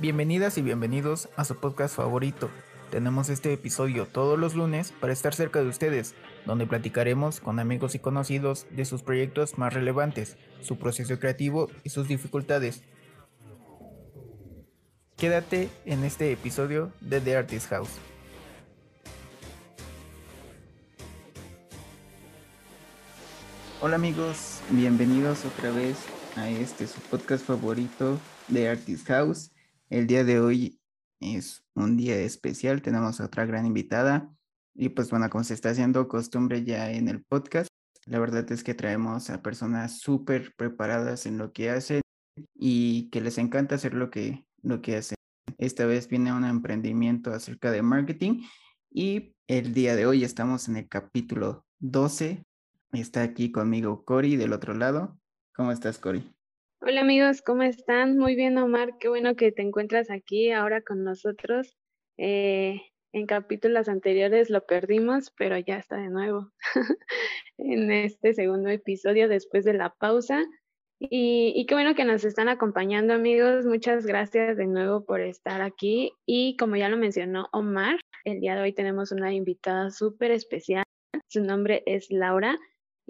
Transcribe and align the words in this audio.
Bienvenidas 0.00 0.56
y 0.58 0.62
bienvenidos 0.62 1.28
a 1.34 1.44
su 1.44 1.56
podcast 1.56 1.96
favorito. 1.96 2.48
Tenemos 2.92 3.30
este 3.30 3.52
episodio 3.52 4.06
todos 4.06 4.38
los 4.38 4.54
lunes 4.54 4.92
para 4.92 5.12
estar 5.12 5.34
cerca 5.34 5.60
de 5.60 5.66
ustedes, 5.66 6.14
donde 6.46 6.68
platicaremos 6.68 7.40
con 7.40 7.58
amigos 7.58 7.96
y 7.96 7.98
conocidos 7.98 8.68
de 8.70 8.84
sus 8.84 9.02
proyectos 9.02 9.58
más 9.58 9.74
relevantes, 9.74 10.36
su 10.60 10.78
proceso 10.78 11.18
creativo 11.18 11.68
y 11.82 11.90
sus 11.90 12.06
dificultades. 12.06 12.84
Quédate 15.16 15.68
en 15.84 16.04
este 16.04 16.30
episodio 16.30 16.92
de 17.00 17.20
The 17.20 17.36
Artist 17.36 17.66
House. 17.66 17.90
Hola 23.80 23.96
amigos, 23.96 24.60
bienvenidos 24.70 25.44
otra 25.44 25.72
vez 25.72 25.96
a 26.36 26.48
este 26.48 26.86
su 26.86 27.00
podcast 27.00 27.44
favorito 27.44 28.20
de 28.46 28.68
Artist 28.68 29.04
House. 29.08 29.50
El 29.90 30.06
día 30.06 30.22
de 30.22 30.38
hoy 30.38 30.80
es 31.18 31.64
un 31.74 31.96
día 31.96 32.16
especial, 32.16 32.82
tenemos 32.82 33.20
otra 33.20 33.46
gran 33.46 33.64
invitada 33.64 34.30
y 34.74 34.90
pues 34.90 35.10
bueno, 35.10 35.30
como 35.30 35.44
se 35.44 35.54
está 35.54 35.70
haciendo 35.70 36.08
costumbre 36.08 36.62
ya 36.62 36.92
en 36.92 37.08
el 37.08 37.24
podcast, 37.24 37.68
la 38.04 38.18
verdad 38.18 38.50
es 38.52 38.62
que 38.62 38.74
traemos 38.74 39.30
a 39.30 39.42
personas 39.42 39.98
súper 39.98 40.54
preparadas 40.56 41.24
en 41.24 41.38
lo 41.38 41.52
que 41.52 41.70
hacen 41.70 42.02
y 42.54 43.08
que 43.08 43.22
les 43.22 43.38
encanta 43.38 43.76
hacer 43.76 43.94
lo 43.94 44.10
que, 44.10 44.46
lo 44.62 44.82
que 44.82 44.96
hacen. 44.96 45.16
Esta 45.56 45.86
vez 45.86 46.08
viene 46.08 46.34
un 46.34 46.44
emprendimiento 46.44 47.32
acerca 47.32 47.70
de 47.70 47.80
marketing 47.80 48.42
y 48.90 49.34
el 49.46 49.72
día 49.72 49.96
de 49.96 50.04
hoy 50.04 50.22
estamos 50.22 50.68
en 50.68 50.76
el 50.76 50.88
capítulo 50.88 51.64
12. 51.78 52.44
Está 52.92 53.22
aquí 53.22 53.50
conmigo 53.50 54.04
Cori 54.04 54.36
del 54.36 54.52
otro 54.52 54.74
lado. 54.74 55.18
¿Cómo 55.54 55.72
estás, 55.72 55.98
Cori? 55.98 56.37
Hola 56.80 57.00
amigos, 57.00 57.42
¿cómo 57.42 57.64
están? 57.64 58.16
Muy 58.18 58.36
bien, 58.36 58.56
Omar. 58.56 58.98
Qué 59.00 59.08
bueno 59.08 59.34
que 59.34 59.50
te 59.50 59.62
encuentras 59.62 60.10
aquí 60.10 60.52
ahora 60.52 60.80
con 60.80 61.02
nosotros. 61.02 61.76
Eh, 62.16 62.80
en 63.12 63.26
capítulos 63.26 63.88
anteriores 63.88 64.48
lo 64.48 64.64
perdimos, 64.64 65.32
pero 65.36 65.58
ya 65.58 65.76
está 65.78 65.96
de 65.96 66.08
nuevo 66.08 66.52
en 67.58 67.90
este 67.90 68.32
segundo 68.32 68.68
episodio 68.68 69.28
después 69.28 69.64
de 69.64 69.74
la 69.74 69.92
pausa. 69.92 70.44
Y, 71.00 71.52
y, 71.56 71.66
qué 71.66 71.74
bueno 71.74 71.96
que 71.96 72.04
nos 72.04 72.24
están 72.24 72.48
acompañando 72.48 73.12
amigos. 73.12 73.66
Muchas 73.66 74.06
gracias 74.06 74.56
de 74.56 74.66
nuevo 74.68 75.04
por 75.04 75.20
estar 75.20 75.62
aquí. 75.62 76.12
Y 76.26 76.56
como 76.58 76.76
ya 76.76 76.88
lo 76.88 76.96
mencionó 76.96 77.48
Omar, 77.52 77.98
el 78.24 78.38
día 78.38 78.54
de 78.54 78.62
hoy 78.62 78.72
tenemos 78.72 79.10
una 79.10 79.34
invitada 79.34 79.90
súper 79.90 80.30
especial. 80.30 80.84
Su 81.26 81.42
nombre 81.42 81.82
es 81.86 82.10
Laura. 82.10 82.56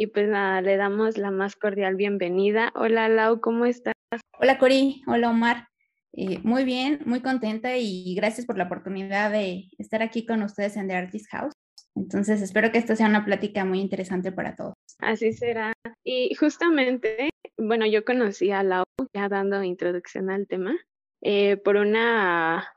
Y 0.01 0.07
pues 0.07 0.29
nada, 0.29 0.61
le 0.61 0.77
damos 0.77 1.19
la 1.19 1.33
más 1.33 1.57
cordial 1.57 1.97
bienvenida. 1.97 2.73
Hola 2.77 3.09
Lau, 3.09 3.41
¿cómo 3.41 3.67
estás? 3.67 3.95
Hola 4.39 4.57
Cori, 4.57 5.03
hola 5.09 5.29
Omar. 5.29 5.67
Eh, 6.13 6.39
muy 6.45 6.63
bien, 6.63 7.01
muy 7.05 7.21
contenta 7.21 7.77
y 7.77 8.15
gracias 8.15 8.47
por 8.47 8.57
la 8.57 8.67
oportunidad 8.67 9.33
de 9.33 9.65
estar 9.77 10.01
aquí 10.01 10.25
con 10.25 10.45
ustedes 10.45 10.77
en 10.77 10.87
The 10.87 10.95
Artist 10.95 11.27
House. 11.33 11.53
Entonces 11.97 12.41
espero 12.43 12.71
que 12.71 12.79
esta 12.79 12.95
sea 12.95 13.09
una 13.09 13.25
plática 13.25 13.65
muy 13.65 13.81
interesante 13.81 14.31
para 14.31 14.55
todos. 14.55 14.75
Así 15.01 15.33
será. 15.33 15.73
Y 16.05 16.33
justamente, 16.37 17.31
bueno, 17.57 17.85
yo 17.85 18.05
conocí 18.05 18.53
a 18.53 18.63
Lau 18.63 18.85
ya 19.13 19.29
dando 19.29 19.65
introducción 19.65 20.31
al 20.31 20.47
tema 20.47 20.79
eh, 21.23 21.57
por 21.57 21.75
una 21.75 22.73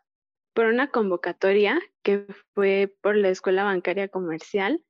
por 0.55 0.65
una 0.65 0.89
convocatoria 0.89 1.79
que 2.01 2.25
fue 2.55 2.91
por 3.01 3.15
la 3.15 3.29
Escuela 3.29 3.63
Bancaria 3.63 4.07
Comercial 4.07 4.81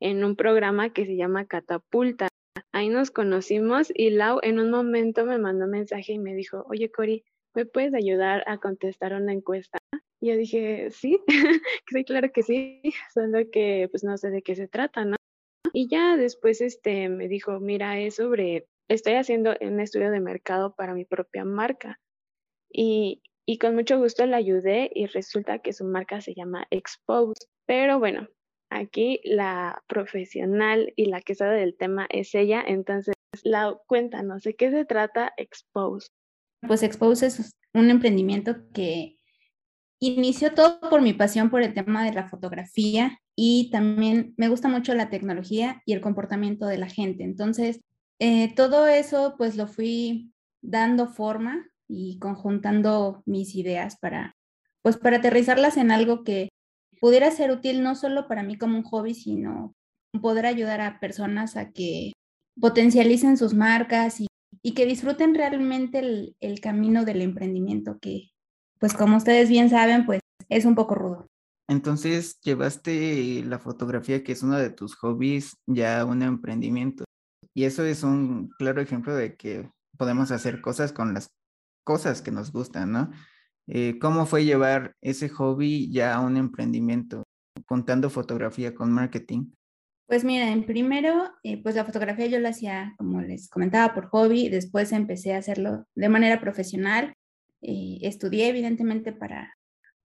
en 0.00 0.24
un 0.24 0.34
programa 0.34 0.92
que 0.92 1.06
se 1.06 1.16
llama 1.16 1.46
Catapulta. 1.46 2.28
Ahí 2.72 2.88
nos 2.88 3.10
conocimos 3.10 3.92
y 3.94 4.10
Lau 4.10 4.40
en 4.42 4.58
un 4.58 4.70
momento 4.70 5.24
me 5.24 5.38
mandó 5.38 5.66
un 5.66 5.72
mensaje 5.72 6.14
y 6.14 6.18
me 6.18 6.34
dijo, 6.34 6.64
oye 6.68 6.90
Cori, 6.90 7.24
¿me 7.54 7.66
puedes 7.66 7.94
ayudar 7.94 8.42
a 8.46 8.58
contestar 8.58 9.12
una 9.12 9.32
encuesta? 9.32 9.78
Y 10.20 10.28
yo 10.28 10.36
dije, 10.36 10.90
sí, 10.90 11.18
sí, 11.88 12.04
claro 12.04 12.30
que 12.32 12.42
sí, 12.42 12.82
solo 13.12 13.50
que 13.50 13.88
pues 13.90 14.04
no 14.04 14.16
sé 14.18 14.30
de 14.30 14.42
qué 14.42 14.54
se 14.54 14.68
trata, 14.68 15.04
¿no? 15.04 15.16
Y 15.72 15.88
ya 15.88 16.16
después 16.16 16.60
este, 16.60 17.08
me 17.08 17.28
dijo, 17.28 17.60
mira, 17.60 17.98
es 18.00 18.16
sobre, 18.16 18.66
estoy 18.88 19.14
haciendo 19.14 19.54
un 19.60 19.80
estudio 19.80 20.10
de 20.10 20.20
mercado 20.20 20.74
para 20.74 20.94
mi 20.94 21.04
propia 21.04 21.44
marca. 21.44 22.00
Y, 22.72 23.22
y 23.46 23.58
con 23.58 23.74
mucho 23.74 23.98
gusto 23.98 24.26
le 24.26 24.36
ayudé 24.36 24.90
y 24.94 25.06
resulta 25.06 25.60
que 25.60 25.72
su 25.72 25.84
marca 25.84 26.20
se 26.20 26.34
llama 26.34 26.66
Expose. 26.70 27.46
Pero 27.66 27.98
bueno, 27.98 28.28
Aquí 28.70 29.20
la 29.24 29.82
profesional 29.88 30.92
y 30.96 31.06
la 31.06 31.20
que 31.20 31.34
sabe 31.34 31.58
del 31.58 31.76
tema 31.76 32.06
es 32.08 32.34
ella, 32.34 32.62
entonces 32.66 33.14
la 33.42 33.76
cuéntanos 33.86 34.42
de 34.44 34.54
qué 34.54 34.70
se 34.70 34.84
trata 34.84 35.32
Expose. 35.36 36.08
Pues 36.66 36.82
Expose 36.82 37.26
es 37.26 37.50
un 37.74 37.90
emprendimiento 37.90 38.56
que 38.72 39.18
inició 40.00 40.54
todo 40.54 40.80
por 40.80 41.02
mi 41.02 41.12
pasión 41.12 41.50
por 41.50 41.62
el 41.62 41.74
tema 41.74 42.04
de 42.04 42.12
la 42.12 42.28
fotografía 42.28 43.18
y 43.36 43.70
también 43.70 44.34
me 44.36 44.48
gusta 44.48 44.68
mucho 44.68 44.94
la 44.94 45.10
tecnología 45.10 45.82
y 45.84 45.92
el 45.92 46.00
comportamiento 46.00 46.66
de 46.66 46.78
la 46.78 46.88
gente. 46.88 47.24
Entonces, 47.24 47.80
eh, 48.18 48.54
todo 48.54 48.86
eso 48.86 49.34
pues 49.36 49.56
lo 49.56 49.66
fui 49.66 50.32
dando 50.62 51.08
forma 51.08 51.66
y 51.88 52.18
conjuntando 52.18 53.22
mis 53.26 53.54
ideas 53.56 53.98
para 53.98 54.36
pues 54.82 54.96
para 54.96 55.18
aterrizarlas 55.18 55.76
en 55.76 55.90
algo 55.90 56.24
que 56.24 56.48
pudiera 57.00 57.30
ser 57.30 57.50
útil 57.50 57.82
no 57.82 57.96
solo 57.96 58.28
para 58.28 58.42
mí 58.42 58.56
como 58.56 58.76
un 58.76 58.84
hobby, 58.84 59.14
sino 59.14 59.74
poder 60.22 60.46
ayudar 60.46 60.80
a 60.80 61.00
personas 61.00 61.56
a 61.56 61.70
que 61.70 62.12
potencialicen 62.60 63.36
sus 63.36 63.54
marcas 63.54 64.20
y, 64.20 64.26
que 64.74 64.86
disfruten 64.86 65.34
realmente 65.34 66.00
el, 66.00 66.36
el, 66.40 66.60
camino 66.60 67.04
del 67.04 67.22
emprendimiento, 67.22 67.98
que 67.98 68.30
pues 68.78 68.92
como 68.92 69.16
ustedes 69.16 69.48
bien 69.48 69.70
saben, 69.70 70.04
pues 70.04 70.20
es 70.48 70.64
un 70.64 70.74
poco 70.74 70.94
rudo. 70.94 71.26
Entonces 71.68 72.40
llevaste 72.40 73.42
la 73.44 73.58
fotografía, 73.58 74.22
que 74.22 74.32
es 74.32 74.42
uno 74.42 74.58
de 74.58 74.70
tus 74.70 74.96
hobbies, 74.96 75.56
ya 75.66 76.00
a 76.00 76.04
un 76.04 76.22
emprendimiento. 76.22 77.04
Y 77.54 77.64
eso 77.64 77.84
es 77.84 78.02
un 78.02 78.50
claro 78.58 78.80
ejemplo 78.80 79.14
de 79.14 79.36
que 79.36 79.70
podemos 79.96 80.30
hacer 80.30 80.60
cosas 80.60 80.92
con 80.92 81.14
las 81.14 81.28
cosas 81.84 82.22
que 82.22 82.30
nos 82.30 82.52
gustan, 82.52 82.92
¿no? 82.92 83.10
Eh, 83.72 84.00
¿Cómo 84.00 84.26
fue 84.26 84.44
llevar 84.44 84.96
ese 85.00 85.28
hobby 85.28 85.92
ya 85.92 86.16
a 86.16 86.20
un 86.20 86.36
emprendimiento, 86.36 87.22
contando 87.66 88.10
fotografía 88.10 88.74
con 88.74 88.90
marketing? 88.90 89.52
Pues 90.08 90.24
miren, 90.24 90.66
primero, 90.66 91.30
eh, 91.44 91.62
pues 91.62 91.76
la 91.76 91.84
fotografía 91.84 92.26
yo 92.26 92.40
la 92.40 92.48
hacía, 92.48 92.94
como 92.98 93.22
les 93.22 93.48
comentaba, 93.48 93.94
por 93.94 94.06
hobby, 94.06 94.48
después 94.48 94.90
empecé 94.90 95.34
a 95.34 95.38
hacerlo 95.38 95.84
de 95.94 96.08
manera 96.08 96.40
profesional, 96.40 97.14
eh, 97.62 97.98
estudié 98.02 98.48
evidentemente 98.48 99.12
para, 99.12 99.54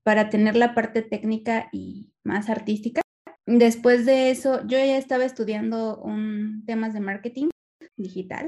para 0.04 0.30
tener 0.30 0.56
la 0.56 0.75
parte 0.75 1.02
técnica 1.02 1.68
y 1.72 2.12
más 2.24 2.52
artística. 2.52 3.02
Después 3.48 4.06
de 4.06 4.30
eso, 4.30 4.62
yo 4.68 4.78
ya 4.78 4.98
estaba 4.98 5.25
estudiando 5.25 6.00
un, 6.04 6.64
temas 6.68 6.94
de 6.94 7.00
marketing 7.00 7.50
digital 7.98 8.46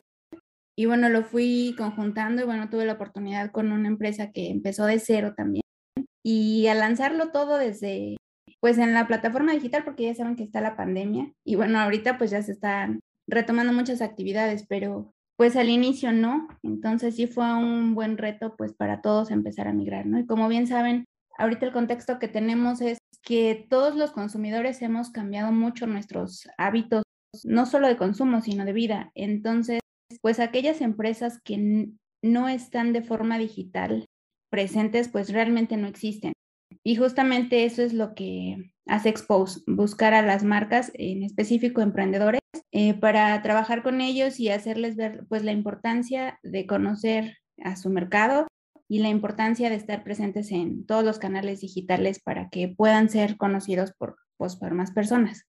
y 0.79 0.85
bueno, 0.85 1.09
lo 1.09 1.23
fui 1.23 1.73
conjuntando 1.75 2.43
y 2.43 2.45
bueno, 2.45 2.69
tuve 2.69 2.85
la 2.85 2.93
oportunidad 2.93 3.51
con 3.51 3.71
una 3.71 3.87
empresa 3.87 4.31
que 4.31 4.51
empezó 4.51 4.85
de 4.85 4.99
cero 4.99 5.33
también. 5.35 5.63
Y 6.23 6.67
a 6.67 6.75
lanzarlo 6.75 7.31
todo 7.31 7.57
desde, 7.57 8.17
pues 8.59 8.77
en 8.77 8.93
la 8.93 9.07
plataforma 9.07 9.53
digital, 9.53 9.83
porque 9.83 10.03
ya 10.03 10.13
saben 10.13 10.35
que 10.35 10.43
está 10.43 10.61
la 10.61 10.77
pandemia. 10.77 11.33
Y 11.43 11.55
bueno, 11.55 11.79
ahorita 11.79 12.19
pues 12.19 12.29
ya 12.29 12.43
se 12.43 12.51
están 12.51 12.99
retomando 13.27 13.73
muchas 13.73 14.03
actividades, 14.03 14.67
pero 14.69 15.11
pues 15.35 15.55
al 15.55 15.69
inicio 15.69 16.11
no. 16.11 16.47
Entonces 16.61 17.15
sí 17.15 17.25
fue 17.25 17.51
un 17.55 17.95
buen 17.95 18.15
reto 18.19 18.55
pues 18.55 18.73
para 18.73 19.01
todos 19.01 19.31
empezar 19.31 19.67
a 19.67 19.73
migrar, 19.73 20.05
¿no? 20.05 20.19
Y 20.19 20.27
como 20.27 20.47
bien 20.47 20.67
saben, 20.67 21.05
ahorita 21.39 21.65
el 21.65 21.73
contexto 21.73 22.19
que 22.19 22.27
tenemos 22.27 22.81
es 22.81 22.99
que 23.23 23.65
todos 23.67 23.95
los 23.95 24.11
consumidores 24.11 24.83
hemos 24.83 25.09
cambiado 25.09 25.51
mucho 25.51 25.87
nuestros 25.87 26.47
hábitos, 26.59 27.01
no 27.43 27.65
solo 27.65 27.87
de 27.87 27.97
consumo, 27.97 28.41
sino 28.41 28.63
de 28.63 28.73
vida. 28.73 29.11
Entonces, 29.15 29.79
pues 30.21 30.39
aquellas 30.39 30.81
empresas 30.81 31.39
que 31.41 31.89
no 32.21 32.49
están 32.49 32.93
de 32.93 33.01
forma 33.01 33.37
digital 33.37 34.05
presentes, 34.49 35.09
pues 35.09 35.31
realmente 35.31 35.77
no 35.77 35.87
existen. 35.87 36.33
Y 36.83 36.95
justamente 36.95 37.65
eso 37.65 37.81
es 37.81 37.93
lo 37.93 38.13
que 38.15 38.71
hace 38.87 39.09
Expose, 39.09 39.61
buscar 39.67 40.13
a 40.13 40.21
las 40.21 40.43
marcas, 40.43 40.91
en 40.93 41.23
específico 41.23 41.81
emprendedores, 41.81 42.39
eh, 42.71 42.93
para 42.93 43.41
trabajar 43.41 43.83
con 43.83 44.01
ellos 44.01 44.39
y 44.39 44.49
hacerles 44.49 44.95
ver 44.95 45.25
pues 45.27 45.43
la 45.43 45.51
importancia 45.51 46.39
de 46.43 46.65
conocer 46.65 47.37
a 47.63 47.75
su 47.75 47.89
mercado 47.89 48.47
y 48.87 48.99
la 48.99 49.09
importancia 49.09 49.69
de 49.69 49.75
estar 49.75 50.03
presentes 50.03 50.51
en 50.51 50.85
todos 50.85 51.03
los 51.03 51.19
canales 51.19 51.61
digitales 51.61 52.21
para 52.21 52.49
que 52.49 52.69
puedan 52.69 53.09
ser 53.09 53.37
conocidos 53.37 53.93
por, 53.97 54.17
pues, 54.37 54.55
por 54.55 54.73
más 54.73 54.91
personas. 54.91 55.43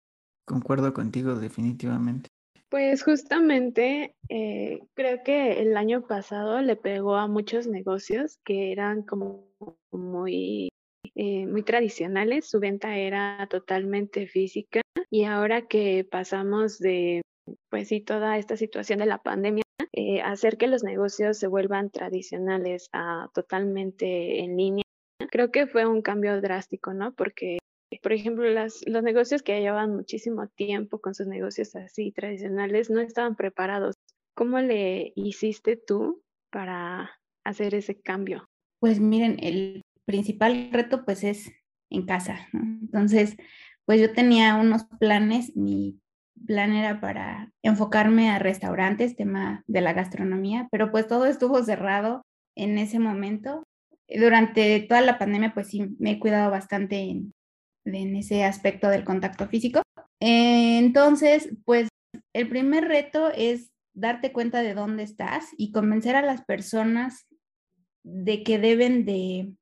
Concuerdo 0.46 0.94
contigo 0.94 1.36
definitivamente. 1.36 2.30
Pues 2.70 3.02
justamente 3.04 4.14
eh, 4.28 4.80
creo 4.94 5.24
que 5.24 5.62
el 5.62 5.78
año 5.78 6.06
pasado 6.06 6.62
le 6.62 6.76
pegó 6.76 7.16
a 7.16 7.28
muchos 7.28 7.66
negocios 7.66 8.40
que 8.44 8.74
eran 8.74 9.04
como 9.04 9.48
muy, 9.92 10.68
eh, 11.16 11.48
muy 11.48 11.64
tradicionales, 11.64 12.50
su 12.50 12.60
venta 12.60 12.98
era 12.98 13.48
totalmente 13.50 14.28
física 14.28 14.82
y 15.10 15.24
ahora 15.24 15.68
que 15.68 16.06
pasamos 16.10 16.78
de 16.80 17.22
pues 17.70 17.88
sí, 17.88 18.02
toda 18.02 18.38
esta 18.38 18.58
situación 18.58 19.00
de 19.00 19.06
la 19.06 19.20
pandemia, 19.24 19.64
eh, 19.94 20.22
hacer 20.22 20.58
que 20.58 20.68
los 20.68 20.84
negocios 20.84 21.38
se 21.38 21.48
vuelvan 21.48 21.90
tradicionales 21.90 22.90
a 22.94 23.30
totalmente 23.34 24.40
en 24.42 24.58
línea. 24.58 24.84
Creo 25.32 25.52
que 25.52 25.68
fue 25.68 25.86
un 25.86 26.02
cambio 26.02 26.40
drástico, 26.42 26.94
¿no? 26.94 27.14
Porque, 27.14 27.60
por 28.02 28.14
ejemplo, 28.14 28.50
las, 28.50 28.84
los 28.88 29.04
negocios 29.04 29.42
que 29.44 29.60
llevaban 29.60 29.96
muchísimo 29.96 30.48
tiempo 30.48 31.00
con 31.00 31.14
sus 31.14 31.28
negocios 31.28 31.76
así 31.76 32.12
tradicionales 32.12 32.90
no 32.90 33.02
estaban 33.02 33.36
preparados. 33.36 33.96
¿Cómo 34.36 34.60
le 34.60 35.14
hiciste 35.16 35.78
tú 35.78 36.22
para 36.52 37.12
hacer 37.44 37.76
ese 37.76 38.00
cambio? 38.00 38.48
Pues 38.80 39.00
miren, 39.00 39.38
el 39.42 39.82
principal 40.06 40.70
reto 40.72 41.04
pues 41.06 41.24
es 41.24 41.52
en 41.90 42.06
casa. 42.06 42.48
Entonces, 42.54 43.36
pues 43.86 44.02
yo 44.02 44.14
tenía 44.14 44.56
unos 44.56 44.86
planes, 45.00 45.56
mi 45.56 46.00
plan 46.46 46.74
era 46.74 47.00
para 47.00 47.52
enfocarme 47.64 48.30
a 48.30 48.40
restaurantes, 48.40 49.16
tema 49.16 49.64
de 49.68 49.82
la 49.82 49.94
gastronomía, 49.94 50.68
pero 50.72 50.92
pues 50.92 51.08
todo 51.08 51.26
estuvo 51.26 51.64
cerrado 51.64 52.24
en 52.56 52.78
ese 52.78 53.00
momento. 53.00 53.64
Durante 54.08 54.80
toda 54.82 55.02
la 55.02 55.18
pandemia, 55.18 55.54
pues 55.54 55.68
sí, 55.68 55.96
me 56.00 56.12
he 56.12 56.20
cuidado 56.20 56.52
bastante 56.52 57.00
en, 57.00 57.34
en 57.96 58.16
ese 58.16 58.44
aspecto 58.44 58.90
del 58.90 59.04
contacto 59.04 59.48
físico. 59.48 59.82
Entonces, 60.20 61.50
pues 61.66 61.90
el 62.34 62.50
primer 62.50 62.86
reto 62.86 63.30
es 63.30 63.72
darte 63.94 64.32
cuenta 64.32 64.62
de 64.62 64.74
dónde 64.74 65.04
estás 65.04 65.46
y 65.58 65.72
convencer 65.72 66.16
a 66.16 66.22
las 66.22 66.44
personas 66.46 67.28
de 68.04 68.44
que 68.44 68.60
deben 68.60 69.06
de, 69.06 69.54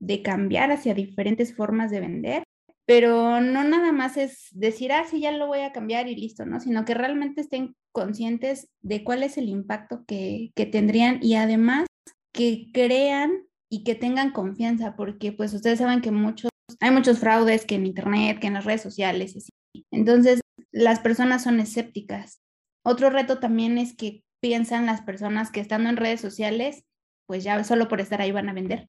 de 0.00 0.22
cambiar 0.22 0.70
hacia 0.70 0.94
diferentes 0.94 1.54
formas 1.54 1.90
de 1.90 2.00
vender 2.00 2.44
pero 2.86 3.40
no 3.40 3.64
nada 3.64 3.92
más 3.92 4.16
es 4.16 4.48
decir, 4.52 4.92
ah, 4.92 5.04
sí, 5.08 5.20
ya 5.20 5.32
lo 5.32 5.46
voy 5.46 5.60
a 5.60 5.72
cambiar 5.72 6.08
y 6.08 6.16
listo, 6.16 6.44
¿no? 6.44 6.60
Sino 6.60 6.84
que 6.84 6.94
realmente 6.94 7.40
estén 7.40 7.74
conscientes 7.92 8.68
de 8.82 9.04
cuál 9.04 9.22
es 9.22 9.38
el 9.38 9.48
impacto 9.48 10.04
que, 10.06 10.52
que 10.54 10.66
tendrían 10.66 11.18
y 11.22 11.36
además 11.36 11.86
que 12.32 12.70
crean 12.72 13.46
y 13.70 13.84
que 13.84 13.94
tengan 13.94 14.32
confianza, 14.32 14.96
porque 14.96 15.32
pues 15.32 15.54
ustedes 15.54 15.78
saben 15.78 16.00
que 16.02 16.10
muchos, 16.10 16.50
hay 16.80 16.90
muchos 16.90 17.18
fraudes 17.18 17.64
que 17.64 17.76
en 17.76 17.86
Internet, 17.86 18.38
que 18.40 18.46
en 18.46 18.54
las 18.54 18.64
redes 18.64 18.82
sociales. 18.82 19.50
Entonces, 19.90 20.40
las 20.72 21.00
personas 21.00 21.42
son 21.42 21.60
escépticas. 21.60 22.40
Otro 22.84 23.10
reto 23.10 23.38
también 23.38 23.78
es 23.78 23.96
que 23.96 24.22
piensan 24.40 24.86
las 24.86 25.00
personas 25.02 25.50
que 25.50 25.60
estando 25.60 25.88
en 25.88 25.96
redes 25.96 26.20
sociales, 26.20 26.84
pues 27.26 27.44
ya 27.44 27.62
solo 27.64 27.88
por 27.88 28.00
estar 28.00 28.20
ahí 28.20 28.32
van 28.32 28.48
a 28.48 28.52
vender. 28.52 28.88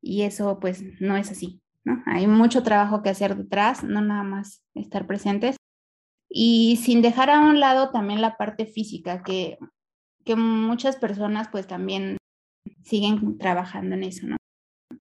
Y 0.00 0.22
eso 0.22 0.60
pues 0.60 0.82
no 1.00 1.16
es 1.16 1.30
así. 1.30 1.60
Hay 2.06 2.26
mucho 2.26 2.62
trabajo 2.62 3.02
que 3.02 3.10
hacer 3.10 3.36
detrás, 3.36 3.82
no 3.82 4.00
nada 4.00 4.22
más 4.22 4.62
estar 4.74 5.06
presentes. 5.06 5.56
Y 6.28 6.78
sin 6.82 7.02
dejar 7.02 7.30
a 7.30 7.40
un 7.40 7.60
lado 7.60 7.90
también 7.90 8.20
la 8.20 8.36
parte 8.36 8.66
física, 8.66 9.22
que, 9.22 9.58
que 10.24 10.36
muchas 10.36 10.96
personas 10.96 11.48
pues 11.50 11.66
también 11.66 12.16
siguen 12.84 13.38
trabajando 13.38 13.96
en 13.96 14.04
eso, 14.04 14.26
¿no? 14.26 14.36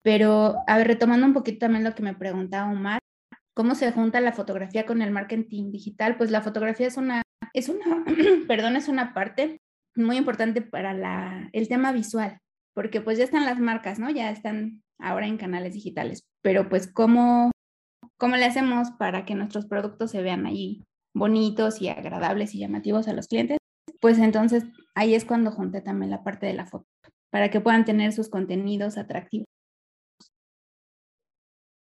Pero, 0.03 0.55
a 0.67 0.77
ver, 0.77 0.87
retomando 0.87 1.25
un 1.25 1.33
poquito 1.33 1.59
también 1.59 1.83
lo 1.83 1.93
que 1.93 2.03
me 2.03 2.15
preguntaba 2.15 2.71
Omar, 2.71 2.99
¿cómo 3.53 3.75
se 3.75 3.91
junta 3.91 4.21
la 4.21 4.33
fotografía 4.33 4.85
con 4.85 5.01
el 5.01 5.11
marketing 5.11 5.71
digital? 5.71 6.17
Pues 6.17 6.31
la 6.31 6.41
fotografía 6.41 6.87
es 6.87 6.97
una, 6.97 7.21
es 7.53 7.69
una, 7.69 8.03
perdón, 8.47 8.75
es 8.75 8.87
una 8.87 9.13
parte 9.13 9.59
muy 9.95 10.17
importante 10.17 10.61
para 10.61 10.93
la, 10.93 11.49
el 11.53 11.67
tema 11.67 11.91
visual, 11.91 12.39
porque 12.73 13.01
pues 13.01 13.17
ya 13.17 13.23
están 13.23 13.45
las 13.45 13.59
marcas, 13.59 13.99
¿no? 13.99 14.09
Ya 14.09 14.31
están 14.31 14.81
ahora 14.99 15.27
en 15.27 15.37
canales 15.37 15.73
digitales, 15.73 16.23
pero 16.41 16.69
pues 16.69 16.91
cómo, 16.91 17.51
cómo 18.17 18.37
le 18.37 18.45
hacemos 18.45 18.91
para 18.91 19.25
que 19.25 19.35
nuestros 19.35 19.65
productos 19.65 20.11
se 20.11 20.21
vean 20.21 20.45
ahí 20.45 20.83
bonitos 21.13 21.81
y 21.81 21.89
agradables 21.89 22.55
y 22.55 22.59
llamativos 22.59 23.07
a 23.07 23.13
los 23.13 23.27
clientes, 23.27 23.57
pues 23.99 24.17
entonces 24.17 24.63
ahí 24.95 25.13
es 25.13 25.25
cuando 25.25 25.51
junté 25.51 25.81
también 25.81 26.11
la 26.11 26.23
parte 26.23 26.45
de 26.45 26.53
la 26.53 26.65
foto, 26.65 26.85
para 27.31 27.49
que 27.49 27.59
puedan 27.59 27.85
tener 27.85 28.13
sus 28.13 28.29
contenidos 28.29 28.97
atractivos. 28.97 29.47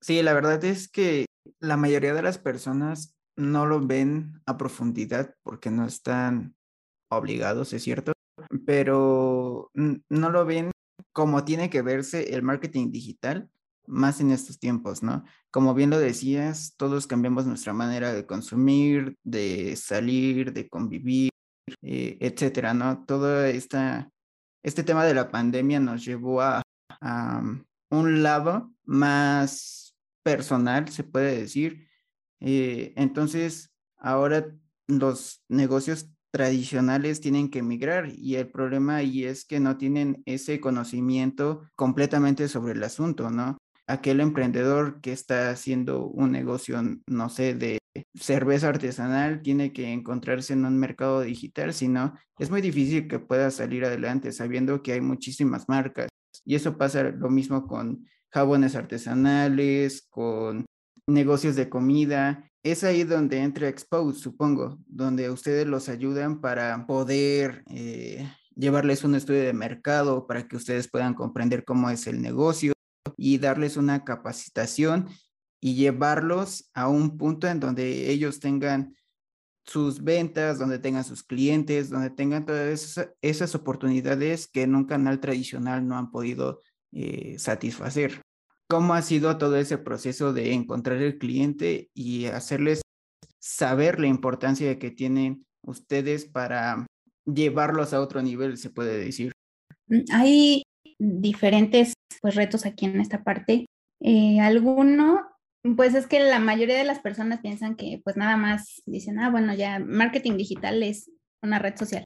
Sí, 0.08 0.22
la 0.22 0.32
verdad 0.32 0.64
es 0.64 0.88
que 0.88 1.26
la 1.60 1.76
mayoría 1.76 2.14
de 2.14 2.22
las 2.22 2.38
personas 2.38 3.14
no 3.36 3.66
lo 3.66 3.86
ven 3.86 4.40
a 4.46 4.56
profundidad 4.56 5.34
porque 5.42 5.70
no 5.70 5.84
están 5.84 6.56
obligados, 7.10 7.74
es 7.74 7.82
cierto, 7.82 8.14
pero 8.64 9.70
no 9.74 10.30
lo 10.30 10.46
ven 10.46 10.70
como 11.12 11.44
tiene 11.44 11.68
que 11.68 11.82
verse 11.82 12.32
el 12.32 12.42
marketing 12.42 12.90
digital 12.90 13.50
más 13.86 14.22
en 14.22 14.30
estos 14.30 14.58
tiempos, 14.58 15.02
¿no? 15.02 15.24
Como 15.50 15.74
bien 15.74 15.90
lo 15.90 15.98
decías, 15.98 16.72
todos 16.78 17.06
cambiamos 17.06 17.44
nuestra 17.44 17.74
manera 17.74 18.14
de 18.14 18.24
consumir, 18.24 19.14
de 19.24 19.76
salir, 19.76 20.54
de 20.54 20.70
convivir, 20.70 21.32
eh, 21.82 22.16
etcétera, 22.20 22.72
¿no? 22.72 23.04
Todo 23.04 23.44
esta, 23.44 24.08
este 24.62 24.84
tema 24.84 25.04
de 25.04 25.12
la 25.12 25.30
pandemia 25.30 25.80
nos 25.80 26.02
llevó 26.02 26.40
a, 26.40 26.62
un 27.90 28.22
lado 28.22 28.72
más 28.84 29.87
personal, 30.22 30.88
se 30.88 31.04
puede 31.04 31.38
decir. 31.38 31.88
Eh, 32.40 32.92
entonces, 32.96 33.72
ahora 33.96 34.46
los 34.86 35.44
negocios 35.48 36.10
tradicionales 36.30 37.20
tienen 37.20 37.50
que 37.50 37.60
emigrar 37.60 38.10
y 38.14 38.36
el 38.36 38.48
problema 38.48 38.96
ahí 38.96 39.24
es 39.24 39.44
que 39.44 39.60
no 39.60 39.76
tienen 39.76 40.22
ese 40.26 40.60
conocimiento 40.60 41.62
completamente 41.74 42.48
sobre 42.48 42.74
el 42.74 42.82
asunto, 42.82 43.30
¿no? 43.30 43.58
Aquel 43.86 44.20
emprendedor 44.20 45.00
que 45.00 45.12
está 45.12 45.50
haciendo 45.50 46.06
un 46.06 46.32
negocio, 46.32 46.80
no 47.06 47.30
sé, 47.30 47.54
de 47.54 47.78
cerveza 48.14 48.68
artesanal, 48.68 49.40
tiene 49.42 49.72
que 49.72 49.92
encontrarse 49.92 50.52
en 50.52 50.66
un 50.66 50.78
mercado 50.78 51.22
digital, 51.22 51.72
si 51.72 51.88
no, 51.88 52.14
es 52.38 52.50
muy 52.50 52.60
difícil 52.60 53.08
que 53.08 53.18
pueda 53.18 53.50
salir 53.50 53.84
adelante 53.84 54.32
sabiendo 54.32 54.82
que 54.82 54.92
hay 54.92 55.00
muchísimas 55.00 55.68
marcas. 55.68 56.08
Y 56.44 56.54
eso 56.54 56.76
pasa 56.76 57.02
lo 57.04 57.30
mismo 57.30 57.66
con 57.66 58.06
jabones 58.30 58.74
artesanales, 58.74 60.06
con 60.08 60.66
negocios 61.06 61.56
de 61.56 61.68
comida, 61.68 62.50
es 62.62 62.84
ahí 62.84 63.04
donde 63.04 63.38
entra 63.38 63.68
Expose, 63.68 64.20
supongo, 64.20 64.78
donde 64.86 65.30
ustedes 65.30 65.66
los 65.66 65.88
ayudan 65.88 66.40
para 66.40 66.86
poder 66.86 67.64
eh, 67.68 68.28
llevarles 68.54 69.04
un 69.04 69.14
estudio 69.14 69.42
de 69.42 69.52
mercado 69.52 70.26
para 70.26 70.46
que 70.46 70.56
ustedes 70.56 70.88
puedan 70.88 71.14
comprender 71.14 71.64
cómo 71.64 71.88
es 71.90 72.06
el 72.06 72.20
negocio 72.20 72.72
y 73.16 73.38
darles 73.38 73.76
una 73.76 74.04
capacitación 74.04 75.08
y 75.60 75.74
llevarlos 75.74 76.70
a 76.74 76.88
un 76.88 77.16
punto 77.16 77.46
en 77.48 77.60
donde 77.60 78.10
ellos 78.10 78.40
tengan 78.40 78.94
sus 79.64 80.02
ventas, 80.02 80.58
donde 80.58 80.78
tengan 80.78 81.04
sus 81.04 81.22
clientes, 81.22 81.90
donde 81.90 82.10
tengan 82.10 82.46
todas 82.46 82.98
esas, 83.20 83.54
oportunidades 83.54 84.48
que 84.48 84.62
en 84.62 84.74
un 84.74 84.84
canal 84.84 85.20
tradicional 85.20 85.86
no 85.86 85.98
han 85.98 86.10
podido 86.10 86.62
eh, 86.92 87.38
satisfacer. 87.38 88.20
¿Cómo 88.68 88.94
ha 88.94 89.02
sido 89.02 89.38
todo 89.38 89.56
ese 89.56 89.78
proceso 89.78 90.32
de 90.32 90.52
encontrar 90.52 90.98
el 90.98 91.18
cliente 91.18 91.90
y 91.94 92.26
hacerles 92.26 92.82
saber 93.40 93.98
la 93.98 94.08
importancia 94.08 94.78
que 94.78 94.90
tienen 94.90 95.46
ustedes 95.62 96.26
para 96.26 96.86
llevarlos 97.24 97.94
a 97.94 98.00
otro 98.00 98.22
nivel, 98.22 98.58
se 98.58 98.70
puede 98.70 98.98
decir? 98.98 99.32
Mm, 99.86 100.04
hay 100.12 100.62
diferentes 100.98 101.94
pues, 102.20 102.34
retos 102.34 102.66
aquí 102.66 102.86
en 102.86 103.00
esta 103.00 103.24
parte. 103.24 103.66
Eh, 104.00 104.40
alguno, 104.40 105.22
pues 105.76 105.94
es 105.94 106.06
que 106.06 106.20
la 106.20 106.38
mayoría 106.38 106.76
de 106.76 106.84
las 106.84 107.00
personas 107.00 107.40
piensan 107.40 107.74
que 107.74 108.00
pues 108.04 108.16
nada 108.16 108.36
más 108.36 108.82
dicen, 108.86 109.18
ah, 109.18 109.30
bueno, 109.30 109.54
ya 109.54 109.78
marketing 109.78 110.36
digital 110.36 110.82
es 110.82 111.10
una 111.42 111.58
red 111.58 111.76
social. 111.76 112.04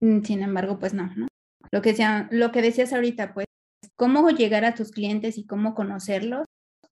Mm, 0.00 0.22
sin 0.22 0.42
embargo, 0.42 0.78
pues 0.78 0.94
no, 0.94 1.10
¿no? 1.16 1.28
Lo 1.70 1.82
que, 1.82 1.94
sea, 1.94 2.28
lo 2.30 2.52
que 2.52 2.62
decías 2.62 2.92
ahorita, 2.92 3.34
pues 3.34 3.46
cómo 3.96 4.28
llegar 4.30 4.64
a 4.64 4.74
tus 4.74 4.90
clientes 4.90 5.38
y 5.38 5.46
cómo 5.46 5.74
conocerlos. 5.74 6.46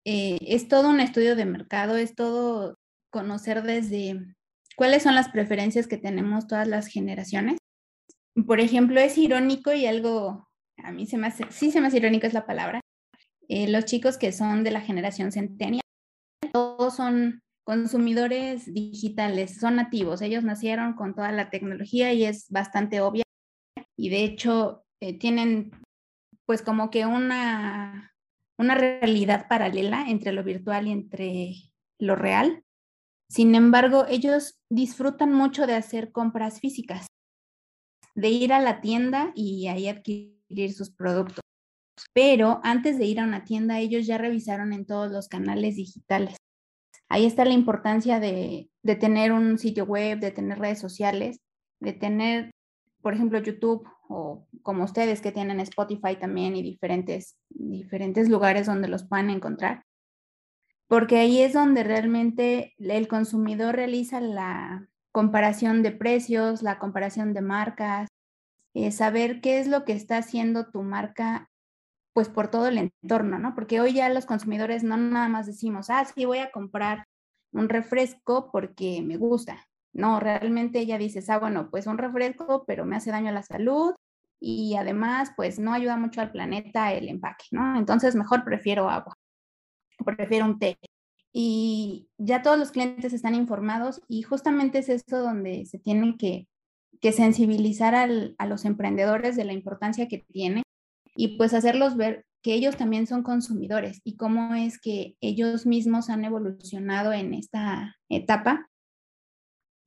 Eh, 0.06 0.38
es 0.42 0.68
todo 0.68 0.89
un 0.89 1.00
estudio 1.00 1.36
de 1.36 1.46
mercado, 1.46 1.98
es 1.98 2.16
todo 2.16 2.77
conocer 3.12 3.63
desde 3.63 4.36
cuáles 4.75 5.04
son 5.04 5.16
las 5.16 5.30
preferencias 5.30 5.88
que 5.88 5.98
tenemos 5.98 6.48
todas 6.48 6.68
las 6.68 6.88
generaciones. 6.88 7.58
Por 8.46 8.60
ejemplo, 8.60 9.00
es 9.00 9.18
irónico 9.18 9.74
y 9.74 9.86
algo, 9.86 10.48
a 10.77 10.92
mí 10.92 11.08
se 11.08 11.18
me 11.18 11.27
hace, 11.27 11.46
sí 11.50 11.72
se 11.72 11.82
me 11.82 11.88
hace 11.88 11.98
irónico 11.98 12.27
es 12.27 12.34
la 12.34 12.46
palabra, 12.46 12.82
eh, 13.50 13.68
los 13.70 13.86
chicos 13.86 14.18
que 14.18 14.32
son 14.32 14.63
de 14.63 14.72
la 14.72 14.82
generación 14.82 15.32
centennial, 15.32 15.82
todos 16.54 16.96
son 16.96 17.42
consumidores 17.66 18.72
digitales, 18.74 19.60
son 19.60 19.77
nativos, 19.77 20.22
ellos 20.22 20.44
nacieron 20.44 20.94
con 20.94 21.16
toda 21.16 21.32
la 21.32 21.50
tecnología 21.50 22.13
y 22.13 22.24
es 22.24 22.50
bastante 22.50 23.01
obvia 23.01 23.24
y 23.98 24.10
de 24.10 24.24
hecho 24.24 24.84
eh, 25.01 25.18
tienen 25.18 25.72
pues 26.48 26.62
como 26.62 26.89
que 26.89 27.06
una, 27.06 28.16
una 28.58 28.74
realidad 28.74 29.48
paralela 29.50 30.06
entre 30.08 30.32
lo 30.32 30.44
virtual 30.44 30.88
y 30.88 30.92
entre 30.92 31.54
lo 32.00 32.16
real. 32.16 32.63
Sin 33.30 33.54
embargo, 33.54 34.06
ellos 34.08 34.58
disfrutan 34.70 35.34
mucho 35.34 35.68
de 35.68 35.75
hacer 35.75 36.13
compras 36.13 36.62
físicas, 36.62 37.08
de 38.16 38.30
ir 38.30 38.54
a 38.54 38.62
la 38.62 38.80
tienda 38.80 39.34
y 39.36 39.68
ahí 39.68 39.89
adquirir 39.89 40.74
sus 40.74 40.89
productos. 40.89 41.42
Pero 42.13 42.62
antes 42.63 42.98
de 42.98 43.06
ir 43.06 43.20
a 43.20 43.25
una 43.25 43.44
tienda, 43.44 43.80
ellos 43.80 44.08
ya 44.08 44.18
revisaron 44.18 44.72
en 44.72 44.86
todos 44.86 45.12
los 45.12 45.27
canales 45.27 45.75
digitales. 45.75 46.38
Ahí 47.10 47.25
está 47.25 47.44
la 47.44 47.54
importancia 47.54 48.22
de, 48.22 48.70
de 48.84 48.96
tener 48.96 49.34
un 49.34 49.58
sitio 49.58 49.84
web, 49.84 50.20
de 50.20 50.32
tener 50.32 50.60
redes 50.60 50.80
sociales, 50.80 51.39
de 51.82 51.92
tener, 51.92 52.51
por 53.01 53.13
ejemplo, 53.13 53.39
YouTube 53.39 53.86
o 54.10 54.48
como 54.64 54.84
ustedes 54.84 55.22
que 55.22 55.32
tienen 55.32 55.60
Spotify 55.60 56.16
también 56.20 56.56
y 56.56 56.62
diferentes, 56.62 57.38
diferentes 57.50 58.30
lugares 58.30 58.68
donde 58.68 58.88
los 58.88 59.08
puedan 59.08 59.30
encontrar. 59.30 59.84
Porque 60.88 61.18
ahí 61.18 61.42
es 61.42 61.54
donde 61.54 61.84
realmente 61.84 62.74
el 62.78 63.08
consumidor 63.08 63.76
realiza 63.76 64.22
la 64.22 64.88
comparación 65.12 65.84
de 65.84 65.92
precios, 65.92 66.62
la 66.64 66.80
comparación 66.80 67.34
de 67.34 67.42
marcas, 67.42 68.08
eh, 68.74 68.92
saber 68.92 69.42
qué 69.42 69.60
es 69.60 69.68
lo 69.68 69.84
que 69.84 69.94
está 69.94 70.18
haciendo 70.18 70.70
tu 70.70 70.84
marca 70.84 71.50
pues 72.14 72.30
por 72.30 72.50
todo 72.50 72.68
el 72.68 72.78
entorno, 72.80 73.38
¿no? 73.38 73.54
Porque 73.54 73.80
hoy 73.80 73.94
ya 73.94 74.10
los 74.10 74.26
consumidores 74.26 74.84
no 74.84 74.98
nada 74.98 75.30
más 75.30 75.46
decimos, 75.46 75.92
ah, 75.92 76.04
sí, 76.04 76.26
voy 76.26 76.40
a 76.40 76.52
comprar 76.52 77.06
un 77.52 77.70
refresco 77.70 78.50
porque 78.52 79.04
me 79.04 79.18
gusta. 79.18 79.66
No, 79.98 80.20
realmente 80.20 80.80
ella 80.80 80.98
dice, 80.98 81.24
ah, 81.30 81.39
bueno, 81.39 81.70
pues 81.70 81.88
un 81.88 81.98
refresco, 81.98 82.63
pero 82.66 82.86
me 82.86 82.96
hace 82.96 83.12
daño 83.12 83.30
a 83.30 83.34
la 83.34 83.44
salud 83.44 83.94
y 84.39 84.75
además, 84.75 85.32
pues 85.36 85.60
no 85.60 85.74
ayuda 85.74 85.98
mucho 85.98 86.22
al 86.22 86.32
planeta 86.32 86.94
el 86.94 87.10
empaque, 87.10 87.46
¿no? 87.51 87.77
Entonces, 87.77 88.16
mejor 88.16 88.44
prefiero 88.46 88.89
agua, 88.89 89.16
prefiero 90.06 90.46
un 90.46 90.60
té. 90.60 90.77
Y 91.34 92.08
ya 92.18 92.42
todos 92.42 92.58
los 92.58 92.72
clientes 92.72 93.12
están 93.13 93.36
informados 93.36 94.01
y 94.08 94.22
justamente 94.22 94.80
es 94.80 94.89
eso 94.89 95.20
donde 95.20 95.66
se 95.66 95.80
tiene 95.80 96.16
que, 96.18 96.48
que 97.01 97.12
sensibilizar 97.12 97.96
a 97.96 98.46
los 98.46 98.66
emprendedores 98.66 99.36
de 99.36 99.46
la 99.46 99.54
importancia 99.54 100.08
que 100.08 100.20
tiene 100.32 100.63
y 101.16 101.38
pues 101.38 101.54
hacerlos 101.54 101.98
ver 101.98 102.25
que 102.44 102.54
ellos 102.54 102.77
también 102.77 103.08
son 103.08 103.24
consumidores 103.24 104.00
y 104.04 104.16
cómo 104.16 104.54
es 104.56 104.80
que 104.80 105.16
ellos 105.22 105.66
mismos 105.66 106.10
han 106.10 106.24
evolucionado 106.24 107.12
en 107.12 107.34
esta 107.34 107.96
etapa. 108.10 108.70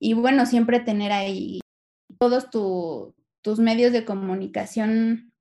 Y 0.03 0.15
bueno, 0.15 0.47
siempre 0.47 0.79
tener 0.79 1.11
ahí 1.11 1.59
todos 2.17 2.49
tus 2.49 3.59
medios 3.59 3.93
de 3.93 4.03
comunicación 4.03 5.31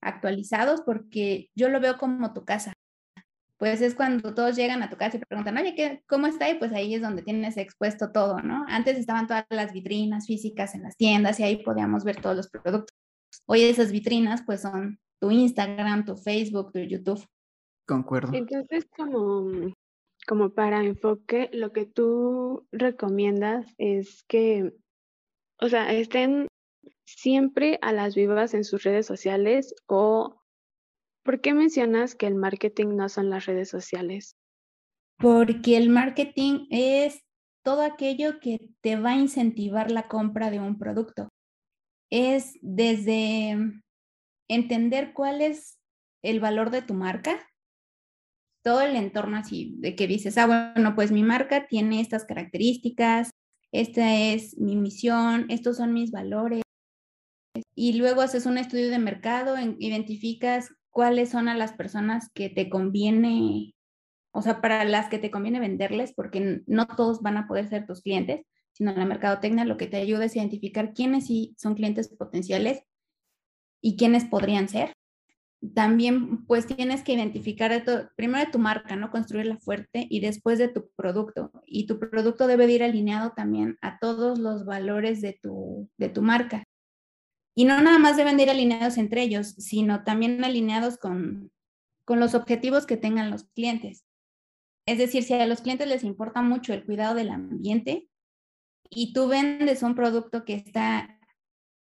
actualizados 0.00 0.82
porque 0.82 1.50
yo 1.56 1.68
lo 1.68 1.80
veo 1.80 1.98
como 1.98 2.32
tu 2.32 2.44
casa. 2.44 2.72
Pues 3.58 3.80
es 3.80 3.96
cuando 3.96 4.32
todos 4.32 4.54
llegan 4.54 4.82
a 4.84 4.90
tu 4.90 4.96
casa 4.96 5.16
y 5.16 5.20
preguntan, 5.20 5.56
oye, 5.56 5.74
¿qué, 5.74 6.04
¿cómo 6.06 6.28
está? 6.28 6.48
Y 6.48 6.58
pues 6.58 6.72
ahí 6.72 6.94
es 6.94 7.02
donde 7.02 7.22
tienes 7.22 7.56
expuesto 7.56 8.12
todo, 8.12 8.40
¿no? 8.42 8.64
Antes 8.68 8.96
estaban 8.96 9.26
todas 9.26 9.44
las 9.50 9.72
vitrinas 9.72 10.26
físicas 10.26 10.76
en 10.76 10.84
las 10.84 10.96
tiendas 10.96 11.40
y 11.40 11.42
ahí 11.42 11.64
podíamos 11.64 12.04
ver 12.04 12.20
todos 12.20 12.36
los 12.36 12.48
productos. 12.48 12.96
Hoy 13.46 13.62
esas 13.62 13.90
vitrinas 13.90 14.42
pues 14.46 14.62
son 14.62 15.00
tu 15.20 15.32
Instagram, 15.32 16.04
tu 16.04 16.16
Facebook, 16.16 16.70
tu 16.70 16.78
YouTube. 16.78 17.26
Concuerdo. 17.86 18.34
Entonces, 18.34 18.86
como, 18.96 19.50
como 20.26 20.50
para 20.50 20.84
enfoque, 20.84 21.50
lo 21.52 21.72
que 21.72 21.86
tú 21.86 22.66
recomiendas 22.72 23.66
es 23.78 24.24
que, 24.24 24.72
o 25.60 25.68
sea, 25.68 25.92
estén 25.92 26.48
siempre 27.04 27.78
a 27.82 27.92
las 27.92 28.14
vivas 28.14 28.54
en 28.54 28.64
sus 28.64 28.82
redes 28.82 29.06
sociales 29.06 29.74
o 29.86 30.40
¿por 31.24 31.40
qué 31.40 31.54
mencionas 31.54 32.14
que 32.14 32.26
el 32.26 32.34
marketing 32.34 32.96
no 32.96 33.08
son 33.08 33.30
las 33.30 33.46
redes 33.46 33.68
sociales? 33.68 34.36
Porque 35.18 35.76
el 35.76 35.90
marketing 35.90 36.66
es 36.70 37.20
todo 37.62 37.82
aquello 37.82 38.40
que 38.40 38.70
te 38.82 38.96
va 38.96 39.12
a 39.12 39.16
incentivar 39.18 39.90
la 39.90 40.08
compra 40.08 40.50
de 40.50 40.60
un 40.60 40.78
producto. 40.78 41.28
Es 42.10 42.58
desde 42.60 43.56
entender 44.48 45.12
cuál 45.14 45.40
es 45.40 45.78
el 46.22 46.40
valor 46.40 46.70
de 46.70 46.82
tu 46.82 46.94
marca, 46.94 47.46
todo 48.64 48.80
el 48.80 48.96
entorno 48.96 49.36
así 49.36 49.76
de 49.78 49.94
que 49.94 50.06
dices, 50.08 50.38
ah, 50.38 50.46
bueno, 50.74 50.94
pues 50.94 51.12
mi 51.12 51.22
marca 51.22 51.66
tiene 51.68 52.00
estas 52.00 52.24
características, 52.24 53.30
esta 53.70 54.14
es 54.14 54.58
mi 54.58 54.74
misión, 54.74 55.46
estos 55.50 55.76
son 55.76 55.92
mis 55.92 56.10
valores. 56.10 56.62
Y 57.76 57.92
luego 57.92 58.22
haces 58.22 58.46
un 58.46 58.56
estudio 58.56 58.88
de 58.88 58.98
mercado, 58.98 59.56
identificas 59.78 60.70
cuáles 60.90 61.28
son 61.28 61.48
a 61.48 61.54
las 61.54 61.72
personas 61.72 62.30
que 62.32 62.48
te 62.48 62.70
conviene, 62.70 63.74
o 64.32 64.40
sea, 64.40 64.60
para 64.60 64.84
las 64.84 65.08
que 65.08 65.18
te 65.18 65.30
conviene 65.30 65.60
venderles, 65.60 66.14
porque 66.14 66.62
no 66.66 66.86
todos 66.86 67.20
van 67.20 67.36
a 67.36 67.46
poder 67.46 67.68
ser 67.68 67.86
tus 67.86 68.00
clientes, 68.00 68.46
sino 68.72 68.92
la 68.92 69.04
mercadotecnia 69.04 69.64
lo 69.64 69.76
que 69.76 69.88
te 69.88 69.98
ayuda 69.98 70.24
es 70.24 70.36
identificar 70.36 70.94
quiénes 70.94 71.26
sí 71.26 71.54
son 71.58 71.74
clientes 71.74 72.08
potenciales 72.08 72.82
y 73.82 73.96
quiénes 73.96 74.24
podrían 74.24 74.68
ser. 74.68 74.93
También 75.72 76.44
pues 76.46 76.66
tienes 76.66 77.02
que 77.02 77.12
identificar 77.12 77.84
primero 78.16 78.44
de 78.44 78.50
tu 78.50 78.58
marca, 78.58 78.96
¿no? 78.96 79.10
Construirla 79.10 79.56
fuerte 79.56 80.06
y 80.10 80.20
después 80.20 80.58
de 80.58 80.68
tu 80.68 80.90
producto. 80.96 81.52
Y 81.66 81.86
tu 81.86 81.98
producto 81.98 82.46
debe 82.46 82.66
de 82.66 82.72
ir 82.72 82.82
alineado 82.82 83.32
también 83.32 83.78
a 83.80 83.98
todos 83.98 84.38
los 84.38 84.64
valores 84.64 85.20
de 85.20 85.38
tu, 85.40 85.88
de 85.96 86.08
tu 86.08 86.22
marca. 86.22 86.64
Y 87.56 87.64
no 87.64 87.80
nada 87.80 87.98
más 87.98 88.16
deben 88.16 88.36
de 88.36 88.42
ir 88.42 88.50
alineados 88.50 88.98
entre 88.98 89.22
ellos, 89.22 89.54
sino 89.58 90.02
también 90.02 90.42
alineados 90.44 90.98
con, 90.98 91.52
con 92.04 92.20
los 92.20 92.34
objetivos 92.34 92.84
que 92.84 92.96
tengan 92.96 93.30
los 93.30 93.44
clientes. 93.44 94.04
Es 94.86 94.98
decir, 94.98 95.22
si 95.22 95.34
a 95.34 95.46
los 95.46 95.62
clientes 95.62 95.88
les 95.88 96.04
importa 96.04 96.42
mucho 96.42 96.74
el 96.74 96.84
cuidado 96.84 97.14
del 97.14 97.30
ambiente 97.30 98.08
y 98.90 99.12
tú 99.12 99.28
vendes 99.28 99.82
un 99.82 99.94
producto 99.94 100.44
que 100.44 100.54
está 100.54 101.18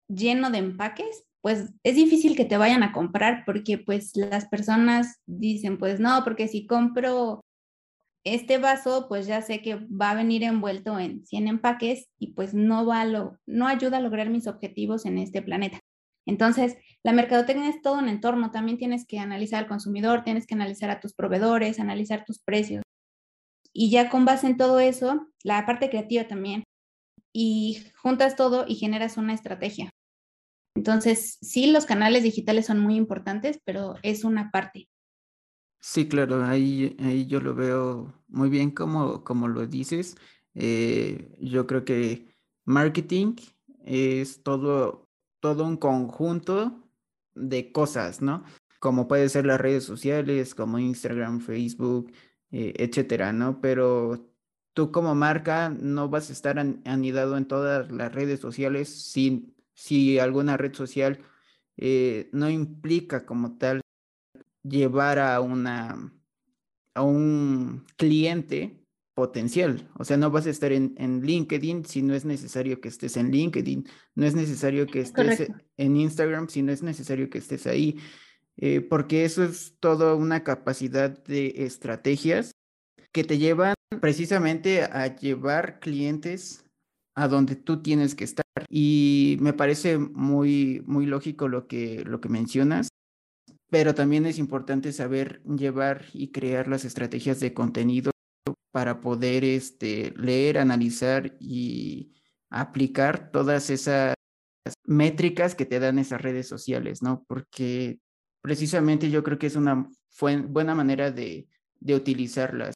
lleno 0.09 0.51
de 0.51 0.59
empaques, 0.59 1.25
pues 1.43 1.73
es 1.83 1.97
difícil 1.97 2.37
que 2.37 2.45
te 2.45 2.57
vayan 2.57 2.83
a 2.83 2.93
comprar 2.93 3.43
porque 3.45 3.77
pues 3.77 4.17
las 4.17 4.47
personas 4.47 5.21
dicen, 5.27 5.77
pues 5.77 6.01
no, 6.01 6.23
porque 6.25 6.49
si 6.49 6.67
compro 6.67 7.43
este 8.25 8.59
vaso, 8.59 9.07
pues 9.09 9.27
ya 9.27 9.43
sé 9.43 9.61
que 9.61 9.75
va 9.75 10.13
a 10.13 10.15
venir 10.15 10.45
envuelto 10.45 10.99
en 11.01 11.27
100 11.27 11.49
empaques 11.49 12.09
y 12.21 12.33
pues 12.35 12.55
no, 12.55 12.87
va 12.87 13.05
lo, 13.05 13.39
no 13.47 13.67
ayuda 13.67 13.97
a 13.97 14.01
lograr 14.01 14.31
mis 14.31 14.47
objetivos 14.47 15.05
en 15.05 15.19
este 15.19 15.43
planeta. 15.43 15.81
Entonces, 16.25 16.77
la 17.03 17.13
mercadotecnia 17.13 17.69
es 17.69 17.83
todo 17.83 17.99
un 17.99 18.09
entorno, 18.09 18.53
también 18.53 18.79
tienes 18.79 19.05
que 19.05 19.19
analizar 19.19 19.65
al 19.65 19.69
consumidor, 19.69 20.23
tienes 20.23 20.47
que 20.47 20.55
analizar 20.55 20.91
a 20.91 21.01
tus 21.01 21.15
proveedores, 21.15 21.81
analizar 21.81 22.25
tus 22.25 22.39
precios. 22.39 22.85
Y 23.73 23.91
ya 23.91 24.09
con 24.09 24.25
base 24.25 24.47
en 24.47 24.57
todo 24.57 24.79
eso, 24.79 25.27
la 25.43 25.67
parte 25.67 25.91
creativa 25.91 26.29
también. 26.29 26.63
Y 27.35 27.83
juntas 27.97 28.37
todo 28.37 28.67
y 28.69 28.77
generas 28.77 29.17
una 29.17 29.35
estrategia. 29.35 29.91
Entonces, 30.75 31.39
sí, 31.43 31.71
los 31.71 31.87
canales 31.87 32.23
digitales 32.23 32.67
son 32.67 32.81
muy 32.81 32.97
importantes, 32.97 33.61
pero 33.65 33.95
es 34.03 34.25
una 34.25 34.51
parte. 34.51 34.89
Sí, 35.81 36.09
claro, 36.09 36.45
ahí, 36.45 36.97
ahí 37.01 37.27
yo 37.27 37.41
lo 37.41 37.55
veo 37.55 38.15
muy 38.29 38.49
bien 38.49 38.71
como, 38.71 39.25
como 39.25 39.49
lo 39.49 39.67
dices. 39.67 40.17
Eh, 40.55 41.37
yo 41.41 41.67
creo 41.67 41.85
que 41.85 42.29
marketing 42.65 43.35
es 43.85 44.43
todo, 44.43 45.09
todo 45.41 45.65
un 45.65 45.77
conjunto 45.77 46.89
de 47.35 47.73
cosas, 47.73 48.23
¿no? 48.23 48.45
Como 48.79 49.09
puede 49.09 49.29
ser 49.29 49.47
las 49.47 49.61
redes 49.61 49.85
sociales, 49.85 50.55
como 50.55 50.79
Instagram, 50.79 51.41
Facebook, 51.41 52.13
eh, 52.51 52.75
etcétera, 52.77 53.33
¿no? 53.33 53.61
Pero 53.61 54.33
tú 54.75 54.93
como 54.93 55.15
marca 55.15 55.71
no 55.71 56.09
vas 56.09 56.31
a 56.31 56.33
estar 56.33 56.59
anidado 56.59 57.37
en 57.37 57.47
todas 57.47 57.91
las 57.91 58.15
redes 58.15 58.41
sociales 58.41 58.89
sin 58.89 59.55
si 59.83 60.21
alguna 60.21 60.57
red 60.57 60.75
social 60.75 61.19
eh, 61.77 62.29
no 62.33 62.49
implica 62.49 63.27
como 63.27 63.59
tal 63.59 63.81
llevar 64.63 65.19
a 65.19 65.41
una 65.41 66.13
a 66.95 67.03
un 67.03 67.85
cliente 67.97 68.85
potencial. 69.15 69.91
O 69.99 70.05
sea, 70.05 70.17
no 70.17 70.31
vas 70.31 70.47
a 70.47 70.51
estar 70.51 70.71
en, 70.71 70.95
LinkedIn 71.23 71.85
si 71.85 72.03
no 72.03 72.15
es 72.15 72.25
necesario 72.25 72.81
que 72.81 72.89
estés 72.89 73.17
en 73.17 73.33
LinkedIn, 73.33 73.89
no 74.15 74.25
es 74.25 74.37
necesario 74.37 74.87
que 74.87 75.01
estés 75.01 75.51
en 75.77 75.97
Instagram 75.97 76.49
si 76.49 76.63
no 76.63 76.71
es 76.71 76.85
necesario 76.85 77.29
que 77.29 77.39
estés 77.39 77.67
ahí, 77.67 77.99
eh, 78.59 78.83
porque 78.83 79.25
eso 79.25 79.43
es 79.43 79.75
toda 79.81 80.15
una 80.15 80.45
capacidad 80.45 81.11
de 81.25 81.55
estrategias 81.57 82.53
que 83.11 83.25
te 83.25 83.39
llevan 83.39 83.75
precisamente 84.01 84.85
a 84.85 85.17
llevar 85.17 85.81
clientes 85.81 86.65
a 87.15 87.29
donde 87.29 87.57
tú 87.57 87.83
tienes 87.83 88.15
que 88.15 88.25
estar. 88.25 88.45
Y 88.69 89.37
me 89.41 89.53
parece 89.53 89.99
muy, 89.99 90.83
muy 90.87 91.07
lógico 91.07 91.49
lo 91.49 91.67
que, 91.67 92.05
lo 92.05 92.21
que 92.21 92.29
mencionas, 92.29 92.89
pero 93.71 93.95
también 93.95 94.27
es 94.27 94.39
importante 94.39 94.93
saber 94.93 95.43
llevar 95.45 96.07
y 96.13 96.31
crear 96.31 96.69
las 96.69 96.85
estrategias 96.85 97.41
de 97.41 97.55
contenido 97.55 98.11
para 98.71 99.01
poder 99.01 99.45
este, 99.45 100.13
leer, 100.17 100.59
analizar 100.59 101.37
y 101.39 102.13
aplicar 102.51 103.31
todas 103.31 103.71
esas 103.71 104.15
métricas 104.85 105.55
que 105.55 105.67
te 105.67 105.81
dan 105.81 105.99
esas 105.99 106.21
redes 106.21 106.49
sociales, 106.49 107.03
¿no? 107.03 107.25
Porque 107.27 107.99
precisamente 108.43 109.11
yo 109.11 109.23
creo 109.23 109.39
que 109.39 109.47
es 109.47 109.57
una 109.57 109.89
buena 110.49 110.75
manera 110.75 111.11
de, 111.11 111.49
de 111.81 111.95
utilizarlas. 111.95 112.75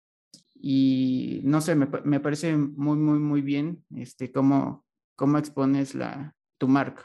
Y 0.69 1.43
no 1.45 1.61
sé, 1.61 1.77
me, 1.77 1.87
me, 2.03 2.19
parece 2.19 2.57
muy, 2.57 2.97
muy, 2.97 3.21
muy 3.21 3.41
bien 3.41 3.85
este, 3.95 4.33
cómo, 4.33 4.85
cómo 5.15 5.39
expones 5.39 5.95
la, 5.95 6.35
tu 6.59 6.67
marca. 6.67 7.05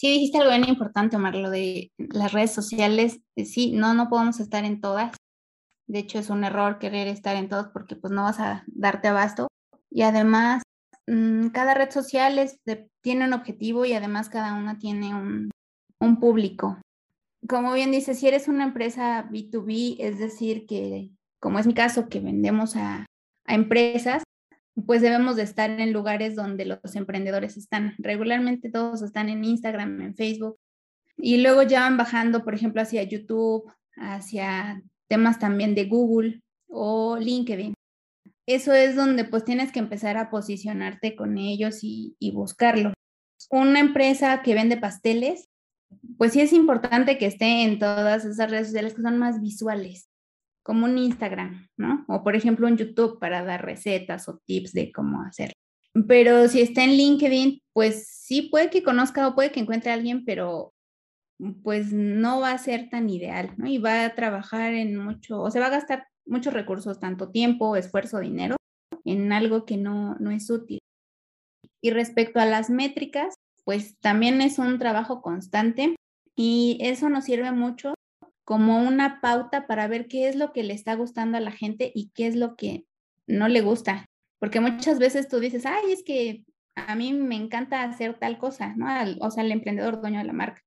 Sí, 0.00 0.10
dijiste 0.10 0.38
algo 0.38 0.50
bien 0.50 0.68
importante, 0.68 1.14
Omar, 1.14 1.36
lo 1.36 1.48
de 1.48 1.92
las 1.96 2.32
redes 2.32 2.52
sociales. 2.52 3.20
Eh, 3.36 3.44
sí, 3.44 3.70
no, 3.70 3.94
no 3.94 4.08
podemos 4.08 4.40
estar 4.40 4.64
en 4.64 4.80
todas. 4.80 5.16
De 5.86 6.00
hecho, 6.00 6.18
es 6.18 6.28
un 6.28 6.42
error 6.42 6.80
querer 6.80 7.06
estar 7.06 7.36
en 7.36 7.48
todas 7.48 7.68
porque 7.68 7.94
pues 7.94 8.12
no 8.12 8.24
vas 8.24 8.40
a 8.40 8.64
darte 8.66 9.06
abasto. 9.06 9.46
Y 9.88 10.02
además, 10.02 10.64
mm, 11.06 11.50
cada 11.50 11.74
red 11.74 11.92
social 11.92 12.50
tiene 13.00 13.26
un 13.26 13.32
objetivo 13.32 13.84
y 13.84 13.92
además 13.92 14.28
cada 14.28 14.54
una 14.54 14.76
tiene 14.76 15.14
un, 15.14 15.52
un 16.00 16.18
público. 16.18 16.80
Como 17.48 17.72
bien 17.74 17.92
dice, 17.92 18.16
si 18.16 18.26
eres 18.26 18.48
una 18.48 18.64
empresa 18.64 19.28
B2B, 19.30 19.98
es 20.00 20.18
decir, 20.18 20.66
que 20.66 21.12
como 21.40 21.58
es 21.58 21.66
mi 21.66 21.74
caso, 21.74 22.08
que 22.08 22.20
vendemos 22.20 22.76
a, 22.76 23.06
empresas, 23.46 24.22
pues 24.86 25.02
debemos 25.02 25.34
de 25.36 25.42
estar 25.42 25.70
en 25.70 25.92
lugares 25.92 26.36
donde 26.36 26.64
los 26.64 26.94
emprendedores 26.94 27.56
están. 27.56 27.94
Regularmente 27.98 28.70
todos 28.70 29.02
están 29.02 29.28
en 29.28 29.44
Instagram, 29.44 30.00
en 30.02 30.14
Facebook, 30.14 30.56
y 31.16 31.38
luego 31.38 31.62
ya 31.64 31.80
van 31.80 31.96
bajando, 31.96 32.44
por 32.44 32.54
ejemplo, 32.54 32.80
hacia 32.80 33.02
YouTube, 33.02 33.70
hacia 33.96 34.82
temas 35.08 35.38
también 35.38 35.74
de 35.74 35.86
Google 35.86 36.42
o 36.68 37.18
LinkedIn. 37.18 37.74
Eso 38.46 38.72
es 38.72 38.94
donde 38.94 39.24
pues 39.24 39.44
tienes 39.44 39.72
que 39.72 39.80
empezar 39.80 40.16
a 40.16 40.30
posicionarte 40.30 41.16
con 41.16 41.36
ellos 41.36 41.80
y, 41.82 42.16
y 42.18 42.30
buscarlo. 42.30 42.92
Una 43.50 43.80
empresa 43.80 44.42
que 44.42 44.54
vende 44.54 44.76
pasteles, 44.76 45.48
pues 46.16 46.32
sí 46.32 46.40
es 46.40 46.52
importante 46.52 47.18
que 47.18 47.26
esté 47.26 47.64
en 47.64 47.78
todas 47.78 48.24
esas 48.24 48.50
redes 48.50 48.68
sociales 48.68 48.94
que 48.94 49.02
son 49.02 49.18
más 49.18 49.40
visuales 49.40 50.09
como 50.62 50.84
un 50.86 50.98
Instagram, 50.98 51.68
¿no? 51.76 52.04
O 52.08 52.22
por 52.22 52.36
ejemplo 52.36 52.66
un 52.66 52.76
YouTube 52.76 53.18
para 53.18 53.44
dar 53.44 53.64
recetas 53.64 54.28
o 54.28 54.38
tips 54.44 54.72
de 54.72 54.92
cómo 54.92 55.22
hacerlo. 55.22 55.54
Pero 56.06 56.48
si 56.48 56.60
está 56.60 56.84
en 56.84 56.96
LinkedIn, 56.96 57.62
pues 57.72 58.06
sí 58.08 58.42
puede 58.42 58.70
que 58.70 58.82
conozca 58.82 59.26
o 59.26 59.34
puede 59.34 59.50
que 59.50 59.60
encuentre 59.60 59.90
a 59.90 59.94
alguien, 59.94 60.24
pero 60.24 60.72
pues 61.62 61.92
no 61.92 62.40
va 62.40 62.52
a 62.52 62.58
ser 62.58 62.90
tan 62.90 63.08
ideal, 63.08 63.54
¿no? 63.56 63.66
Y 63.66 63.78
va 63.78 64.04
a 64.04 64.14
trabajar 64.14 64.74
en 64.74 64.96
mucho, 64.96 65.40
o 65.40 65.50
se 65.50 65.58
va 65.58 65.66
a 65.66 65.70
gastar 65.70 66.06
muchos 66.26 66.52
recursos, 66.52 67.00
tanto 67.00 67.30
tiempo, 67.30 67.76
esfuerzo, 67.76 68.20
dinero, 68.20 68.56
en 69.04 69.32
algo 69.32 69.64
que 69.64 69.76
no, 69.76 70.16
no 70.16 70.30
es 70.30 70.50
útil. 70.50 70.78
Y 71.82 71.90
respecto 71.90 72.40
a 72.40 72.46
las 72.46 72.68
métricas, 72.68 73.34
pues 73.64 73.98
también 74.00 74.40
es 74.42 74.58
un 74.58 74.78
trabajo 74.78 75.22
constante 75.22 75.96
y 76.36 76.78
eso 76.80 77.08
nos 77.08 77.24
sirve 77.24 77.52
mucho 77.52 77.94
como 78.50 78.82
una 78.82 79.20
pauta 79.20 79.68
para 79.68 79.86
ver 79.86 80.08
qué 80.08 80.28
es 80.28 80.34
lo 80.34 80.52
que 80.52 80.64
le 80.64 80.74
está 80.74 80.96
gustando 80.96 81.38
a 81.38 81.40
la 81.40 81.52
gente 81.52 81.92
y 81.94 82.10
qué 82.16 82.26
es 82.26 82.34
lo 82.34 82.56
que 82.56 82.84
no 83.28 83.46
le 83.46 83.60
gusta. 83.60 84.06
Porque 84.40 84.58
muchas 84.58 84.98
veces 84.98 85.28
tú 85.28 85.38
dices, 85.38 85.66
ay, 85.66 85.92
es 85.92 86.02
que 86.02 86.44
a 86.74 86.96
mí 86.96 87.12
me 87.12 87.36
encanta 87.36 87.84
hacer 87.84 88.18
tal 88.18 88.38
cosa, 88.38 88.74
¿no? 88.74 88.88
o 89.20 89.30
sea, 89.30 89.44
el 89.44 89.52
emprendedor 89.52 90.00
dueño 90.00 90.18
de 90.18 90.24
la 90.24 90.32
marca. 90.32 90.62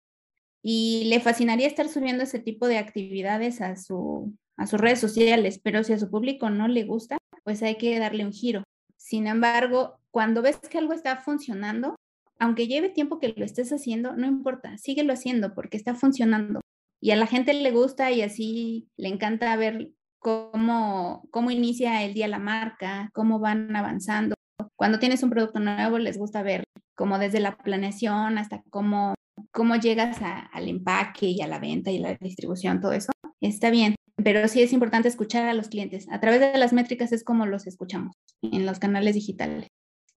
Y 0.61 1.03
le 1.09 1.19
fascinaría 1.19 1.67
estar 1.67 1.89
subiendo 1.89 2.23
ese 2.23 2.39
tipo 2.39 2.67
de 2.67 2.77
actividades 2.77 3.59
a, 3.59 3.75
su, 3.75 4.33
a 4.55 4.65
sus 4.65 4.79
redes 4.79 5.01
sociales, 5.01 5.59
pero 5.61 5.83
si 5.83 5.91
a 5.91 5.99
su 5.99 6.09
público 6.09 6.49
no 6.49 6.69
le 6.69 6.85
gusta, 6.85 7.17
pues 7.43 7.63
hay 7.63 7.75
que 7.75 7.99
darle 7.99 8.23
un 8.23 8.31
giro. 8.31 8.63
Sin 8.95 9.27
embargo, 9.27 9.99
cuando 10.09 10.41
ves 10.41 10.57
que 10.57 10.77
algo 10.77 10.93
está 10.93 11.17
funcionando, 11.17 11.97
aunque 12.39 12.67
lleve 12.67 12.87
tiempo 12.87 13.19
que 13.19 13.33
lo 13.35 13.43
estés 13.43 13.73
haciendo, 13.73 14.15
no 14.15 14.25
importa, 14.25 14.77
síguelo 14.77 15.11
haciendo 15.11 15.53
porque 15.53 15.75
está 15.75 15.95
funcionando 15.95 16.62
y 17.03 17.11
a 17.11 17.17
la 17.17 17.27
gente 17.27 17.53
le 17.53 17.71
gusta 17.71 18.11
y 18.11 18.21
así 18.21 18.87
le 18.95 19.09
encanta 19.09 19.53
ver 19.57 19.89
cómo, 20.19 21.27
cómo 21.31 21.51
inicia 21.51 22.01
el 22.01 22.13
día 22.13 22.29
la 22.29 22.39
marca, 22.39 23.09
cómo 23.13 23.39
van 23.39 23.75
avanzando. 23.75 24.35
Cuando 24.77 24.99
tienes 24.99 25.21
un 25.21 25.29
producto 25.29 25.59
nuevo, 25.59 25.97
les 25.97 26.17
gusta 26.17 26.43
ver 26.43 26.63
como 26.95 27.19
desde 27.19 27.41
la 27.41 27.57
planeación 27.57 28.37
hasta 28.37 28.63
cómo, 28.69 29.15
cómo 29.51 29.75
llegas 29.75 30.19
al 30.21 30.69
empaque 30.69 31.25
y 31.27 31.41
a 31.41 31.47
la 31.47 31.59
venta 31.59 31.91
y 31.91 31.99
la 31.99 32.15
distribución, 32.21 32.79
todo 32.79 32.93
eso. 32.93 33.11
Está 33.41 33.69
bien, 33.69 33.95
pero 34.23 34.47
sí 34.47 34.61
es 34.61 34.71
importante 34.71 35.09
escuchar 35.09 35.49
a 35.49 35.53
los 35.53 35.67
clientes. 35.67 36.07
A 36.09 36.21
través 36.21 36.39
de 36.39 36.57
las 36.57 36.71
métricas 36.71 37.11
es 37.11 37.25
como 37.25 37.45
los 37.45 37.67
escuchamos 37.67 38.15
en 38.41 38.65
los 38.65 38.79
canales 38.79 39.15
digitales. 39.15 39.67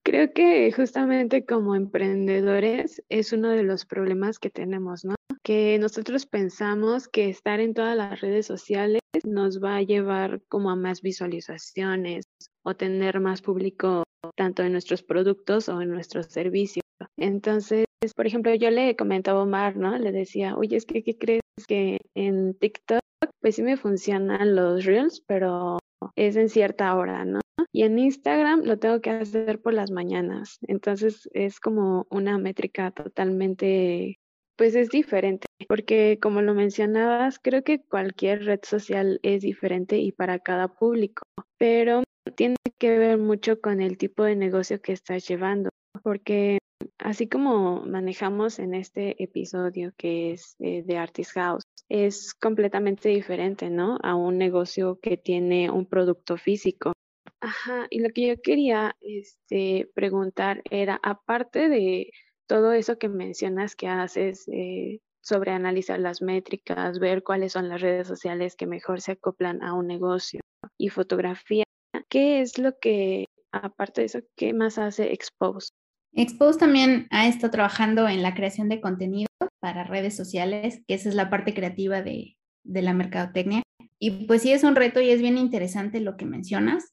Creo 0.05 0.35
que 0.35 0.71
justamente 0.71 1.47
como 1.47 1.77
emprendedores 1.77 3.03
es 3.09 3.33
uno 3.33 3.49
de 3.49 3.63
los 3.63 3.87
problemas 3.87 4.39
que 4.39 4.51
tenemos, 4.51 5.07
¿no? 5.07 5.15
Que 5.45 5.79
nosotros 5.79 6.27
pensamos 6.27 7.07
que 7.07 7.29
estar 7.29 7.61
en 7.61 7.75
todas 7.75 7.97
las 7.97 8.21
redes 8.21 8.47
sociales 8.47 9.01
nos 9.25 9.63
va 9.63 9.77
a 9.77 9.83
llevar 9.83 10.41
como 10.49 10.71
a 10.71 10.77
más 10.77 11.03
visualizaciones 11.03 12.25
o 12.65 12.75
tener 12.75 13.21
más 13.21 13.43
público 13.43 14.05
tanto 14.37 14.63
en 14.63 14.73
nuestros 14.73 15.03
productos 15.03 15.69
o 15.69 15.83
en 15.83 15.91
nuestros 15.91 16.27
servicios. 16.27 16.85
Entonces, 17.19 17.85
por 18.17 18.27
ejemplo, 18.27 18.55
yo 18.55 18.71
le 18.71 18.97
comentaba 18.97 19.41
a 19.41 19.43
Omar, 19.43 19.77
¿no? 19.77 19.99
Le 19.99 20.13
decía, 20.13 20.57
oye, 20.57 20.77
es 20.77 20.87
que, 20.87 21.03
¿qué 21.03 21.17
crees 21.19 21.43
que 21.69 21.99
en 22.15 22.55
TikTok, 22.55 23.01
pues 23.41 23.57
sí 23.57 23.63
me 23.63 23.77
funcionan 23.77 24.55
los 24.55 24.85
reels, 24.85 25.23
pero 25.27 25.79
es 26.17 26.37
en 26.37 26.49
cierta 26.49 26.95
hora, 26.95 27.25
¿no? 27.25 27.41
Y 27.73 27.83
en 27.83 27.99
Instagram 27.99 28.63
lo 28.63 28.79
tengo 28.79 29.01
que 29.01 29.11
hacer 29.11 29.61
por 29.61 29.75
las 29.75 29.91
mañanas. 29.91 30.59
Entonces 30.63 31.29
es 31.33 31.61
como 31.61 32.07
una 32.11 32.39
métrica 32.39 32.91
totalmente, 32.93 34.19
pues 34.57 34.75
es 34.75 34.89
diferente, 34.89 35.47
porque 35.69 36.19
como 36.21 36.43
lo 36.43 36.55
mencionabas, 36.55 37.39
creo 37.39 37.63
que 37.63 37.83
cualquier 37.83 38.45
red 38.45 38.61
social 38.63 39.19
es 39.23 39.43
diferente 39.43 39.99
y 39.99 40.13
para 40.13 40.39
cada 40.39 40.69
público, 40.69 41.23
pero 41.59 42.03
tiene 42.37 42.57
que 42.79 42.99
ver 42.99 43.19
mucho 43.19 43.61
con 43.61 43.81
el 43.81 43.99
tipo 43.99 44.25
de 44.25 44.37
negocio 44.37 44.81
que 44.81 44.93
estás 44.93 45.27
llevando, 45.27 45.71
porque 46.03 46.59
así 46.99 47.29
como 47.29 47.85
manejamos 47.87 48.59
en 48.59 48.75
este 48.75 49.23
episodio 49.23 49.93
que 49.97 50.33
es 50.33 50.57
eh, 50.59 50.83
de 50.85 50.97
Artist 50.97 51.33
House, 51.33 51.63
es 51.89 52.35
completamente 52.35 53.09
diferente, 53.09 53.71
¿no? 53.71 53.99
A 54.03 54.15
un 54.15 54.39
negocio 54.39 54.99
que 55.01 55.17
tiene 55.17 55.71
un 55.71 55.87
producto 55.87 56.37
físico. 56.37 56.93
Ajá, 57.41 57.87
y 57.91 58.01
lo 58.01 58.09
que 58.09 58.29
yo 58.29 58.41
quería 58.41 58.97
este, 59.01 59.91
preguntar 59.95 60.63
era, 60.71 60.99
aparte 61.03 61.69
de 61.69 62.11
todo 62.47 62.73
eso 62.73 62.99
que 62.99 63.09
mencionas 63.09 63.77
que 63.77 63.89
haces 63.89 64.49
eh, 64.49 65.01
sobre 65.23 65.53
analizar 65.53 65.99
las 65.99 66.23
métricas, 66.23 66.99
ver 66.99 67.23
cuáles 67.23 67.53
son 67.53 67.69
las 67.69 67.81
redes 67.81 68.07
sociales 68.07 68.57
que 68.57 68.67
mejor 68.67 69.01
se 69.01 69.13
acoplan 69.13 69.63
a 69.63 69.73
un 69.73 69.87
negocio 69.87 70.41
y 70.79 70.89
fotografía, 70.91 71.65
¿qué 72.09 72.41
es 72.41 72.59
lo 72.59 72.79
que, 72.79 73.27
aparte 73.53 74.03
de 74.03 74.07
eso, 74.07 74.21
qué 74.37 74.53
más 74.53 74.79
hace 74.79 75.13
Expose? 75.13 75.69
Expose 76.13 76.59
también 76.59 77.09
ha 77.11 77.27
estado 77.27 77.51
trabajando 77.51 78.09
en 78.09 78.23
la 78.23 78.35
creación 78.35 78.69
de 78.69 78.81
contenido 78.81 79.29
para 79.61 79.85
redes 79.85 80.17
sociales, 80.17 80.83
que 80.87 80.95
esa 80.95 81.09
es 81.09 81.15
la 81.15 81.31
parte 81.31 81.55
creativa 81.55 82.03
de, 82.03 82.37
de 82.63 82.83
la 82.83 82.93
mercadotecnia. 82.93 83.63
Y 83.99 84.27
pues 84.27 84.43
sí 84.43 84.53
es 84.53 84.63
un 84.63 84.77
reto 84.77 85.01
y 85.01 85.11
es 85.11 85.21
bien 85.21 85.39
interesante 85.39 86.01
lo 86.01 86.17
que 86.17 86.27
mencionas 86.27 86.93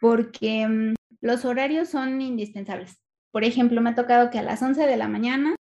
porque 0.00 0.66
mm, 0.66 0.94
los 1.20 1.44
horarios 1.44 1.88
son 1.88 2.20
indispensables. 2.20 3.03
Por 3.34 3.42
ejemplo, 3.42 3.80
me 3.80 3.90
ha 3.90 3.94
tocado 3.96 4.30
que 4.30 4.38
a 4.38 4.44
las 4.44 4.62
11 4.62 4.86
de 4.86 4.96
la 4.96 5.08
mañana 5.08 5.56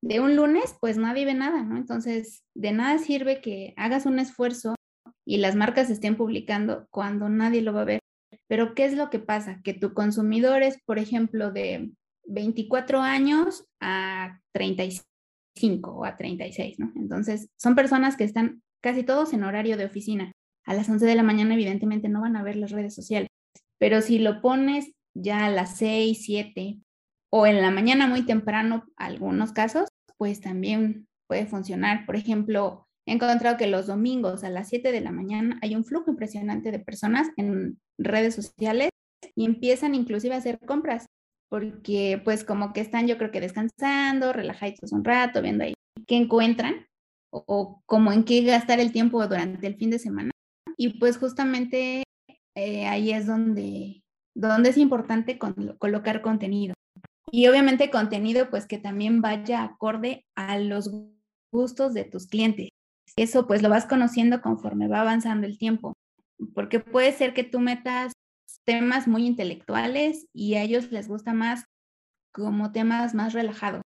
de 0.00 0.20
un 0.20 0.36
lunes, 0.36 0.76
pues 0.80 0.96
nadie 0.96 1.24
ve 1.24 1.34
nada, 1.34 1.64
¿no? 1.64 1.76
Entonces, 1.76 2.44
de 2.54 2.70
nada 2.70 2.98
sirve 2.98 3.40
que 3.40 3.74
hagas 3.76 4.06
un 4.06 4.20
esfuerzo 4.20 4.76
y 5.26 5.38
las 5.38 5.56
marcas 5.56 5.90
estén 5.90 6.16
publicando 6.16 6.86
cuando 6.92 7.28
nadie 7.28 7.62
lo 7.62 7.72
va 7.72 7.80
a 7.80 7.86
ver. 7.86 7.98
Pero, 8.46 8.76
¿qué 8.76 8.84
es 8.84 8.96
lo 8.96 9.10
que 9.10 9.18
pasa? 9.18 9.60
Que 9.64 9.74
tu 9.74 9.92
consumidor 9.92 10.62
es, 10.62 10.78
por 10.86 11.00
ejemplo, 11.00 11.50
de 11.50 11.90
24 12.28 13.00
años 13.00 13.66
a 13.80 14.40
35 14.52 15.96
o 15.96 16.04
a 16.04 16.16
36, 16.16 16.78
¿no? 16.78 16.92
Entonces, 16.94 17.48
son 17.58 17.74
personas 17.74 18.16
que 18.16 18.22
están 18.22 18.62
casi 18.80 19.02
todos 19.02 19.32
en 19.32 19.42
horario 19.42 19.76
de 19.76 19.86
oficina. 19.86 20.30
A 20.64 20.74
las 20.74 20.88
11 20.88 21.04
de 21.04 21.16
la 21.16 21.24
mañana, 21.24 21.54
evidentemente, 21.54 22.08
no 22.08 22.20
van 22.20 22.36
a 22.36 22.44
ver 22.44 22.54
las 22.54 22.70
redes 22.70 22.94
sociales. 22.94 23.26
Pero 23.80 24.00
si 24.00 24.20
lo 24.20 24.40
pones 24.40 24.92
ya 25.12 25.46
a 25.46 25.50
las 25.50 25.76
6, 25.78 26.22
7 26.24 26.82
o 27.30 27.46
en 27.46 27.60
la 27.60 27.70
mañana 27.70 28.06
muy 28.06 28.22
temprano, 28.22 28.84
algunos 28.96 29.52
casos, 29.52 29.88
pues 30.16 30.40
también 30.40 31.06
puede 31.26 31.46
funcionar. 31.46 32.06
Por 32.06 32.16
ejemplo, 32.16 32.86
he 33.06 33.12
encontrado 33.12 33.56
que 33.56 33.66
los 33.66 33.86
domingos 33.86 34.44
a 34.44 34.50
las 34.50 34.68
7 34.68 34.92
de 34.92 35.00
la 35.00 35.12
mañana 35.12 35.58
hay 35.62 35.74
un 35.74 35.84
flujo 35.84 36.10
impresionante 36.10 36.70
de 36.70 36.78
personas 36.78 37.28
en 37.36 37.78
redes 37.98 38.34
sociales 38.34 38.90
y 39.34 39.44
empiezan 39.44 39.94
inclusive 39.94 40.34
a 40.34 40.38
hacer 40.38 40.58
compras 40.60 41.06
porque 41.48 42.20
pues 42.24 42.44
como 42.44 42.72
que 42.72 42.80
están 42.80 43.06
yo 43.06 43.18
creo 43.18 43.30
que 43.30 43.40
descansando, 43.40 44.32
relajaditos 44.32 44.92
un 44.92 45.04
rato, 45.04 45.42
viendo 45.42 45.64
ahí 45.64 45.74
qué 46.06 46.16
encuentran 46.16 46.86
o, 47.32 47.44
o 47.46 47.82
como 47.86 48.12
en 48.12 48.24
qué 48.24 48.42
gastar 48.42 48.80
el 48.80 48.92
tiempo 48.92 49.26
durante 49.26 49.66
el 49.66 49.76
fin 49.76 49.90
de 49.90 49.98
semana. 49.98 50.30
Y 50.76 50.98
pues 50.98 51.18
justamente 51.18 52.02
eh, 52.54 52.86
ahí 52.86 53.12
es 53.12 53.26
donde, 53.26 54.02
donde 54.34 54.70
es 54.70 54.78
importante 54.78 55.38
colocar 55.38 56.22
contenido. 56.22 56.74
Y 57.30 57.48
obviamente 57.48 57.90
contenido 57.90 58.50
pues 58.50 58.66
que 58.66 58.78
también 58.78 59.20
vaya 59.20 59.62
acorde 59.62 60.24
a 60.34 60.58
los 60.58 60.90
gustos 61.52 61.94
de 61.94 62.04
tus 62.04 62.26
clientes. 62.26 62.68
Eso 63.16 63.46
pues 63.46 63.62
lo 63.62 63.68
vas 63.68 63.86
conociendo 63.86 64.40
conforme 64.40 64.88
va 64.88 65.00
avanzando 65.00 65.46
el 65.46 65.58
tiempo, 65.58 65.94
porque 66.54 66.80
puede 66.80 67.12
ser 67.12 67.34
que 67.34 67.44
tú 67.44 67.60
metas 67.60 68.12
temas 68.64 69.08
muy 69.08 69.26
intelectuales 69.26 70.26
y 70.32 70.54
a 70.54 70.62
ellos 70.62 70.90
les 70.90 71.08
gusta 71.08 71.32
más 71.32 71.64
como 72.32 72.72
temas 72.72 73.14
más 73.14 73.32
relajados 73.32 73.82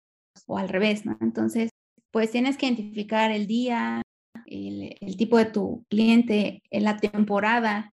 o 0.46 0.58
al 0.58 0.68
revés, 0.68 1.04
¿no? 1.04 1.16
Entonces, 1.20 1.70
pues 2.12 2.30
tienes 2.30 2.56
que 2.56 2.66
identificar 2.66 3.32
el 3.32 3.46
día, 3.46 4.02
el, 4.46 5.16
tipo 5.16 5.38
de 5.38 5.46
tu 5.46 5.84
cliente, 5.88 6.62
la 6.70 6.98
temporada 6.98 7.90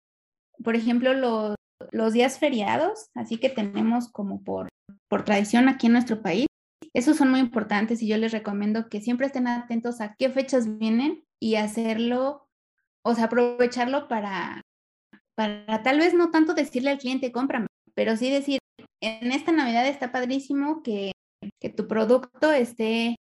por 0.62 0.77
ejemplo, 0.77 1.14
los, 1.14 1.55
los 1.92 2.12
días 2.12 2.38
feriados, 2.38 3.11
así 3.14 3.38
que 3.38 3.48
tenemos 3.48 4.11
como 4.11 4.42
por, 4.42 4.68
por 5.09 5.24
tradición 5.24 5.68
aquí 5.68 5.87
en 5.87 5.94
nuestro 5.94 6.22
país. 6.22 6.46
Esos 6.94 7.16
son 7.16 7.31
muy 7.31 7.40
importantes 7.40 8.03
y 8.03 8.09
yo 8.09 8.16
les 8.16 8.33
recomiendo 8.33 8.88
que 8.88 9.01
siempre 9.01 9.27
estén 9.27 9.46
atentos 9.46 10.01
a 10.01 10.14
qué 10.18 10.31
fechas 10.31 10.79
vienen 10.79 11.24
y 11.40 11.57
hacerlo, 11.57 12.46
o 13.05 13.14
sea, 13.14 13.24
aprovecharlo 13.24 14.09
para, 14.09 14.62
para 15.35 15.83
tal 15.83 15.98
vez 15.98 16.14
no 16.14 16.31
tanto 16.31 16.55
decirle 16.55 16.90
al 16.90 16.98
cliente, 16.98 17.33
cómprame, 17.33 17.66
pero 17.94 18.16
sí 18.16 18.31
decir, 18.31 18.59
en 19.01 19.33
esta 19.33 19.53
Navidad 19.53 19.87
está 19.87 20.11
padrísimo 20.11 20.83
que, 20.83 21.12
que 21.61 21.68
tu 21.68 21.87
producto 21.87 22.53
esté, 22.53 23.16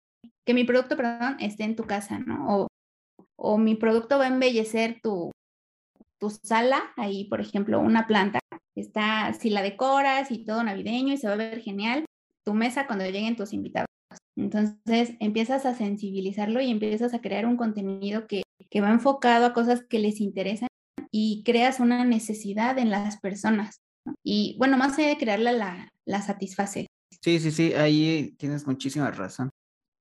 que 0.45 0.53
mi 0.53 0.63
producto, 0.63 0.95
perdón, 0.95 1.37
esté 1.39 1.63
en 1.63 1.75
tu 1.75 1.83
casa, 1.85 2.19
¿no? 2.19 2.57
O, 2.57 2.67
o 3.35 3.57
mi 3.57 3.75
producto 3.75 4.17
va 4.17 4.25
a 4.25 4.27
embellecer 4.27 4.99
tu, 5.01 5.31
tu 6.19 6.29
sala, 6.29 6.93
ahí 6.95 7.25
por 7.25 7.41
ejemplo 7.41 7.79
una 7.79 8.07
planta, 8.07 8.39
está, 8.75 9.33
si 9.33 9.49
la 9.49 9.61
decoras 9.61 10.31
y 10.31 10.45
todo 10.45 10.63
navideño 10.63 11.13
y 11.13 11.17
se 11.17 11.27
va 11.27 11.33
a 11.33 11.37
ver 11.37 11.61
genial, 11.61 12.05
tu 12.43 12.53
mesa 12.53 12.87
cuando 12.87 13.05
lleguen 13.05 13.35
tus 13.35 13.53
invitados. 13.53 13.87
Entonces 14.35 15.13
empiezas 15.19 15.65
a 15.65 15.75
sensibilizarlo 15.75 16.61
y 16.61 16.71
empiezas 16.71 17.13
a 17.13 17.21
crear 17.21 17.45
un 17.45 17.57
contenido 17.57 18.27
que, 18.27 18.43
que 18.69 18.81
va 18.81 18.89
enfocado 18.89 19.45
a 19.45 19.53
cosas 19.53 19.83
que 19.87 19.99
les 19.99 20.19
interesan 20.19 20.67
y 21.11 21.43
creas 21.43 21.79
una 21.79 22.03
necesidad 22.05 22.77
en 22.79 22.89
las 22.89 23.19
personas. 23.19 23.77
Y 24.23 24.55
bueno, 24.57 24.77
más 24.77 24.97
allá 24.97 25.09
de 25.09 25.17
crearla, 25.17 25.51
la, 25.51 25.89
la 26.05 26.21
satisface. 26.21 26.87
Sí, 27.21 27.39
sí, 27.39 27.51
sí, 27.51 27.73
ahí 27.73 28.35
tienes 28.37 28.65
muchísima 28.67 29.11
razón. 29.11 29.49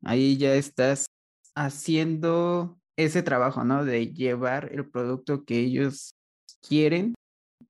Ahí 0.04 0.36
ya 0.36 0.54
estás 0.54 1.06
haciendo 1.54 2.78
ese 2.96 3.22
trabajo, 3.22 3.64
¿no? 3.64 3.84
De 3.84 4.12
llevar 4.12 4.70
el 4.72 4.88
producto 4.88 5.44
que 5.44 5.60
ellos 5.60 6.14
quieren, 6.66 7.14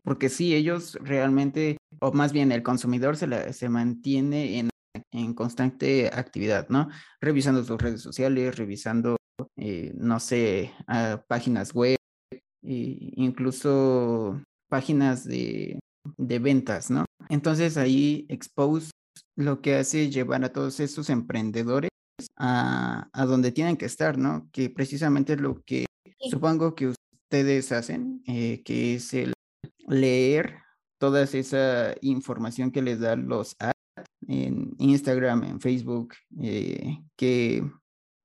porque 0.03 0.29
sí, 0.29 0.55
ellos 0.55 0.99
realmente, 1.01 1.79
o 2.01 2.13
más 2.13 2.33
bien 2.33 2.53
el 2.53 2.63
consumidor 2.63 3.17
se, 3.17 3.53
se 3.53 3.69
mantiene 3.69 4.59
en, 4.59 4.71
en, 5.11 5.35
constante 5.35 6.11
actividad, 6.13 6.69
¿no? 6.69 6.89
Revisando 7.21 7.65
sus 7.65 7.81
redes 7.81 8.03
sociales, 8.03 8.57
revisando, 8.57 9.17
eh, 9.57 9.93
no 9.95 10.21
sé, 10.21 10.73
páginas 11.29 11.73
web, 11.75 11.97
e 12.31 13.13
incluso 13.17 14.41
páginas 14.69 15.25
de, 15.25 15.79
de 16.17 16.39
ventas, 16.39 16.91
¿no? 16.91 17.05
Entonces 17.29 17.77
ahí 17.77 18.27
Expose 18.29 18.91
lo 19.37 19.61
que 19.61 19.77
hace 19.77 20.05
es 20.05 20.15
llevar 20.15 20.45
a 20.45 20.53
todos 20.53 20.81
estos 20.81 21.11
emprendedores 21.11 21.91
a, 22.37 23.09
a 23.13 23.27
donde 23.27 23.53
tienen 23.53 23.77
que 23.77 23.87
estar, 23.87 24.19
¿no? 24.19 24.49
Que 24.53 24.71
precisamente 24.71 25.35
es 25.35 25.41
lo 25.41 25.63
que 25.63 25.87
supongo 26.31 26.75
que 26.75 26.93
ustedes 27.33 27.73
hacen, 27.73 28.23
eh, 28.27 28.63
que 28.63 28.95
es 28.95 29.15
el 29.15 29.33
leer 29.93 30.59
toda 30.99 31.23
esa 31.23 31.95
información 32.01 32.71
que 32.71 32.83
les 32.83 33.01
dan 33.01 33.29
los 33.29 33.57
ads 33.59 33.73
en 34.27 34.75
Instagram, 34.79 35.45
en 35.45 35.61
Facebook, 35.61 36.15
eh, 36.41 36.99
que, 37.17 37.65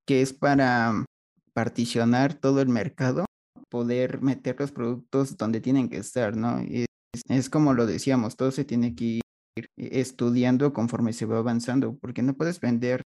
que 0.06 0.21
es 0.21 0.34
para 0.34 1.06
particionar 1.53 2.36
todo 2.36 2.62
el 2.62 2.69
mercado, 2.69 3.25
poder 3.69 4.21
meter 4.21 4.56
los 4.60 4.71
productos 4.71 5.38
donde 5.38 5.60
tienen 5.60 5.89
que 5.89 5.97
estar, 5.97 6.36
¿no? 6.36 6.60
Es, 6.60 6.86
es 7.27 7.49
como 7.49 7.73
lo 7.73 7.86
decíamos, 7.86 8.36
todo 8.36 8.51
se 8.51 8.63
tiene 8.63 8.95
que 8.95 9.21
ir 9.56 9.69
estudiando 9.75 10.71
conforme 10.71 11.13
se 11.13 11.25
va 11.25 11.39
avanzando, 11.39 11.97
porque 11.97 12.21
no 12.21 12.36
puedes 12.36 12.60
vender 12.60 13.01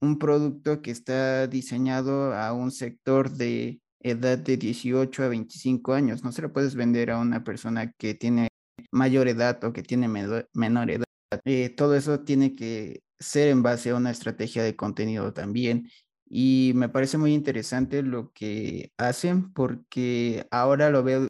un 0.00 0.18
producto 0.18 0.82
que 0.82 0.90
está 0.90 1.46
diseñado 1.46 2.34
a 2.34 2.52
un 2.52 2.70
sector 2.70 3.30
de 3.30 3.80
edad 4.04 4.38
de 4.38 4.56
18 4.56 5.24
a 5.24 5.28
25 5.28 5.94
años. 5.94 6.22
No 6.22 6.30
se 6.30 6.42
lo 6.42 6.52
puedes 6.52 6.76
vender 6.76 7.10
a 7.10 7.18
una 7.18 7.42
persona 7.42 7.90
que 7.92 8.14
tiene 8.14 8.48
mayor 8.92 9.26
edad 9.28 9.62
o 9.64 9.72
que 9.72 9.82
tiene 9.82 10.08
menor 10.08 10.90
edad. 10.90 11.04
Eh, 11.44 11.70
todo 11.70 11.96
eso 11.96 12.20
tiene 12.20 12.54
que 12.54 13.02
ser 13.18 13.48
en 13.48 13.62
base 13.62 13.90
a 13.90 13.96
una 13.96 14.10
estrategia 14.10 14.62
de 14.62 14.76
contenido 14.76 15.32
también. 15.32 15.90
Y 16.26 16.72
me 16.74 16.88
parece 16.88 17.18
muy 17.18 17.34
interesante 17.34 18.02
lo 18.02 18.32
que 18.32 18.92
hacen 18.98 19.52
porque 19.52 20.46
ahora 20.50 20.90
lo 20.90 21.02
veo 21.02 21.28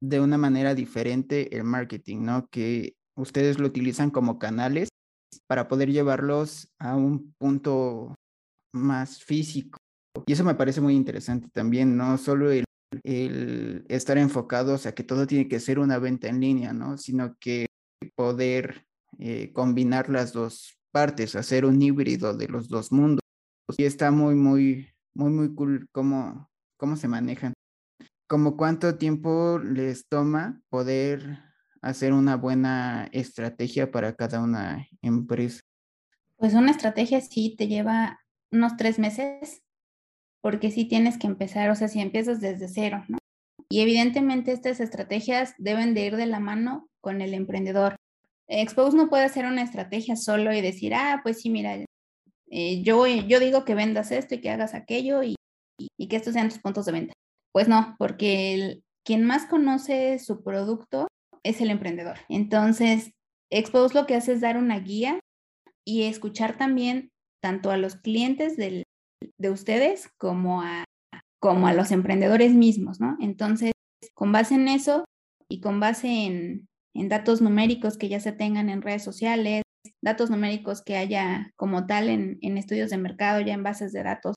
de 0.00 0.20
una 0.20 0.38
manera 0.38 0.74
diferente 0.74 1.56
el 1.56 1.64
marketing, 1.64 2.24
¿no? 2.24 2.48
Que 2.48 2.94
ustedes 3.16 3.58
lo 3.58 3.66
utilizan 3.66 4.10
como 4.10 4.38
canales 4.38 4.88
para 5.46 5.68
poder 5.68 5.90
llevarlos 5.90 6.68
a 6.78 6.96
un 6.96 7.34
punto 7.38 8.14
más 8.72 9.22
físico. 9.22 9.78
Y 10.26 10.32
eso 10.32 10.44
me 10.44 10.54
parece 10.54 10.80
muy 10.80 10.94
interesante 10.94 11.48
también, 11.52 11.96
no 11.96 12.16
solo 12.18 12.50
el, 12.50 12.64
estar 13.88 14.18
enfocados 14.18 14.86
a 14.86 14.92
que 14.92 15.04
todo 15.04 15.26
tiene 15.26 15.48
que 15.48 15.60
ser 15.60 15.78
una 15.78 15.98
venta 15.98 16.28
en 16.28 16.40
línea, 16.40 16.72
¿no? 16.72 16.96
Sino 16.96 17.36
que 17.38 17.66
poder 18.14 18.86
eh, 19.18 19.52
combinar 19.52 20.08
las 20.08 20.32
dos 20.32 20.78
partes, 20.92 21.36
hacer 21.36 21.64
un 21.64 21.80
híbrido 21.82 22.36
de 22.36 22.48
los 22.48 22.68
dos 22.68 22.92
mundos. 22.92 23.20
Y 23.76 23.84
está 23.84 24.10
muy, 24.10 24.34
muy, 24.34 24.88
muy, 25.14 25.30
muy 25.30 25.54
cool 25.54 25.88
cómo, 25.92 26.48
cómo 26.76 26.96
se 26.96 27.08
manejan. 27.08 27.52
Como 28.28 28.56
cuánto 28.56 28.96
tiempo 28.96 29.58
les 29.58 30.06
toma 30.08 30.60
poder 30.68 31.46
hacer 31.86 32.12
una 32.12 32.36
buena 32.36 33.08
estrategia 33.12 33.90
para 33.90 34.14
cada 34.14 34.40
una 34.42 34.86
empresa? 35.02 35.60
Pues 36.36 36.54
una 36.54 36.70
estrategia 36.70 37.20
sí 37.20 37.54
te 37.56 37.68
lleva 37.68 38.20
unos 38.50 38.76
tres 38.76 38.98
meses, 38.98 39.62
porque 40.42 40.70
sí 40.70 40.84
tienes 40.84 41.18
que 41.18 41.26
empezar, 41.26 41.70
o 41.70 41.74
sea, 41.74 41.88
si 41.88 42.00
empiezas 42.00 42.40
desde 42.40 42.68
cero, 42.68 43.04
¿no? 43.08 43.18
Y 43.68 43.80
evidentemente 43.80 44.52
estas 44.52 44.80
estrategias 44.80 45.54
deben 45.58 45.94
de 45.94 46.06
ir 46.06 46.16
de 46.16 46.26
la 46.26 46.40
mano 46.40 46.88
con 47.00 47.20
el 47.20 47.34
emprendedor. 47.34 47.96
Expose 48.48 48.96
no 48.96 49.08
puede 49.08 49.24
hacer 49.24 49.44
una 49.44 49.62
estrategia 49.62 50.14
solo 50.14 50.52
y 50.52 50.60
decir, 50.60 50.94
ah, 50.94 51.20
pues 51.22 51.40
sí, 51.40 51.50
mira, 51.50 51.76
eh, 52.50 52.82
yo, 52.82 53.06
yo 53.06 53.40
digo 53.40 53.64
que 53.64 53.74
vendas 53.74 54.12
esto 54.12 54.36
y 54.36 54.40
que 54.40 54.50
hagas 54.50 54.74
aquello 54.74 55.24
y, 55.24 55.34
y, 55.78 56.08
que 56.08 56.16
estos 56.16 56.34
sean 56.34 56.48
tus 56.48 56.60
puntos 56.60 56.86
de 56.86 56.92
venta. 56.92 57.12
Pues 57.52 57.66
no, 57.66 57.96
porque 57.98 58.82
quien 59.04 59.24
más 59.24 59.46
conoce 59.46 60.20
su 60.20 60.44
producto 60.44 61.08
es 61.42 61.60
el 61.60 61.70
emprendedor. 61.70 62.18
Entonces, 62.28 63.10
Expose 63.50 63.94
lo 63.94 64.06
que 64.06 64.16
hace 64.16 64.32
es 64.32 64.40
dar 64.40 64.56
una 64.56 64.80
guía 64.80 65.20
y 65.84 66.04
escuchar 66.04 66.58
también 66.58 67.10
tanto 67.40 67.70
a 67.70 67.76
los 67.76 67.96
clientes 67.96 68.56
de 69.38 69.50
ustedes 69.50 70.08
como 70.18 70.62
a, 70.62 70.84
como 71.40 71.66
a 71.66 71.74
los 71.74 71.90
emprendedores 71.90 72.52
mismos, 72.54 73.00
¿no? 73.00 73.16
Entonces, 73.20 73.72
con 74.14 74.32
base 74.32 74.54
en 74.54 74.68
eso 74.68 75.04
y 75.48 75.60
con 75.60 75.80
base 75.80 76.08
en, 76.08 76.66
datos 77.08 77.42
numéricos 77.42 77.98
que 77.98 78.08
ya 78.08 78.20
se 78.20 78.32
tengan 78.32 78.70
en 78.70 78.80
redes 78.80 79.04
sociales, 79.04 79.62
datos 80.02 80.30
numéricos 80.30 80.82
que 80.82 80.96
haya 80.96 81.52
como 81.54 81.86
tal 81.86 82.08
en, 82.08 82.38
en 82.40 82.56
estudios 82.56 82.88
de 82.88 82.96
mercado, 82.96 83.42
ya 83.42 83.52
en 83.52 83.62
bases 83.62 83.92
de 83.92 84.02
datos, 84.02 84.34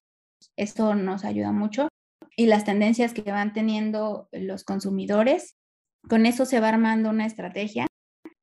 esto 0.58 0.94
nos 0.94 1.24
ayuda 1.24 1.54
mucho. 1.54 1.88
Y 2.36 2.48
las 2.48 2.66
tendencias 2.66 3.14
que 3.14 3.32
van 3.32 3.54
teniendo 3.54 4.28
los 4.34 4.66
consumidores 4.66 5.56
con 6.08 6.26
eso 6.26 6.46
se 6.46 6.60
va 6.60 6.70
armando 6.70 7.10
una 7.10 7.26
estrategia 7.26 7.88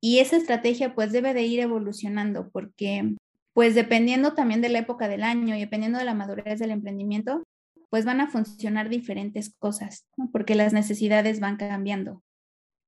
y 0.00 0.18
esa 0.18 0.36
estrategia 0.36 0.94
pues 0.94 1.12
debe 1.12 1.34
de 1.34 1.42
ir 1.42 1.60
evolucionando 1.60 2.50
porque 2.50 3.16
pues 3.56 3.74
dependiendo 3.74 4.34
también 4.34 4.60
de 4.60 4.68
la 4.68 4.80
época 4.80 5.08
del 5.08 5.22
año 5.22 5.56
y 5.56 5.60
dependiendo 5.60 5.98
de 5.98 6.04
la 6.04 6.12
madurez 6.12 6.58
del 6.58 6.72
emprendimiento, 6.72 7.42
pues 7.88 8.04
van 8.04 8.20
a 8.20 8.28
funcionar 8.28 8.90
diferentes 8.90 9.54
cosas, 9.58 10.06
porque 10.30 10.54
las 10.54 10.74
necesidades 10.74 11.40
van 11.40 11.56
cambiando. 11.56 12.22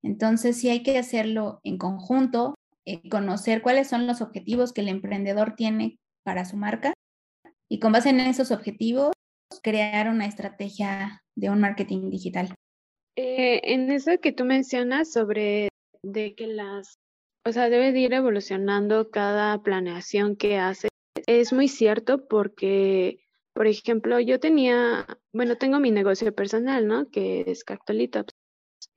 Entonces 0.02 0.59
sí 0.59 0.68
hay 0.68 0.83
que 0.83 0.98
hacerlo 0.98 1.61
en 1.64 1.78
conjunto, 1.78 2.54
eh, 2.85 3.09
conocer 3.09 3.62
cuáles 3.62 3.88
son 3.88 4.07
los 4.07 4.20
objetivos 4.20 4.74
que 4.74 4.83
el 4.83 4.88
emprendedor 4.88 5.54
tiene 5.57 5.98
para 6.22 6.44
su 6.44 6.59
marca 6.59 6.92
y 7.66 7.78
con 7.78 7.92
base 7.92 8.11
en 8.11 8.20
esos 8.20 8.50
objetivos 8.50 9.14
crear 9.62 10.11
una 10.11 10.26
estrategia 10.26 11.22
de 11.35 11.48
un 11.48 11.61
marketing 11.61 12.11
digital. 12.11 12.54
Eh, 13.16 13.62
en 13.64 13.90
eso 13.90 14.11
que 14.20 14.33
tú 14.33 14.44
mencionas 14.44 15.11
sobre 15.11 15.70
de 16.02 16.35
que 16.35 16.46
las, 16.46 16.98
o 17.48 17.52
sea, 17.52 17.70
debe 17.70 17.92
de 17.92 18.00
ir 18.00 18.12
evolucionando 18.12 19.11
cada 19.11 19.62
planeación 19.62 20.37
que 20.37 20.58
hace, 20.58 20.88
es 21.26 21.52
muy 21.54 21.68
cierto 21.68 22.28
porque, 22.28 23.20
por 23.54 23.66
ejemplo, 23.66 24.20
yo 24.20 24.38
tenía, 24.38 25.06
bueno, 25.32 25.56
tengo 25.56 25.80
mi 25.80 25.90
negocio 25.90 26.34
personal, 26.34 26.87
¿no? 26.87 27.08
Que 27.11 27.44
es 27.46 27.64
Cactolitops. 27.64 28.34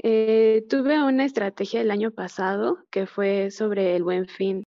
Eh, 0.04 0.66
tuve 0.70 1.02
una 1.02 1.24
estrategia 1.24 1.80
el 1.80 1.92
año 1.92 2.12
pasado 2.12 2.80
que 2.92 3.08
fue 3.08 3.52
sobre 3.52 3.96
el 3.96 4.04
buen 4.04 4.28
fin 4.28 4.64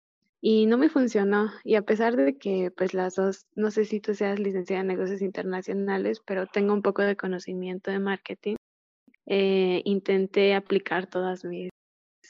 y 0.41 0.65
no 0.65 0.77
me 0.77 0.89
funcionó. 0.89 1.49
Y 1.63 1.75
a 1.75 1.83
pesar 1.83 2.17
de 2.17 2.37
que, 2.37 2.71
pues 2.75 2.93
las 2.93 3.15
dos, 3.15 3.45
no 3.55 3.71
sé 3.71 3.85
si 3.85 4.01
tú 4.01 4.13
seas 4.13 4.39
licenciada 4.39 4.81
en 4.81 4.87
negocios 4.87 5.21
internacionales, 5.21 6.21
pero 6.25 6.47
tengo 6.47 6.73
un 6.73 6.81
poco 6.81 7.01
de 7.01 7.15
conocimiento 7.15 7.91
de 7.91 7.99
marketing. 7.99 8.55
Eh, 9.25 9.81
intenté 9.85 10.53
aplicar 10.53 11.07
todas 11.07 11.45
mis, 11.45 11.69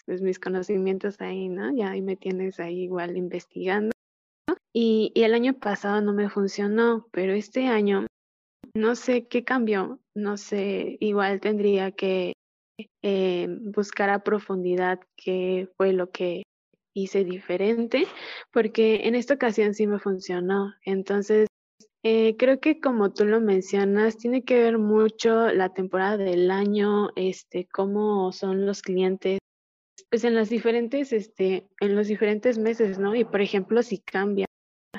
pues, 0.10 0.24
mis 0.24 0.40
conocimientos 0.40 1.22
ahí, 1.22 1.50
¿no? 1.50 1.72
Ya 1.72 1.92
ahí 1.92 2.02
me 2.02 2.16
tienes 2.16 2.60
ahí 2.60 2.80
igual 2.80 3.16
investigando. 3.16 3.92
Y, 4.74 5.12
y 5.14 5.22
el 5.22 5.36
año 5.36 5.54
pasado 5.60 6.02
no 6.02 6.14
me 6.14 6.32
funcionó, 6.32 7.06
pero 7.12 7.34
este 7.34 7.68
año 7.68 8.08
no 8.74 8.96
sé 8.96 9.28
qué 9.28 9.44
cambió, 9.44 10.00
no 10.16 10.38
sé, 10.38 10.98
igual 11.00 11.40
tendría 11.42 11.92
que 11.92 12.34
eh, 13.04 13.48
buscar 13.62 14.10
a 14.10 14.24
profundidad 14.24 15.00
qué 15.16 15.70
fue 15.78 15.94
lo 15.94 16.10
que 16.10 16.42
hice 16.96 17.24
diferente, 17.24 18.08
porque 18.52 19.02
en 19.04 19.14
esta 19.14 19.36
ocasión 19.36 19.76
sí 19.76 19.86
me 19.86 20.00
funcionó. 20.00 20.74
Entonces, 20.86 21.48
eh, 22.04 22.36
creo 22.36 22.60
que 22.60 22.80
como 22.80 23.12
tú 23.14 23.26
lo 23.26 23.42
mencionas, 23.42 24.18
tiene 24.18 24.44
que 24.44 24.56
ver 24.56 24.80
mucho 24.80 25.52
la 25.52 25.70
temporada 25.70 26.18
del 26.18 26.50
año, 26.50 27.10
este, 27.16 27.68
cómo 27.72 28.32
son 28.32 28.66
los 28.66 28.82
clientes, 28.82 29.39
pues 30.10 30.24
en 30.24 30.36
las 30.36 30.50
diferentes, 30.50 31.14
este, 31.14 31.68
en 31.80 31.96
los 31.96 32.08
diferentes 32.08 32.58
meses, 32.58 33.00
¿no? 33.00 33.16
Y 33.16 33.26
por 33.26 33.42
ejemplo, 33.42 33.84
si 33.84 34.00
cambia. 34.00 34.46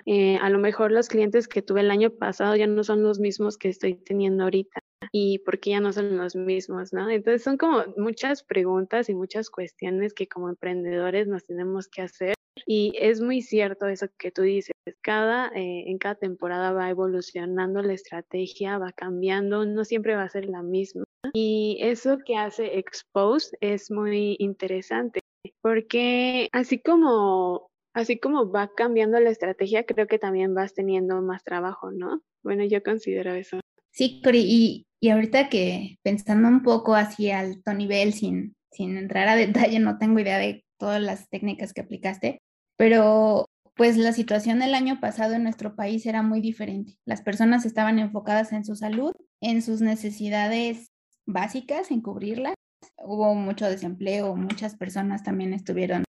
Eh, 0.06 0.36
a 0.40 0.48
lo 0.50 0.58
mejor 0.58 0.92
los 0.92 1.08
clientes 1.08 1.48
que 1.48 1.62
tuve 1.62 1.80
el 1.80 1.90
año 1.90 2.10
pasado 2.10 2.56
ya 2.56 2.66
no 2.66 2.84
son 2.84 3.02
los 3.02 3.18
mismos 3.18 3.58
que 3.58 3.68
estoy 3.68 3.94
teniendo 3.94 4.44
ahorita 4.44 4.80
y 5.12 5.40
por 5.40 5.58
qué 5.60 5.70
ya 5.70 5.80
no 5.80 5.92
son 5.92 6.16
los 6.16 6.36
mismos, 6.36 6.92
¿no? 6.92 7.10
Entonces 7.10 7.42
son 7.42 7.56
como 7.56 7.84
muchas 7.96 8.42
preguntas 8.42 9.08
y 9.08 9.14
muchas 9.14 9.50
cuestiones 9.50 10.14
que 10.14 10.28
como 10.28 10.48
emprendedores 10.48 11.26
nos 11.26 11.44
tenemos 11.44 11.88
que 11.88 12.02
hacer 12.02 12.34
y 12.66 12.92
es 12.98 13.20
muy 13.20 13.42
cierto 13.42 13.86
eso 13.86 14.08
que 14.18 14.30
tú 14.30 14.42
dices, 14.42 14.72
cada, 15.02 15.48
eh, 15.48 15.84
en 15.90 15.98
cada 15.98 16.14
temporada 16.14 16.72
va 16.72 16.90
evolucionando 16.90 17.82
la 17.82 17.92
estrategia, 17.92 18.78
va 18.78 18.92
cambiando, 18.92 19.64
no 19.66 19.84
siempre 19.84 20.14
va 20.14 20.24
a 20.24 20.28
ser 20.28 20.46
la 20.46 20.62
misma. 20.62 21.04
Y 21.32 21.78
eso 21.80 22.18
que 22.24 22.36
hace 22.36 22.78
Expose 22.78 23.56
es 23.60 23.90
muy 23.90 24.36
interesante, 24.38 25.20
porque 25.62 26.48
así 26.52 26.80
como, 26.80 27.68
así 27.94 28.18
como 28.18 28.50
va 28.50 28.70
cambiando 28.74 29.20
la 29.20 29.30
estrategia, 29.30 29.84
creo 29.84 30.06
que 30.06 30.18
también 30.18 30.54
vas 30.54 30.74
teniendo 30.74 31.20
más 31.22 31.44
trabajo, 31.44 31.90
¿no? 31.90 32.22
Bueno, 32.42 32.64
yo 32.64 32.82
considero 32.82 33.34
eso. 33.34 33.60
Sí, 33.92 34.20
Cori, 34.22 34.44
y, 34.46 34.86
y 35.00 35.10
ahorita 35.10 35.48
que 35.48 35.96
pensando 36.02 36.48
un 36.48 36.62
poco 36.62 36.94
así 36.94 37.30
alto 37.30 37.74
nivel, 37.74 38.12
sin, 38.12 38.54
sin 38.72 38.96
entrar 38.96 39.28
a 39.28 39.36
detalle, 39.36 39.78
no 39.80 39.98
tengo 39.98 40.20
idea 40.20 40.38
de 40.38 40.64
todas 40.78 41.02
las 41.02 41.28
técnicas 41.28 41.72
que 41.72 41.82
aplicaste, 41.82 42.38
pero 42.76 43.46
pues 43.74 43.96
la 43.96 44.12
situación 44.12 44.58
del 44.58 44.74
año 44.74 45.00
pasado 45.00 45.34
en 45.34 45.42
nuestro 45.42 45.74
país 45.74 46.04
era 46.04 46.22
muy 46.22 46.40
diferente. 46.40 46.98
Las 47.06 47.22
personas 47.22 47.64
estaban 47.64 47.98
enfocadas 47.98 48.52
en 48.52 48.64
su 48.64 48.76
salud, 48.76 49.12
en 49.40 49.62
sus 49.62 49.80
necesidades 49.80 50.89
básicas, 51.32 51.90
en 51.90 52.00
cubrirlas. 52.00 52.54
Hubo 52.98 53.34
mucho 53.34 53.66
desempleo, 53.66 54.36
muchas 54.36 54.76
personas 54.76 55.22
también 55.22 55.52
estuvieron 55.52 56.04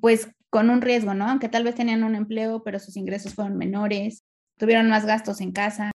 pues 0.00 0.28
con 0.50 0.70
un 0.70 0.82
riesgo, 0.82 1.14
¿no? 1.14 1.28
Aunque 1.28 1.48
tal 1.48 1.64
vez 1.64 1.74
tenían 1.74 2.04
un 2.04 2.14
empleo, 2.14 2.62
pero 2.62 2.78
sus 2.78 2.96
ingresos 2.96 3.34
fueron 3.34 3.56
menores, 3.56 4.24
tuvieron 4.58 4.88
más 4.88 5.04
gastos 5.06 5.40
en 5.40 5.52
casa 5.52 5.90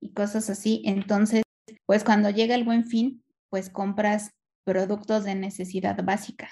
y 0.00 0.12
cosas 0.12 0.50
así. 0.50 0.82
Entonces, 0.84 1.42
pues 1.86 2.04
cuando 2.04 2.30
llega 2.30 2.54
el 2.54 2.64
buen 2.64 2.84
fin, 2.84 3.22
pues 3.50 3.70
compras 3.70 4.30
productos 4.64 5.24
de 5.24 5.34
necesidad 5.34 6.02
básica. 6.02 6.50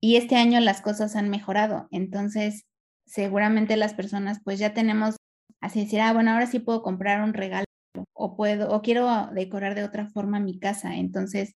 Y 0.00 0.16
este 0.16 0.36
año 0.36 0.60
las 0.60 0.80
cosas 0.80 1.16
han 1.16 1.28
mejorado, 1.28 1.88
entonces 1.90 2.62
seguramente 3.06 3.76
las 3.76 3.94
personas 3.94 4.40
pues 4.44 4.58
ya 4.58 4.74
tenemos 4.74 5.16
así 5.60 5.80
decir, 5.80 6.00
ah, 6.00 6.12
bueno, 6.12 6.32
ahora 6.32 6.46
sí 6.46 6.58
puedo 6.60 6.82
comprar 6.82 7.22
un 7.22 7.34
regalo 7.34 7.64
o 8.12 8.36
puedo 8.36 8.70
o 8.70 8.82
quiero 8.82 9.28
decorar 9.32 9.74
de 9.74 9.84
otra 9.84 10.08
forma 10.08 10.40
mi 10.40 10.58
casa, 10.58 10.96
entonces 10.96 11.54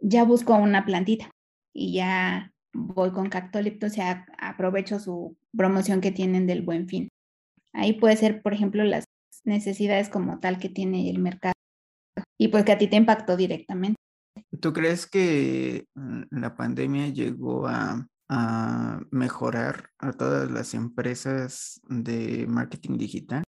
ya 0.00 0.24
busco 0.24 0.54
una 0.54 0.84
plantita 0.84 1.30
y 1.74 1.94
ya 1.94 2.52
voy 2.74 3.10
con 3.12 3.28
Cactolipto, 3.28 3.86
o 3.86 3.90
sea, 3.90 4.26
aprovecho 4.38 4.98
su 4.98 5.36
promoción 5.56 6.00
que 6.00 6.12
tienen 6.12 6.46
del 6.46 6.62
Buen 6.62 6.88
Fin. 6.88 7.08
Ahí 7.72 7.94
puede 7.94 8.16
ser, 8.16 8.42
por 8.42 8.52
ejemplo, 8.52 8.84
las 8.84 9.04
necesidades 9.44 10.08
como 10.08 10.40
tal 10.40 10.58
que 10.58 10.68
tiene 10.68 11.10
el 11.10 11.18
mercado 11.18 11.54
y 12.38 12.48
pues 12.48 12.64
que 12.64 12.72
a 12.72 12.78
ti 12.78 12.88
te 12.88 12.96
impactó 12.96 13.36
directamente. 13.36 13.96
¿Tú 14.60 14.72
crees 14.72 15.06
que 15.06 15.86
la 16.30 16.56
pandemia 16.56 17.08
llegó 17.08 17.66
a, 17.66 18.06
mejorar 19.10 19.90
a 19.98 20.12
todas 20.12 20.50
las 20.50 20.72
empresas 20.72 21.82
de 21.86 22.46
marketing 22.48 22.96
digital? 22.96 23.44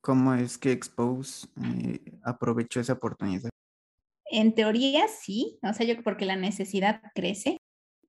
¿Cómo 0.00 0.34
es 0.34 0.56
que 0.56 0.72
Expose 0.72 1.48
eh, 1.62 2.18
aprovechó 2.22 2.80
esa 2.80 2.94
oportunidad? 2.94 3.50
En 4.30 4.54
teoría 4.54 5.06
sí, 5.08 5.58
o 5.62 5.72
sea, 5.74 5.86
yo 5.86 6.02
porque 6.02 6.24
la 6.24 6.36
necesidad 6.36 7.02
crece. 7.14 7.58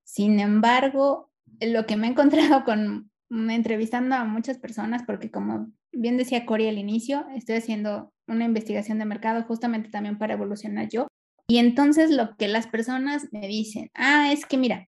Sin 0.03 0.39
embargo, 0.39 1.31
lo 1.59 1.85
que 1.85 1.97
me 1.97 2.07
he 2.07 2.11
encontrado 2.11 2.63
con 2.63 3.11
mm, 3.29 3.49
entrevistando 3.49 4.15
a 4.15 4.23
muchas 4.23 4.57
personas, 4.57 5.03
porque 5.05 5.31
como 5.31 5.71
bien 5.91 6.17
decía 6.17 6.45
Cori 6.45 6.67
al 6.67 6.77
inicio, 6.77 7.25
estoy 7.35 7.55
haciendo 7.55 8.13
una 8.27 8.45
investigación 8.45 8.97
de 8.99 9.05
mercado 9.05 9.43
justamente 9.43 9.89
también 9.89 10.17
para 10.17 10.33
evolucionar 10.33 10.87
yo. 10.89 11.07
Y 11.47 11.57
entonces 11.57 12.11
lo 12.11 12.37
que 12.37 12.47
las 12.47 12.67
personas 12.67 13.27
me 13.31 13.47
dicen, 13.47 13.89
ah, 13.93 14.31
es 14.31 14.45
que 14.45 14.57
mira, 14.57 14.87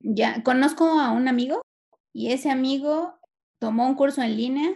ya 0.00 0.42
conozco 0.42 1.00
a 1.00 1.10
un 1.10 1.28
amigo 1.28 1.62
y 2.12 2.32
ese 2.32 2.50
amigo 2.50 3.14
tomó 3.58 3.86
un 3.86 3.94
curso 3.94 4.20
en 4.20 4.36
línea 4.36 4.68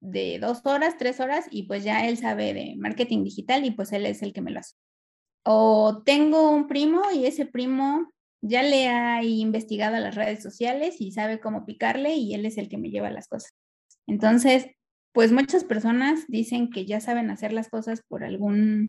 de 0.00 0.38
dos 0.38 0.60
horas, 0.64 0.96
tres 0.98 1.20
horas 1.20 1.46
y 1.50 1.64
pues 1.64 1.84
ya 1.84 2.06
él 2.06 2.16
sabe 2.16 2.54
de 2.54 2.74
marketing 2.78 3.24
digital 3.24 3.64
y 3.64 3.72
pues 3.72 3.92
él 3.92 4.06
es 4.06 4.22
el 4.22 4.32
que 4.32 4.40
me 4.40 4.50
lo 4.50 4.60
hace. 4.60 4.74
O 5.44 6.02
tengo 6.04 6.50
un 6.50 6.66
primo 6.66 7.02
y 7.14 7.26
ese 7.26 7.46
primo 7.46 8.10
ya 8.40 8.62
le 8.62 8.88
ha 8.88 9.22
investigado 9.24 9.98
las 9.98 10.14
redes 10.14 10.42
sociales 10.42 11.00
y 11.00 11.12
sabe 11.12 11.40
cómo 11.40 11.66
picarle 11.66 12.14
y 12.14 12.34
él 12.34 12.46
es 12.46 12.58
el 12.58 12.68
que 12.68 12.78
me 12.78 12.90
lleva 12.90 13.10
las 13.10 13.28
cosas. 13.28 13.50
Entonces, 14.06 14.66
pues 15.12 15.32
muchas 15.32 15.64
personas 15.64 16.26
dicen 16.28 16.70
que 16.70 16.86
ya 16.86 17.00
saben 17.00 17.30
hacer 17.30 17.52
las 17.52 17.68
cosas 17.68 18.02
por 18.08 18.24
algún 18.24 18.88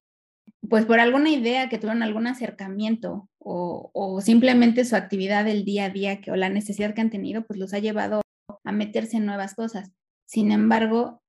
pues 0.67 0.85
por 0.85 0.99
alguna 0.99 1.29
idea 1.29 1.69
que 1.69 1.77
tuvieron 1.77 2.03
algún 2.03 2.27
acercamiento 2.27 3.29
o, 3.39 4.19
simplemente 4.21 4.85
su 4.85 4.95
actividad 4.95 5.45
del 5.45 5.65
día 5.65 5.85
a 5.85 5.89
día 5.89 6.21
que, 6.21 6.31
o 6.31 6.35
la 6.35 6.49
necesidad 6.49 6.93
que 6.93 7.01
han 7.01 7.09
tenido, 7.09 7.45
pues 7.45 7.57
los 7.59 7.73
ha 7.73 7.79
llevado 7.79 8.21
a 8.63 8.71
meterse 8.71 9.17
en 9.17 9.25
nuevas 9.25 9.55
cosas. 9.55 9.91
Sin 10.29 10.51
embargo, 10.51 11.23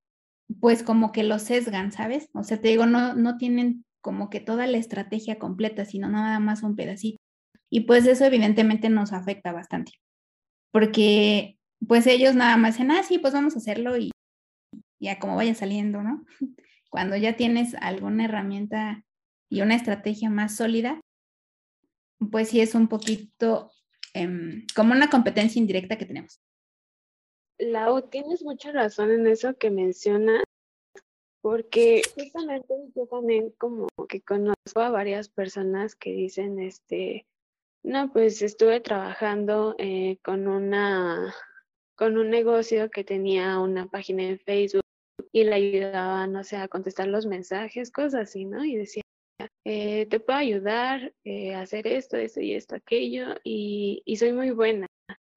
pues 0.61 0.83
como 0.83 1.11
que 1.11 1.23
lo 1.23 1.39
sesgan, 1.39 1.91
¿sabes? 1.91 2.29
O 2.35 2.45
sea, 2.45 2.61
te 2.61 2.69
digo, 2.69 2.85
no, 2.85 3.15
no 3.15 3.39
tienen 3.39 3.87
como 4.03 4.29
que 4.29 4.41
toda 4.41 4.67
la 4.67 4.77
estrategia 4.77 5.39
completa, 5.39 5.87
sino 5.87 6.11
nada 6.11 6.39
más 6.39 6.63
un 6.63 6.77
pedacito. 6.77 7.17
Y 7.71 7.81
pues 7.81 8.05
eso 8.07 8.27
evidentemente 8.27 8.91
nos 8.91 9.15
afecta 9.15 9.53
bastante, 9.53 9.93
porque 10.71 11.57
pues 11.89 12.07
ellos 12.07 12.35
nada 12.35 12.59
más 12.59 12.75
dicen, 12.75 12.91
ah, 12.91 13.03
sí, 13.03 13.19
pues 13.19 13.33
vamos 13.33 13.55
a 13.55 13.59
hacerlo 13.61 13.97
y 13.97 14.11
ya 15.01 15.19
como 15.19 15.37
vaya 15.37 15.55
saliendo, 15.55 16.03
¿no? 16.03 16.27
Cuando 16.91 17.17
ya 17.17 17.37
tienes 17.37 17.75
alguna 17.77 18.27
herramienta 18.27 19.03
y 19.49 19.63
una 19.63 19.77
estrategia 19.77 20.29
más 20.29 20.57
sólida, 20.57 21.01
pues 22.31 22.51
sí 22.51 22.61
es 22.61 22.75
un 22.75 22.89
poquito 22.89 23.71
em, 24.13 24.67
como 24.77 24.93
una 24.93 25.09
competencia 25.09 25.59
indirecta 25.59 25.97
que 25.97 26.05
tenemos. 26.05 26.39
Lau, 27.61 28.01
tienes 28.09 28.43
mucha 28.43 28.73
razón 28.73 29.11
en 29.11 29.27
eso 29.27 29.55
que 29.57 29.71
mencionas, 29.71 30.43
porque 31.43 32.03
justamente 32.15 32.75
yo 32.95 33.07
también 33.07 33.51
como 33.59 33.87
que 34.09 34.23
conozco 34.23 34.81
a 34.81 34.91
varias 34.91 35.29
personas 35.29 35.95
que 35.95 36.13
dicen, 36.13 36.59
este, 36.59 37.27
no, 37.83 38.11
pues 38.13 38.41
estuve 38.41 38.81
trabajando 38.81 39.75
eh, 39.79 40.19
con 40.25 40.49
una, 40.49 41.35
con 41.97 42.17
un 42.17 42.31
negocio 42.31 42.91
que 42.91 43.05
tenía 43.05 43.59
una 43.59 43.87
página 43.87 44.23
en 44.23 44.39
Facebook 44.39 44.83
y 45.33 45.45
le 45.45 45.55
ayudaba, 45.55 46.27
no 46.27 46.43
sé, 46.45 46.57
a 46.57 46.69
contestar 46.69 47.09
los 47.09 47.27
mensajes, 47.27 47.93
cosas 47.93 48.23
así, 48.23 48.47
¿no? 48.47 48.65
Y 48.65 48.77
decía, 48.77 49.03
eh, 49.67 50.07
te 50.07 50.19
puedo 50.19 50.39
ayudar 50.39 51.13
eh, 51.25 51.55
a 51.55 51.61
hacer 51.61 51.87
esto, 51.87 52.17
esto 52.17 52.41
y 52.41 52.55
esto, 52.55 52.75
aquello, 52.75 53.35
y, 53.45 54.03
y 54.07 54.17
soy 54.17 54.33
muy 54.33 54.51
buena. 54.51 54.87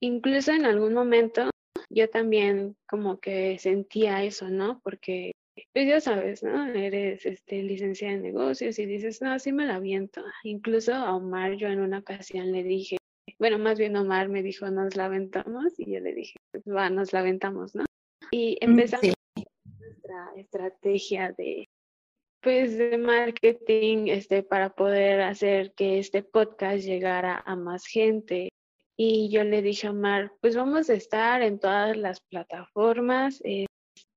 Incluso 0.01 0.51
en 0.51 0.65
algún 0.65 0.93
momento 0.93 1.49
yo 1.93 2.09
también 2.09 2.75
como 2.87 3.19
que 3.19 3.57
sentía 3.59 4.23
eso, 4.23 4.49
¿no? 4.49 4.81
Porque 4.83 5.33
pues 5.73 5.87
ya 5.87 6.01
sabes, 6.01 6.43
¿no? 6.43 6.67
Eres 6.67 7.25
este, 7.25 7.61
licenciada 7.61 8.15
en 8.15 8.23
negocios 8.23 8.79
y 8.79 8.85
dices, 8.85 9.21
no, 9.21 9.37
sí 9.39 9.51
me 9.51 9.65
la 9.65 9.75
aviento. 9.75 10.23
Incluso 10.43 10.93
a 10.93 11.15
Omar 11.15 11.53
yo 11.53 11.67
en 11.67 11.79
una 11.79 11.99
ocasión 11.99 12.51
le 12.51 12.63
dije, 12.63 12.97
bueno, 13.39 13.59
más 13.59 13.77
bien 13.77 13.95
Omar 13.95 14.29
me 14.29 14.41
dijo, 14.41 14.69
nos 14.69 14.95
la 14.95 15.05
aventamos 15.05 15.79
y 15.79 15.91
yo 15.91 15.99
le 15.99 16.13
dije, 16.13 16.37
pues 16.51 16.63
va, 16.67 16.89
nos 16.89 17.13
la 17.13 17.19
aventamos, 17.19 17.75
¿no? 17.75 17.85
Y 18.31 18.53
mm, 18.53 18.69
empezamos 18.69 19.13
nuestra 19.79 20.31
estrategia 20.37 21.33
de, 21.37 21.67
pues 22.41 22.77
de 22.77 22.97
marketing 22.97 24.07
este, 24.07 24.43
para 24.43 24.69
poder 24.69 25.21
hacer 25.21 25.73
que 25.73 25.99
este 25.99 26.23
podcast 26.23 26.83
llegara 26.83 27.43
a 27.45 27.55
más 27.55 27.85
gente. 27.85 28.49
Y 28.95 29.29
yo 29.29 29.43
le 29.43 29.61
dije 29.61 29.87
a 29.87 29.91
Omar, 29.91 30.31
pues 30.39 30.55
vamos 30.55 30.89
a 30.89 30.93
estar 30.93 31.41
en 31.41 31.59
todas 31.59 31.97
las 31.97 32.19
plataformas, 32.21 33.41
eh, 33.43 33.65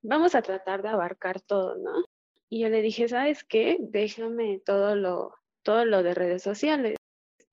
vamos 0.03 0.35
a 0.35 0.43
tratar 0.43 0.83
de 0.83 0.89
abarcar 0.89 1.41
todo, 1.41 1.77
¿no? 1.77 2.05
Y 2.49 2.61
yo 2.61 2.69
le 2.69 2.83
dije, 2.83 3.09
¿sabes 3.09 3.43
qué? 3.45 3.79
Déjame 3.81 4.61
todo 4.65 4.95
lo, 4.95 5.35
todo 5.63 5.85
lo 5.85 6.03
de 6.03 6.15
redes 6.15 6.43
sociales. 6.43 6.97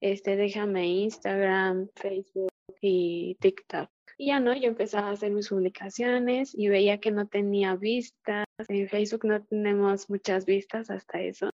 Este, 0.02 0.36
déjame 0.36 0.88
Instagram, 0.88 1.88
Facebook 1.96 2.52
y 2.82 3.36
TikTok. 3.40 3.90
Y 4.18 4.28
ya 4.28 4.40
no, 4.40 4.54
yo 4.54 4.68
empezaba 4.68 5.08
a 5.08 5.12
hacer 5.14 5.32
mis 5.32 5.50
publicaciones 5.50 6.54
y 6.54 6.68
veía 6.68 7.00
que 7.00 7.12
no 7.12 7.28
tenía 7.28 7.76
vistas. 7.76 8.46
En 8.68 8.88
Facebook 8.88 9.26
no 9.26 9.44
tenemos 9.44 10.10
muchas 10.10 10.46
vistas 10.46 10.92
hasta 10.92 11.22
eso. 11.22 11.50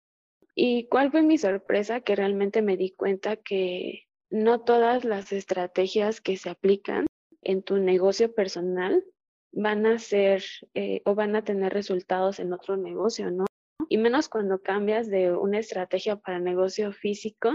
¿Y 0.55 0.88
cuál 0.88 1.12
fue 1.12 1.21
mi 1.21 1.38
sorpresa? 1.38 2.01
Que 2.01 2.15
realmente 2.15 2.62
me 2.62 2.75
di 2.75 2.91
cuenta 2.91 3.38
que 3.38 4.09
no 4.30 4.62
todas 4.62 5.06
las 5.06 5.32
estrategias 5.32 6.22
que 6.22 6.38
se 6.38 6.50
aplican 6.50 7.06
en 7.42 7.63
tu 7.63 7.78
negocio 7.78 8.34
personal 8.34 9.04
van 9.52 9.86
a 9.86 9.98
ser 9.98 10.44
eh, 10.74 11.02
o 11.06 11.15
van 11.15 11.36
a 11.36 11.44
tener 11.44 11.74
resultados 11.74 12.39
en 12.39 12.54
otro 12.54 12.78
negocio, 12.78 13.32
¿no? 13.32 13.46
Y 13.88 13.98
menos 13.98 14.30
cuando 14.30 14.62
cambias 14.62 15.10
de 15.10 15.32
una 15.32 15.60
estrategia 15.60 16.18
para 16.18 16.39
negocio 16.39 16.92
físico 16.92 17.54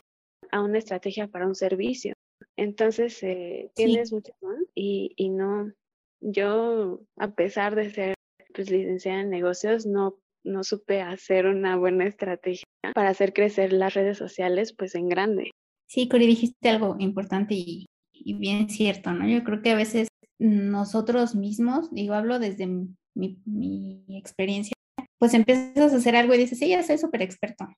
a 0.50 0.62
una 0.62 0.78
estrategia 0.78 1.28
para 1.28 1.46
un 1.46 1.54
servicio. 1.54 2.14
Entonces, 2.56 3.22
eh, 3.22 3.70
tienes 3.74 4.12
mucho 4.12 4.32
y, 4.74 5.12
y 5.16 5.30
no, 5.30 5.72
yo, 6.20 7.00
a 7.16 7.34
pesar 7.34 7.74
de 7.74 7.90
ser 7.90 8.14
pues, 8.54 8.70
licenciada 8.70 9.20
en 9.20 9.30
negocios, 9.30 9.86
no, 9.86 10.18
no 10.44 10.64
supe 10.64 11.02
hacer 11.02 11.46
una 11.46 11.76
buena 11.76 12.06
estrategia 12.06 12.64
para 12.94 13.10
hacer 13.10 13.32
crecer 13.32 13.72
las 13.72 13.94
redes 13.94 14.18
sociales 14.18 14.72
pues 14.72 14.94
en 14.94 15.08
grande. 15.08 15.50
Sí, 15.86 16.08
Cori, 16.08 16.26
dijiste 16.26 16.68
algo 16.68 16.96
importante 16.98 17.54
y, 17.54 17.86
bien 18.12 18.68
cierto, 18.70 19.12
¿no? 19.12 19.28
Yo 19.28 19.44
creo 19.44 19.62
que 19.62 19.70
a 19.70 19.76
veces 19.76 20.08
nosotros 20.38 21.34
mismos, 21.34 21.92
digo, 21.92 22.14
hablo 22.14 22.38
desde 22.38 22.66
mi, 22.66 22.96
mi 23.14 24.04
experiencia, 24.08 24.74
pues 25.18 25.34
empiezas 25.34 25.92
a 25.92 25.96
hacer 25.96 26.16
algo 26.16 26.34
y 26.34 26.38
dices, 26.38 26.58
sí, 26.58 26.68
ya 26.68 26.82
soy 26.82 26.98
súper 26.98 27.22
experto, 27.22 27.68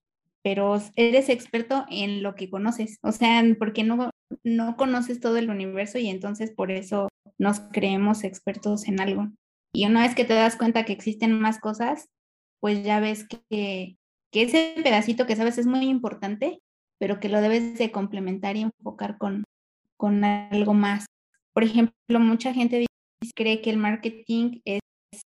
pero 0.42 0.80
eres 0.94 1.28
experto 1.28 1.86
en 1.90 2.22
lo 2.22 2.34
que 2.34 2.50
conoces, 2.50 2.98
o 3.02 3.12
sea, 3.12 3.42
porque 3.58 3.84
no, 3.84 4.10
no 4.44 4.76
conoces 4.76 5.20
todo 5.20 5.36
el 5.36 5.50
universo 5.50 5.98
y 5.98 6.08
entonces 6.08 6.52
por 6.52 6.70
eso 6.70 7.08
nos 7.38 7.60
creemos 7.60 8.24
expertos 8.24 8.88
en 8.88 9.00
algo. 9.00 9.28
Y 9.74 9.86
una 9.86 10.02
vez 10.02 10.14
que 10.14 10.24
te 10.24 10.34
das 10.34 10.56
cuenta 10.56 10.84
que 10.84 10.92
existen 10.92 11.38
más 11.38 11.58
cosas, 11.58 12.08
pues 12.60 12.82
ya 12.82 13.00
ves 13.00 13.26
que, 13.28 13.96
que 14.32 14.42
ese 14.42 14.74
pedacito 14.82 15.26
que 15.26 15.36
sabes 15.36 15.58
es 15.58 15.66
muy 15.66 15.86
importante, 15.86 16.60
pero 16.98 17.20
que 17.20 17.28
lo 17.28 17.40
debes 17.40 17.78
de 17.78 17.90
complementar 17.92 18.56
y 18.56 18.62
enfocar 18.62 19.18
con, 19.18 19.44
con 19.96 20.24
algo 20.24 20.74
más. 20.74 21.06
Por 21.52 21.64
ejemplo, 21.64 22.20
mucha 22.20 22.52
gente 22.52 22.86
cree 23.34 23.60
que 23.60 23.70
el 23.70 23.76
marketing 23.78 24.60
es 24.64 24.80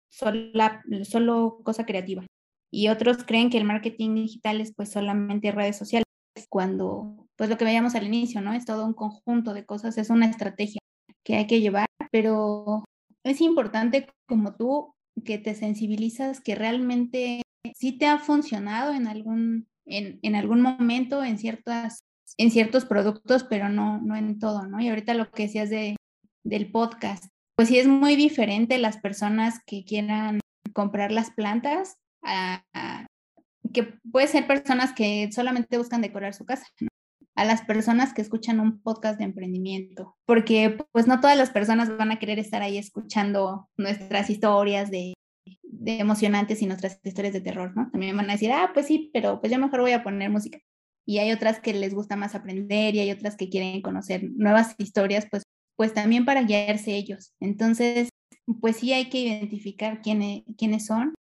solo 0.10 1.60
cosa 1.64 1.86
creativa 1.86 2.26
y 2.72 2.90
otros 2.90 3.24
creen 3.24 3.50
que 3.50 3.58
el 3.58 3.64
marketing 3.64 4.16
digital 4.16 4.62
es 4.62 4.74
pues 4.76 4.92
solamente 4.92 5.52
redes 5.52 5.78
sociales, 5.78 6.06
cuando 6.50 7.28
pues 7.36 7.50
lo 7.50 7.58
que 7.58 7.66
veíamos 7.66 7.96
al 7.96 8.06
inicio, 8.06 8.42
¿no? 8.42 8.54
Es 8.54 8.66
todo 8.66 8.86
un 8.86 8.94
conjunto 8.94 9.54
de 9.54 9.66
cosas, 9.66 9.98
es 9.98 10.10
una 10.10 10.28
estrategia 10.28 10.80
que 11.24 11.36
hay 11.36 11.48
que 11.48 11.62
llevar, 11.62 11.88
pero 12.12 12.86
es 13.24 13.42
importante 13.42 14.08
como 14.28 14.56
tú 14.56 14.94
que 15.26 15.38
te 15.38 15.56
sensibilizas 15.56 16.42
que 16.42 16.56
realmente 16.56 17.42
sí 17.76 17.98
te 17.98 18.06
ha 18.06 18.20
funcionado 18.20 18.94
en 18.94 19.08
algún, 19.08 19.68
en, 19.90 20.36
algún 20.36 20.62
momento 20.62 21.24
en 21.24 21.38
ciertas 21.38 22.00
en 22.38 22.52
ciertos 22.52 22.86
productos, 22.86 23.44
pero 23.44 23.70
no, 23.70 24.00
no 24.00 24.16
en 24.16 24.40
todo, 24.40 24.68
¿no? 24.68 24.80
Y 24.80 24.88
ahorita 24.88 25.14
lo 25.14 25.30
que 25.32 25.44
decías 25.44 25.70
de, 25.70 25.96
del 26.44 26.72
podcast, 26.72 27.26
pues 27.56 27.68
sí 27.70 27.80
es 27.80 27.88
muy 27.88 28.16
diferente 28.16 28.78
las 28.78 28.98
personas 28.98 29.60
que 29.66 29.84
quieran 29.84 30.40
comprar 30.74 31.12
las 31.12 31.32
plantas 31.32 31.96
a, 32.24 32.64
que 33.74 33.84
puede 34.12 34.28
ser 34.28 34.48
personas 34.48 34.94
que 34.94 35.30
solamente 35.32 35.78
buscan 35.78 36.02
decorar 36.02 36.34
su 36.34 36.46
casa, 36.46 36.66
a 37.36 37.46
las 37.46 37.62
personas 37.64 38.14
que 38.14 38.22
escuchan 38.22 38.60
un 38.60 38.82
podcast 38.82 39.18
de 39.18 39.26
emprendimiento, 39.26 40.16
porque 40.26 40.78
pues 40.92 41.08
no 41.08 41.20
todas 41.20 41.38
las 41.38 41.50
personas 41.50 41.96
van 41.98 42.12
a 42.12 42.20
querer 42.20 42.40
estar 42.40 42.62
ahí 42.62 42.78
escuchando 42.78 43.70
nuestras 43.78 44.30
historias 44.30 44.92
de, 44.92 45.14
de 45.64 46.00
emocionantes 46.00 46.62
y 46.62 46.66
nuestras 46.66 47.00
historias 47.04 47.34
de 47.34 47.42
terror, 47.42 47.76
¿no? 47.76 47.90
También 47.92 48.16
van 48.18 48.30
a 48.30 48.34
decir, 48.34 48.52
ah, 48.52 48.72
pues 48.74 48.88
sí, 48.88 49.10
pero 49.14 49.40
pues 49.40 49.52
yo 49.52 49.60
mejor 49.60 49.82
voy 49.82 49.92
a 49.92 50.04
poner 50.04 50.30
música. 50.30 50.60
Y 51.06 51.20
hay 51.20 51.32
otras 51.32 51.60
que 51.60 51.74
les 51.74 51.94
gusta 51.94 52.16
más 52.16 52.36
aprender 52.36 52.96
y 52.96 53.00
hay 53.00 53.12
otras 53.12 53.36
que 53.36 53.50
quieren 53.50 53.82
conocer 53.82 54.30
nuevas 54.36 54.76
historias, 54.78 55.28
pues, 55.30 55.44
pues 55.76 55.94
también 55.94 56.26
para 56.26 56.44
guiarse 56.44 56.96
ellos. 56.96 57.34
Entonces, 57.40 58.10
pues 58.62 58.78
sí 58.78 58.94
hay 58.94 59.10
que 59.10 59.20
identificar 59.20 60.02
quiénes, 60.02 60.44
quiénes 60.58 60.86
son. 60.86 61.14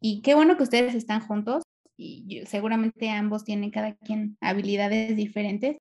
Y 0.00 0.22
qué 0.22 0.34
bueno 0.34 0.56
que 0.56 0.62
ustedes 0.62 0.94
están 0.94 1.20
juntos 1.20 1.62
y 1.96 2.42
seguramente 2.46 3.10
ambos 3.10 3.44
tienen 3.44 3.70
cada 3.70 3.94
quien 3.94 4.36
habilidades 4.40 5.14
diferentes 5.16 5.76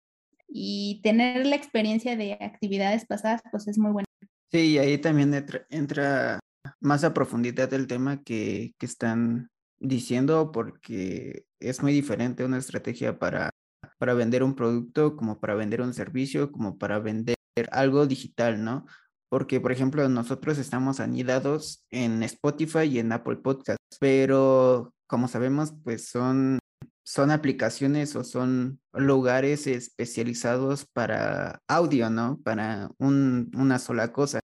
y 0.47 0.99
tener 1.03 1.45
la 1.45 1.55
experiencia 1.55 2.17
de 2.17 2.33
actividades 2.33 3.05
pasadas 3.05 3.41
pues 3.51 3.67
es 3.67 3.77
muy 3.77 3.91
bueno. 3.91 4.05
Sí, 4.51 4.71
y 4.71 4.77
ahí 4.79 4.97
también 4.97 5.33
entra, 5.69 6.39
más 6.81 7.03
a 7.03 7.13
profundidad 7.13 7.73
el 7.73 7.87
tema 7.87 8.23
que, 8.23 8.73
que 8.77 8.85
están 8.85 9.49
diciendo 9.79 10.51
porque 10.51 11.45
es 11.59 11.81
muy 11.81 11.93
diferente 11.93 12.45
una 12.45 12.57
estrategia 12.57 13.17
para, 13.19 13.51
para 13.97 14.13
vender 14.13 14.43
un 14.43 14.55
producto 14.55 15.15
como 15.15 15.39
para 15.39 15.55
vender 15.55 15.81
un 15.81 15.93
servicio, 15.93 16.51
como 16.51 16.77
para 16.77 16.99
vender 16.99 17.35
algo 17.71 18.07
digital, 18.07 18.63
¿no? 18.63 18.85
Porque, 19.29 19.59
por 19.59 19.71
ejemplo, 19.71 20.07
nosotros 20.09 20.57
estamos 20.57 20.99
anidados 20.99 21.85
en 21.91 22.23
Spotify 22.23 22.85
y 22.85 22.99
en 22.99 23.11
Apple 23.11 23.37
Podcasts, 23.37 23.97
pero 23.99 24.93
como 25.07 25.27
sabemos, 25.27 25.73
pues 25.83 26.07
son, 26.07 26.59
son 27.03 27.31
aplicaciones 27.31 28.15
o 28.15 28.23
son 28.23 28.79
lugares 28.93 29.67
especializados 29.67 30.85
para 30.85 31.59
audio, 31.67 32.09
¿no? 32.09 32.39
Para 32.43 32.89
un, 32.97 33.51
una 33.55 33.77
sola 33.77 34.11
cosa. 34.11 34.39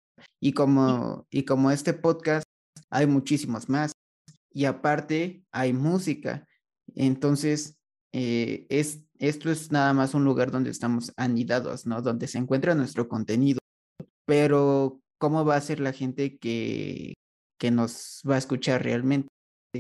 Y 0.45 0.53
como, 0.53 1.27
y 1.31 1.47
como 1.47 1.71
este 1.71 1.95
podcast, 1.95 2.45
hay 2.91 3.07
muchísimos 3.07 3.71
más. 3.71 3.93
Y 4.53 4.67
aparte, 4.67 5.43
hay 5.51 5.73
música. 5.73 6.47
Entonces, 6.95 7.79
eh, 8.13 8.67
es, 8.69 9.01
esto 9.19 9.51
es 9.51 9.73
nada 9.73 9.95
más 9.95 10.13
un 10.13 10.23
lugar 10.23 10.51
donde 10.51 10.69
estamos 10.69 11.15
anidados, 11.17 11.87
¿no? 11.87 12.03
Donde 12.03 12.29
se 12.29 12.37
encuentra 12.37 12.75
nuestro 12.75 13.09
contenido. 13.09 13.59
Pero, 14.27 15.01
¿cómo 15.17 15.47
va 15.47 15.57
a 15.57 15.63
ser 15.63 15.81
la 15.81 15.95
gente 15.95 16.37
que, 16.37 17.15
que 17.59 17.71
nos 17.71 18.21
va 18.29 18.35
a 18.35 18.39
escuchar 18.39 18.85
realmente? 18.85 19.29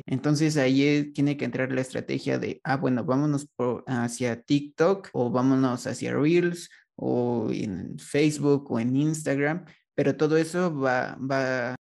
Entonces 0.06 0.56
ahí 0.56 1.12
tiene 1.12 1.36
que 1.36 1.44
entrar 1.44 1.72
la 1.72 1.82
estrategia 1.82 2.38
de, 2.38 2.62
ah, 2.64 2.78
bueno, 2.78 3.04
vámonos 3.04 3.46
hacia 3.86 4.40
TikTok 4.40 5.10
o 5.12 5.30
vámonos 5.30 5.86
hacia 5.86 6.14
Reels 6.14 6.70
o 6.96 7.50
en 7.52 7.98
Facebook 7.98 8.72
o 8.72 8.80
en 8.80 8.96
Instagram, 8.96 9.66
pero 9.94 10.16
todo 10.16 10.36
eso 10.36 10.76
va, 10.76 11.16
va, 11.16 11.76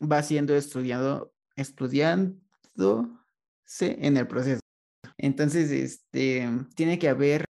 va 0.00 0.22
siendo 0.22 0.54
estudiado, 0.54 1.32
estudiándose 1.56 2.38
en 3.80 4.16
el 4.16 4.26
proceso. 4.26 4.60
Entonces, 5.18 5.70
este, 5.70 6.48
tiene 6.74 6.98
que 6.98 7.08
haber 7.08 7.44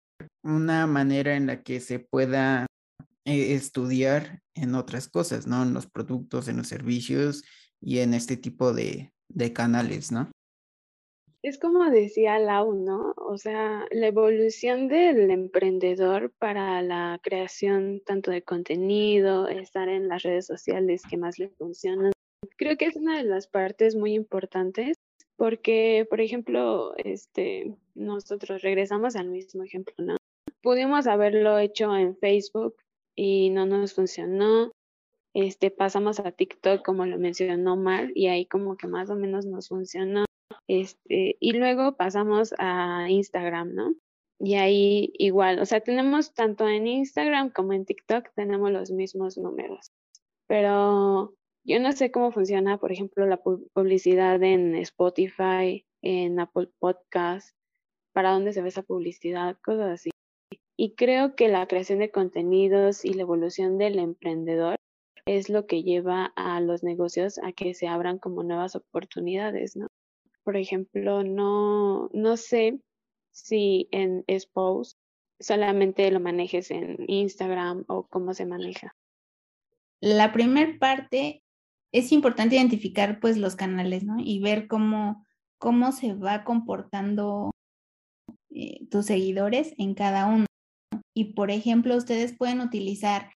una 0.44 0.88
manera 0.88 1.36
en 1.36 1.48
la 1.48 1.63
que 1.63 1.80
se 1.80 2.00
pueda 2.00 2.66
eh, 3.26 3.54
estudiar 3.54 4.42
en 4.56 4.76
otras 4.76 5.08
cosas, 5.08 5.48
¿no? 5.48 5.63
En 5.63 5.74
los 5.74 5.88
productos, 5.88 6.48
en 6.48 6.58
los 6.58 6.68
servicios 6.68 7.44
y 7.80 8.00
en 8.00 8.13
este 8.13 8.38
tipo 8.38 8.74
de, 8.74 9.13
de 9.30 9.54
canales, 9.54 10.12
¿no? 10.12 10.30
Es 11.43 11.60
como 11.60 11.89
decía 11.89 12.39
Lau, 12.39 12.73
¿no? 12.73 13.13
O 13.17 13.38
sea, 13.38 13.86
la 13.91 14.08
evolución 14.08 14.88
del 14.88 15.29
emprendedor 15.29 16.32
para 16.39 16.82
la 16.82 17.19
creación 17.21 18.01
tanto 18.06 18.32
de 18.32 18.43
contenido, 18.43 19.49
estar 19.49 19.89
en 19.89 20.08
las 20.08 20.23
redes 20.23 20.45
sociales 20.45 21.03
que 21.08 21.17
más 21.17 21.39
le 21.39 21.49
funcionan, 21.49 22.13
creo 22.58 22.77
que 22.77 22.86
es 22.86 22.95
una 22.95 23.17
de 23.17 23.25
las 23.25 23.47
partes 23.47 23.95
muy 23.95 24.13
importantes 24.13 24.95
porque, 25.36 26.08
por 26.10 26.21
ejemplo, 26.21 26.95
este, 26.95 27.75
nosotros 27.93 28.62
regresamos 28.62 29.17
al 29.17 29.27
mismo 29.27 29.63
ejemplo, 29.63 29.95
¿no? 29.97 30.15
Pudimos 30.62 31.08
haberlo 31.08 31.60
hecho 31.60 31.93
en 31.93 32.15
Facebook 32.15 32.77
y 33.15 33.49
no 33.49 33.65
nos 33.65 33.93
funcionó 33.93 34.71
este, 35.34 35.71
pasamos 35.71 36.19
a 36.19 36.32
TikTok, 36.32 36.86
como 36.86 37.06
lo 37.06 37.17
mencionó 37.17 37.75
Mar, 37.75 38.12
y 38.13 38.27
ahí 38.27 38.45
como 38.45 38.77
que 38.77 38.88
más 38.88 39.10
o 39.10 39.15
menos 39.15 39.45
nos 39.45 39.67
funcionó. 39.67 40.25
Este, 40.67 41.36
y 41.39 41.54
luego 41.54 41.95
pasamos 41.95 42.54
a 42.58 43.08
Instagram, 43.10 43.73
¿no? 43.73 43.93
Y 44.39 44.56
ahí 44.56 45.13
igual, 45.17 45.60
o 45.60 45.65
sea, 45.65 45.82
tenemos 45.82 46.34
tanto 46.34 46.67
en 46.67 46.88
Instagram 46.88 47.52
como 47.52 47.73
en 47.73 47.86
TikTok, 47.86 48.30
tenemos 48.36 48.71
los 48.71 48.91
mismos 48.91 49.38
números. 49.38 49.91
Pero 50.47 51.34
yo 51.63 51.80
no 51.80 51.91
sé 51.93 52.12
cómo 52.12 52.32
funciona, 52.32 52.77
por 52.77 52.92
ejemplo, 52.92 53.25
la 53.25 53.38
publicidad 53.38 54.42
en 54.44 54.75
Spotify, 54.75 55.85
en 56.02 56.40
Apple 56.40 56.69
Podcast, 56.79 57.56
para 58.13 58.31
dónde 58.31 58.54
se 58.54 58.62
ve 58.62 58.69
esa 58.69 58.83
publicidad, 58.83 59.58
cosas 59.63 59.92
así. 59.92 60.10
Y 60.77 60.96
creo 60.96 61.35
que 61.35 61.48
la 61.48 61.67
creación 61.67 62.00
de 62.00 62.12
contenidos 62.12 63.06
y 63.06 63.13
la 63.13 63.21
evolución 63.21 63.77
del 63.77 64.00
emprendedor 64.00 64.75
es 65.25 65.50
lo 65.50 65.65
que 65.67 65.83
lleva 65.83 66.33
a 66.35 66.60
los 66.60 66.83
negocios 66.83 67.40
a 67.40 67.54
que 67.54 67.73
se 67.73 67.88
abran 67.88 68.17
como 68.19 68.44
nuevas 68.44 68.75
oportunidades, 68.75 69.77
¿no? 69.77 69.88
Por 70.44 70.58
ejemplo, 70.58 71.23
no, 71.23 72.10
no 72.13 72.37
sé 72.37 72.79
si 73.31 73.87
en 73.91 74.23
Expose 74.27 74.96
solamente 75.39 76.10
lo 76.12 76.19
manejes 76.19 76.71
en 76.71 76.98
Instagram 77.08 77.85
o 77.87 78.08
cómo 78.08 78.33
se 78.33 78.46
maneja. 78.46 78.96
La 80.00 80.33
primera 80.33 80.77
parte 80.79 81.44
es 81.91 82.12
importante 82.12 82.56
identificar 82.56 83.19
pues 83.19 83.37
los 83.37 83.56
canales, 83.56 84.04
¿no? 84.04 84.17
Y 84.19 84.39
ver 84.39 84.67
cómo, 84.67 85.25
cómo 85.60 85.91
se 85.91 86.13
va 86.13 86.44
comportando 86.44 87.52
eh, 88.50 88.85
tus 88.89 89.06
seguidores 89.06 89.73
en 89.77 89.94
cada 89.94 90.25
uno. 90.25 90.46
Y 91.13 91.33
por 91.33 91.52
ejemplo, 91.52 91.96
ustedes 91.96 92.35
pueden 92.35 92.62
utilizar 92.62 93.31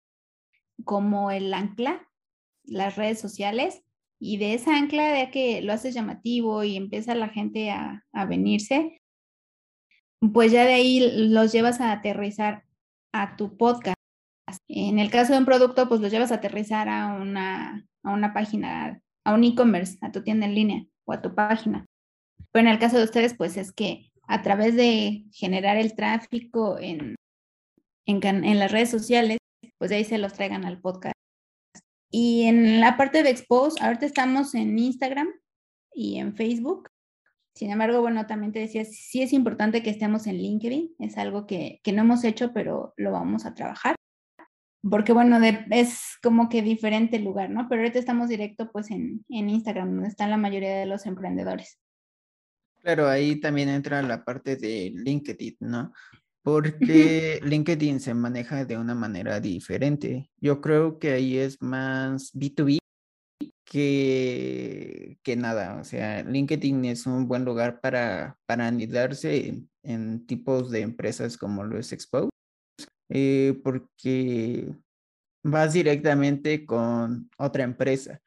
como 0.84 1.30
el 1.30 1.52
ancla 1.54 2.09
las 2.64 2.96
redes 2.96 3.20
sociales 3.20 3.82
y 4.18 4.38
de 4.38 4.54
esa 4.54 4.76
ancla, 4.76 5.12
de 5.12 5.30
que 5.30 5.62
lo 5.62 5.72
haces 5.72 5.94
llamativo 5.94 6.64
y 6.64 6.76
empieza 6.76 7.14
la 7.14 7.28
gente 7.28 7.70
a, 7.70 8.04
a 8.12 8.24
venirse, 8.26 9.00
pues 10.32 10.52
ya 10.52 10.64
de 10.64 10.74
ahí 10.74 11.28
los 11.28 11.52
llevas 11.52 11.80
a 11.80 11.92
aterrizar 11.92 12.64
a 13.12 13.36
tu 13.36 13.56
podcast. 13.56 13.96
En 14.68 14.98
el 14.98 15.10
caso 15.10 15.32
de 15.32 15.38
un 15.40 15.44
producto, 15.44 15.88
pues 15.88 16.00
los 16.00 16.10
llevas 16.10 16.32
a 16.32 16.36
aterrizar 16.36 16.88
a 16.88 17.14
una, 17.14 17.86
a 18.02 18.12
una 18.12 18.32
página, 18.32 19.00
a 19.24 19.34
un 19.34 19.44
e-commerce, 19.44 19.98
a 20.00 20.12
tu 20.12 20.22
tienda 20.22 20.46
en 20.46 20.54
línea 20.54 20.84
o 21.04 21.12
a 21.12 21.20
tu 21.22 21.34
página. 21.34 21.84
Pero 22.52 22.66
en 22.66 22.72
el 22.72 22.78
caso 22.78 22.96
de 22.96 23.04
ustedes, 23.04 23.34
pues 23.34 23.56
es 23.56 23.72
que 23.72 24.10
a 24.28 24.42
través 24.42 24.74
de 24.76 25.24
generar 25.32 25.76
el 25.76 25.94
tráfico 25.94 26.78
en, 26.78 27.16
en, 28.06 28.24
en 28.24 28.58
las 28.58 28.72
redes 28.72 28.90
sociales, 28.90 29.38
pues 29.78 29.90
de 29.90 29.96
ahí 29.96 30.04
se 30.04 30.18
los 30.18 30.32
traigan 30.32 30.64
al 30.64 30.80
podcast. 30.80 31.14
Y 32.18 32.44
en 32.44 32.80
la 32.80 32.96
parte 32.96 33.22
de 33.22 33.28
Expose, 33.28 33.76
ahorita 33.78 34.06
estamos 34.06 34.54
en 34.54 34.78
Instagram 34.78 35.28
y 35.92 36.16
en 36.16 36.34
Facebook. 36.34 36.88
Sin 37.54 37.70
embargo, 37.70 38.00
bueno, 38.00 38.26
también 38.26 38.52
te 38.52 38.58
decía, 38.58 38.86
sí 38.86 39.20
es 39.20 39.34
importante 39.34 39.82
que 39.82 39.90
estemos 39.90 40.26
en 40.26 40.38
LinkedIn. 40.38 40.94
Es 40.98 41.18
algo 41.18 41.46
que, 41.46 41.78
que 41.84 41.92
no 41.92 42.00
hemos 42.00 42.24
hecho, 42.24 42.54
pero 42.54 42.94
lo 42.96 43.12
vamos 43.12 43.44
a 43.44 43.52
trabajar. 43.52 43.96
Porque, 44.80 45.12
bueno, 45.12 45.38
es 45.70 46.16
como 46.22 46.48
que 46.48 46.62
diferente 46.62 47.18
lugar, 47.18 47.50
¿no? 47.50 47.68
Pero 47.68 47.82
ahorita 47.82 47.98
estamos 47.98 48.30
directo 48.30 48.72
pues 48.72 48.90
en, 48.90 49.22
en 49.28 49.50
Instagram, 49.50 49.92
donde 49.92 50.08
están 50.08 50.30
la 50.30 50.38
mayoría 50.38 50.74
de 50.74 50.86
los 50.86 51.04
emprendedores. 51.04 51.78
Claro, 52.80 53.08
ahí 53.08 53.38
también 53.40 53.68
entra 53.68 54.00
la 54.00 54.24
parte 54.24 54.56
de 54.56 54.90
LinkedIn, 54.94 55.58
¿no? 55.60 55.92
porque 56.51 57.40
LinkedIn 57.42 57.99
se 57.99 58.14
maneja 58.14 58.64
de 58.64 58.78
una 58.78 58.94
manera 58.94 59.40
diferente. 59.40 60.30
Yo 60.40 60.61
creo 60.61 61.01
que 61.01 61.11
ahí 61.11 61.38
es 61.38 61.61
más 61.61 62.32
B2B 62.34 62.78
que, 63.64 65.18
que 65.24 65.34
nada. 65.34 65.80
O 65.80 65.82
sea, 65.82 66.22
LinkedIn 66.22 66.84
es 66.84 67.05
un 67.07 67.26
buen 67.26 67.44
lugar 67.44 67.80
para, 67.80 68.38
para 68.47 68.68
anidarse 68.68 69.66
en, 69.82 70.26
tipos 70.26 70.70
de 70.70 70.82
empresas 70.82 71.36
como 71.36 71.64
lo 71.64 71.80
es 71.80 71.92
Expose, 71.92 72.30
eh, 73.09 73.61
porque 73.64 74.72
vas 75.42 75.72
directamente 75.72 76.64
con 76.64 77.28
otra 77.38 77.64
empresa. 77.64 78.20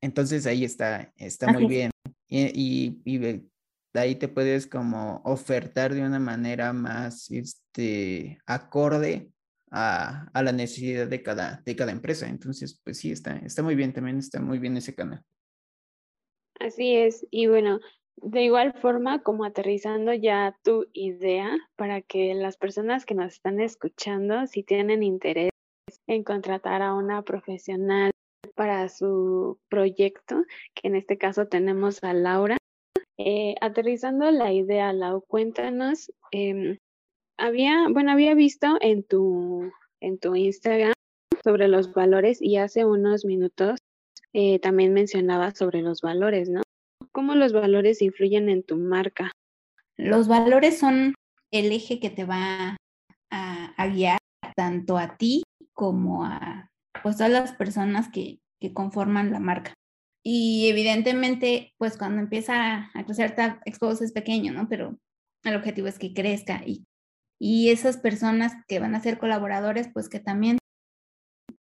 Entonces 0.00 0.46
ahí 0.46 0.62
está, 0.62 1.12
está 1.16 1.52
muy 1.52 1.66
bien. 1.66 1.90
Y, 2.28 3.00
y, 3.04 3.16
y, 3.16 3.48
ahí 3.94 4.14
te 4.16 4.28
puedes 4.28 4.66
como 4.66 5.20
ofertar 5.24 5.94
de 5.94 6.02
una 6.02 6.18
manera 6.18 6.72
más 6.72 7.30
este, 7.30 8.38
acorde 8.46 9.32
a, 9.70 10.30
la 10.34 10.52
necesidad 10.52 11.06
de 11.06 11.22
cada, 11.22 11.62
de 11.64 11.76
cada 11.76 11.92
empresa. 11.92 12.28
Entonces, 12.28 12.80
pues 12.84 12.98
sí, 12.98 13.10
está, 13.10 13.36
está 13.38 13.62
muy 13.62 13.74
bien, 13.74 13.92
también 13.92 14.18
está 14.18 14.40
muy 14.40 14.58
bien 14.58 14.76
ese 14.76 14.94
canal. 14.94 15.22
Así 16.60 16.96
es, 16.96 17.26
y 17.30 17.46
bueno, 17.46 17.78
de 18.16 18.42
igual 18.42 18.74
forma, 18.74 19.22
como 19.22 19.44
aterrizando 19.44 20.12
ya 20.12 20.56
tu 20.64 20.86
idea 20.92 21.56
para 21.76 22.02
que 22.02 22.34
las 22.34 22.56
personas 22.56 23.06
que 23.06 23.14
nos 23.14 23.34
están 23.34 23.60
escuchando, 23.60 24.46
si 24.46 24.64
tienen 24.64 25.04
interés 25.04 25.50
en 26.08 26.24
contratar 26.24 26.82
a 26.82 26.94
una 26.94 27.22
profesional 27.22 28.10
para 28.56 28.88
su 28.88 29.60
proyecto, 29.68 30.44
que 30.74 30.88
en 30.88 30.96
este 30.96 31.16
caso 31.16 31.46
tenemos 31.46 32.02
a 32.02 32.12
Laura, 32.12 32.57
eh, 33.18 33.56
aterrizando 33.60 34.30
la 34.30 34.52
idea, 34.52 34.92
Lau, 34.92 35.22
cuéntanos, 35.22 36.12
em, 36.30 36.78
había, 37.36 37.88
bueno, 37.90 38.12
había 38.12 38.34
visto 38.34 38.78
en 38.80 39.02
tu, 39.02 39.72
en 40.00 40.18
tu 40.18 40.36
Instagram 40.36 40.92
sobre 41.42 41.66
los 41.66 41.92
valores 41.92 42.40
y 42.40 42.58
hace 42.58 42.84
unos 42.84 43.24
minutos 43.24 43.78
eh, 44.32 44.60
también 44.60 44.92
mencionaba 44.92 45.52
sobre 45.52 45.82
los 45.82 46.00
valores, 46.00 46.48
¿no? 46.48 46.62
¿Cómo 47.10 47.34
los 47.34 47.52
valores 47.52 48.02
influyen 48.02 48.48
en 48.48 48.62
tu 48.62 48.76
marca? 48.76 49.32
Los 49.96 50.28
valores 50.28 50.78
son 50.78 51.14
el 51.50 51.72
eje 51.72 51.98
que 51.98 52.10
te 52.10 52.24
va 52.24 52.76
a, 53.30 53.86
guiar 53.88 54.18
tanto 54.54 54.96
a 54.96 55.16
ti 55.16 55.42
como 55.72 56.24
a 56.24 56.70
pues, 57.02 57.16
todas 57.16 57.32
las 57.32 57.52
personas 57.52 58.10
que 58.12 58.38
conforman 58.74 59.32
la 59.32 59.40
marca. 59.40 59.74
Y 60.30 60.68
evidentemente, 60.68 61.72
pues 61.78 61.96
cuando 61.96 62.20
empieza 62.20 62.90
a 62.92 63.04
crecer, 63.06 63.34
Expose 63.64 64.04
es 64.04 64.12
pequeño, 64.12 64.52
¿no? 64.52 64.68
Pero 64.68 64.98
el 65.42 65.56
objetivo 65.56 65.88
es 65.88 65.98
que 65.98 66.12
crezca 66.12 66.60
y, 66.66 66.84
y 67.40 67.70
esas 67.70 67.96
personas 67.96 68.52
que 68.68 68.78
van 68.78 68.94
a 68.94 69.00
ser 69.00 69.16
colaboradores, 69.16 69.88
pues 69.90 70.10
que 70.10 70.20
también 70.20 70.58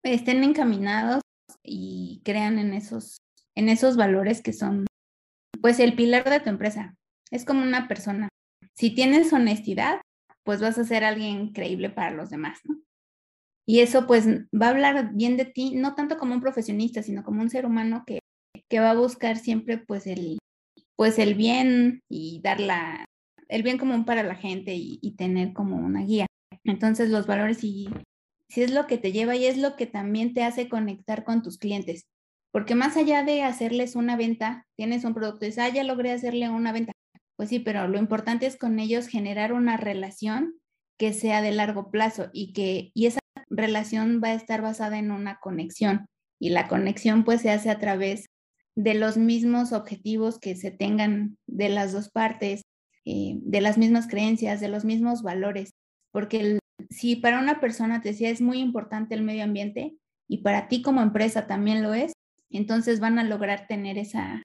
estén 0.04 0.44
encaminados 0.44 1.24
y 1.64 2.22
crean 2.24 2.60
en 2.60 2.76
esos, 2.76 3.18
en 3.56 3.68
esos 3.68 3.98
valores 3.98 4.44
que 4.44 4.54
son, 4.54 4.86
pues, 5.60 5.80
el 5.80 5.96
pilar 5.96 6.30
de 6.30 6.42
tu 6.42 6.52
empresa. 6.52 6.94
Es 7.32 7.46
como 7.46 7.64
una 7.64 7.88
persona. 7.88 8.30
Si 8.76 8.94
tienes 8.94 9.34
honestidad, 9.34 10.02
pues 10.44 10.62
vas 10.62 10.78
a 10.78 10.84
ser 10.84 11.04
alguien 11.04 11.52
creíble 11.52 11.90
para 11.90 12.12
los 12.12 12.30
demás, 12.30 12.60
¿no? 12.66 12.80
Y 13.68 13.80
eso 13.80 14.06
pues 14.06 14.28
va 14.28 14.68
a 14.68 14.70
hablar 14.70 15.14
bien 15.16 15.36
de 15.36 15.46
ti, 15.46 15.74
no 15.76 15.96
tanto 15.96 16.20
como 16.20 16.36
un 16.36 16.42
profesionista, 16.42 17.02
sino 17.02 17.24
como 17.24 17.42
un 17.42 17.50
ser 17.50 17.66
humano 17.66 18.04
que 18.06 18.21
que 18.70 18.80
va 18.80 18.92
a 18.92 18.96
buscar 18.96 19.38
siempre 19.38 19.78
pues 19.78 20.08
el, 20.08 20.38
pues 20.96 21.20
el 21.20 21.36
bien 21.36 22.02
y 22.10 22.42
dar 22.44 22.60
la, 22.60 23.06
el 23.50 23.64
bien 23.64 23.78
común 23.78 24.06
para 24.06 24.24
la 24.24 24.36
gente 24.36 24.76
y, 24.76 25.16
tener 25.18 25.54
como 25.54 25.78
una 25.78 26.04
guía. 26.04 26.26
Entonces 26.64 27.10
los 27.10 27.28
valores 27.28 27.60
si 27.60 27.90
es 28.56 28.72
lo 28.72 28.88
que 28.88 28.98
te 28.98 29.12
lleva 29.12 29.36
y 29.36 29.46
es 29.46 29.58
lo 29.58 29.76
que 29.76 29.88
también 29.88 30.34
te 30.34 30.44
hace 30.44 30.70
conectar 30.70 31.24
con 31.24 31.42
tus 31.42 31.58
clientes. 31.58 32.06
Porque 32.52 32.76
más 32.76 32.98
allá 32.98 33.24
de 33.24 33.44
hacerles 33.44 33.96
una 33.96 34.18
venta, 34.18 34.68
tienes 34.76 35.06
un 35.06 35.14
producto 35.14 35.46
y 35.46 35.50
dices, 35.50 35.64
ah, 35.64 35.70
ya 35.70 35.84
logré 35.84 36.12
hacerle 36.12 36.50
una 36.50 36.74
venta. 36.74 36.92
Pues 37.38 37.50
sí, 37.50 37.60
pero 37.60 37.88
lo 37.88 37.98
importante 37.98 38.46
es 38.46 38.58
con 38.58 38.80
ellos 38.80 39.08
generar 39.08 39.54
una 39.54 39.78
relación 39.78 40.60
que 41.00 41.14
sea 41.14 41.42
de 41.42 41.52
largo 41.52 41.90
plazo 41.90 42.30
y 42.34 42.54
que 42.54 42.92
y 42.94 43.08
esa 43.08 43.20
relación 43.50 44.22
va 44.24 44.30
a 44.30 44.34
estar 44.34 44.62
basada 44.62 45.00
en 45.00 45.12
una 45.12 45.40
conexión 45.40 46.06
y 46.40 46.50
la 46.50 46.68
conexión 46.68 47.24
pues 47.24 47.42
se 47.42 47.50
hace 47.50 47.70
a 47.70 47.80
través 47.80 48.28
de 48.76 48.94
los 48.94 49.18
mismos 49.18 49.74
objetivos 49.74 50.40
que 50.40 50.56
se 50.56 50.72
tengan 50.72 51.38
de 51.48 51.70
las 51.70 51.92
dos 51.92 52.10
partes, 52.10 52.64
eh, 53.06 53.36
de 53.42 53.62
las 53.62 53.78
mismas 53.78 54.08
creencias, 54.08 54.62
de 54.62 54.70
los 54.70 54.86
mismos 54.86 55.24
valores, 55.24 55.72
porque 56.12 56.60
si 56.90 57.16
para 57.16 57.40
una 57.40 57.60
persona 57.60 58.02
te 58.02 58.10
decía 58.10 58.30
es 58.30 58.42
muy 58.42 58.60
importante 58.60 59.16
el 59.16 59.24
medio 59.24 59.44
ambiente 59.44 59.96
y 60.28 60.40
para 60.40 60.68
ti 60.68 60.82
como 60.82 61.02
empresa 61.02 61.48
también 61.48 61.84
lo 61.84 61.94
es, 61.94 62.14
entonces 62.50 63.00
van 63.00 63.20
a 63.20 63.24
lograr 63.24 63.68
tener 63.68 63.98
esa, 63.98 64.44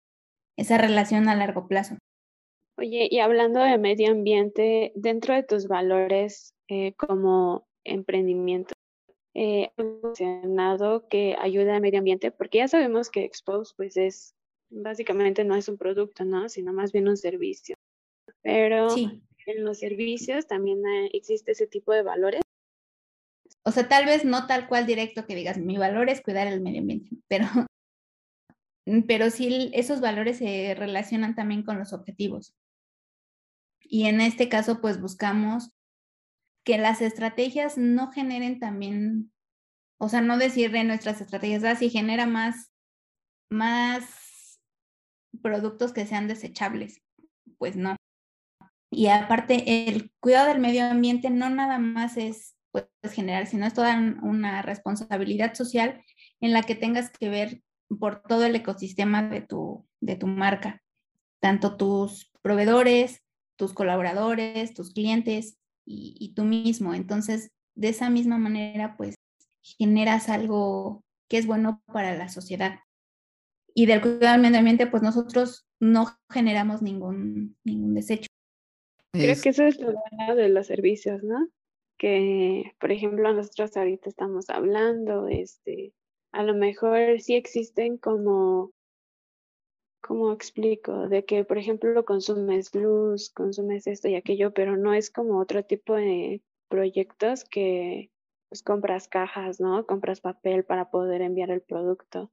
esa 0.57 0.79
relación 0.79 1.29
a 1.29 1.35
largo 1.35 1.69
plazo. 1.69 1.97
Oye, 2.79 3.09
y 3.11 3.21
hablando 3.21 3.61
de 3.61 3.79
medio 3.79 4.11
ambiente, 4.13 4.93
dentro 4.95 5.35
de 5.35 5.43
tus 5.43 5.67
valores 5.67 6.53
eh, 6.69 6.93
como 6.95 7.67
emprendimiento, 7.85 8.75
eh, 9.39 9.71
mencionado 9.77 11.09
que 11.09 11.37
ayuda 11.39 11.77
al 11.77 11.83
medio 11.83 11.99
ambiente, 11.99 12.31
porque 12.31 12.59
ya 12.59 12.69
sabemos 12.69 13.11
que 13.11 13.23
Expose 13.25 13.75
pues 13.77 13.99
es 13.99 14.35
básicamente 14.71 15.45
no 15.45 15.55
es 15.55 15.69
un 15.69 15.77
producto, 15.77 16.25
¿no? 16.25 16.49
Sino 16.49 16.73
más 16.73 16.91
bien 16.91 17.07
un 17.07 17.19
servicio. 17.19 17.77
Pero 18.41 18.89
en 18.97 19.65
los 19.65 19.79
servicios 19.79 20.47
también 20.47 20.81
existe 21.13 21.53
ese 21.53 21.67
tipo 21.67 21.93
de 21.93 22.03
valores. 22.03 22.41
O 23.63 23.73
sea, 23.73 23.87
tal 23.89 24.07
vez 24.07 24.25
no 24.25 24.47
tal 24.47 24.69
cual 24.69 24.87
directo 24.87 25.27
que 25.27 25.35
digas, 25.35 25.59
mi 25.59 25.77
valor 25.77 26.09
es 26.09 26.23
cuidar 26.23 26.47
el 26.47 26.63
medio 26.63 26.81
ambiente, 26.81 27.11
pero, 27.29 27.47
pero 29.07 29.29
sí 29.29 29.71
esos 29.75 30.01
valores 30.01 30.39
se 30.39 30.75
relacionan 30.75 31.35
también 31.35 31.63
con 31.63 31.79
los 31.79 31.93
objetivos. 31.93 32.55
Y 33.83 34.07
en 34.07 34.23
este 34.23 34.49
caso, 34.49 34.81
pues 34.81 34.99
buscamos 34.99 35.76
que 36.67 36.79
las 36.79 37.01
estrategias 37.01 37.79
no 37.79 38.11
generen 38.11 38.59
también, 38.59 39.33
o 39.99 40.09
sea, 40.09 40.21
no 40.21 40.37
decir 40.37 40.73
de 40.73 40.83
nuestras 40.83 41.21
estrategias, 41.21 41.63
ah, 41.63 41.77
si 41.77 41.91
genera 41.91 42.27
más, 42.27 42.73
más 43.51 44.61
productos 45.41 45.93
que 45.93 46.07
sean 46.07 46.27
desechables, 46.27 47.01
pues 47.59 47.77
no. 47.77 47.95
Y 48.91 49.07
aparte, 49.07 49.89
el 49.89 50.11
cuidado 50.19 50.49
del 50.49 50.59
medio 50.59 50.85
ambiente 50.87 51.31
no 51.31 51.49
nada 51.51 51.79
más 51.79 52.17
es 52.17 52.57
pues, 52.73 52.89
generar, 53.13 53.47
sino 53.47 53.65
es 53.65 53.75
toda 53.75 53.97
una 54.23 54.61
responsabilidad 54.63 55.55
social 55.55 56.03
en 56.41 56.53
la 56.53 56.65
que 56.65 56.75
tengas 56.75 57.11
que 57.11 57.29
ver 57.29 57.63
por 58.01 58.23
todo 58.23 58.45
el 58.45 58.57
ecosistema 58.57 59.23
de 59.23 59.41
tu, 59.41 59.87
de 60.01 60.17
tu 60.17 60.27
marca, 60.27 60.83
tanto 61.39 61.77
tus 61.77 62.33
proveedores, 62.43 63.23
tus 63.55 63.73
colaboradores, 63.73 64.75
tus 64.75 64.93
clientes, 64.93 65.61
y, 65.87 66.33
tú 66.35 66.45
mismo. 66.45 66.95
Entonces, 66.95 67.51
de 67.75 67.89
esa 67.89 68.11
misma 68.11 68.39
manera, 68.39 68.97
pues 68.97 69.15
generas 69.63 70.29
algo 70.29 71.03
que 71.29 71.39
es 71.39 71.47
bueno 71.47 71.83
para 71.87 72.17
la 72.17 72.29
sociedad. 72.29 72.81
Y 73.75 73.87
del 73.87 74.01
cuidado 74.01 74.33
del 74.33 74.43
medio 74.43 74.59
ambiente, 74.59 74.87
pues 74.87 75.03
nosotros 75.03 75.67
no 75.81 76.07
generamos 76.31 76.83
ningún, 76.83 77.57
ningún 77.65 77.95
desecho. 77.95 78.29
Creo 79.13 79.37
que 79.41 79.49
eso 79.51 79.65
es 79.65 79.79
lo 79.79 79.95
bueno 80.11 80.35
de 80.35 80.49
los 80.49 80.67
servicios, 80.67 81.23
¿no? 81.23 81.49
Que, 81.99 82.73
por 82.79 82.93
ejemplo, 82.93 83.33
nosotros 83.33 83.77
ahorita 83.77 84.09
estamos 84.11 84.51
hablando, 84.51 85.29
este, 85.29 85.95
a 86.33 86.43
lo 86.43 86.55
mejor 86.55 87.21
sí 87.21 87.35
existen 87.35 87.97
como, 87.97 88.73
¿cómo 90.07 90.33
explico? 90.33 91.09
De 91.09 91.25
que, 91.25 91.45
por 91.45 91.59
ejemplo, 91.59 92.05
consumes 92.05 92.75
luz, 92.75 93.31
consumes 93.31 93.87
esto 93.87 94.09
y 94.09 94.15
aquello, 94.15 94.53
pero 94.55 94.77
no 94.77 94.95
es 94.95 95.11
como 95.11 95.41
otro 95.41 95.65
tipo 95.65 95.95
de 95.95 96.43
proyectos 96.69 97.45
que 97.45 98.11
pues 98.49 98.63
compras 98.63 99.09
cajas, 99.09 99.59
¿no? 99.61 99.85
Compras 99.87 100.21
papel 100.21 100.65
para 100.65 100.91
poder 100.91 101.23
enviar 101.23 101.51
el 101.51 101.63
producto. 101.63 102.31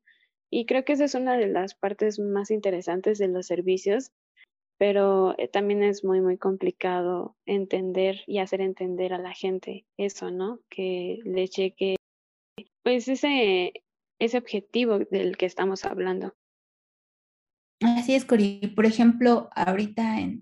Y 0.51 0.67
creo 0.67 0.85
que 0.85 0.93
esa 0.93 1.05
es 1.05 1.15
una 1.15 1.35
de 1.35 1.47
las 1.47 1.73
partes 1.73 2.19
más 2.19 2.51
interesantes 2.51 3.17
de 3.17 3.27
los 3.27 3.47
servicios, 3.47 4.11
pero 4.77 5.33
eh, 5.39 5.47
también 5.47 5.81
es 5.81 6.03
muy, 6.03 6.21
muy 6.21 6.37
complicado 6.37 7.35
entender 7.47 8.21
y 8.27 8.37
hacer 8.37 8.61
entender 8.61 9.13
a 9.13 9.17
la 9.17 9.33
gente 9.33 9.85
eso, 9.97 10.29
¿no? 10.29 10.59
Que 10.69 11.19
le 11.25 11.47
cheque, 11.47 11.95
pues 12.83 13.07
ese, 13.07 13.73
ese 14.19 14.37
objetivo 14.37 14.99
del 14.99 15.37
que 15.37 15.47
estamos 15.47 15.85
hablando. 15.85 16.35
Así 17.83 18.15
es, 18.15 18.23
Cori. 18.23 18.71
Por 18.75 18.85
ejemplo, 18.85 19.49
ahorita 19.55 20.21
eh, 20.21 20.41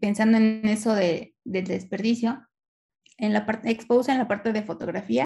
pensando 0.00 0.38
en 0.38 0.66
eso 0.66 0.94
de, 0.94 1.34
del 1.44 1.66
desperdicio, 1.66 2.46
en 3.18 3.32
la 3.32 3.44
parte 3.44 3.70
exposa, 3.70 4.12
en 4.12 4.18
la 4.18 4.28
parte 4.28 4.52
de 4.52 4.62
fotografía, 4.62 5.24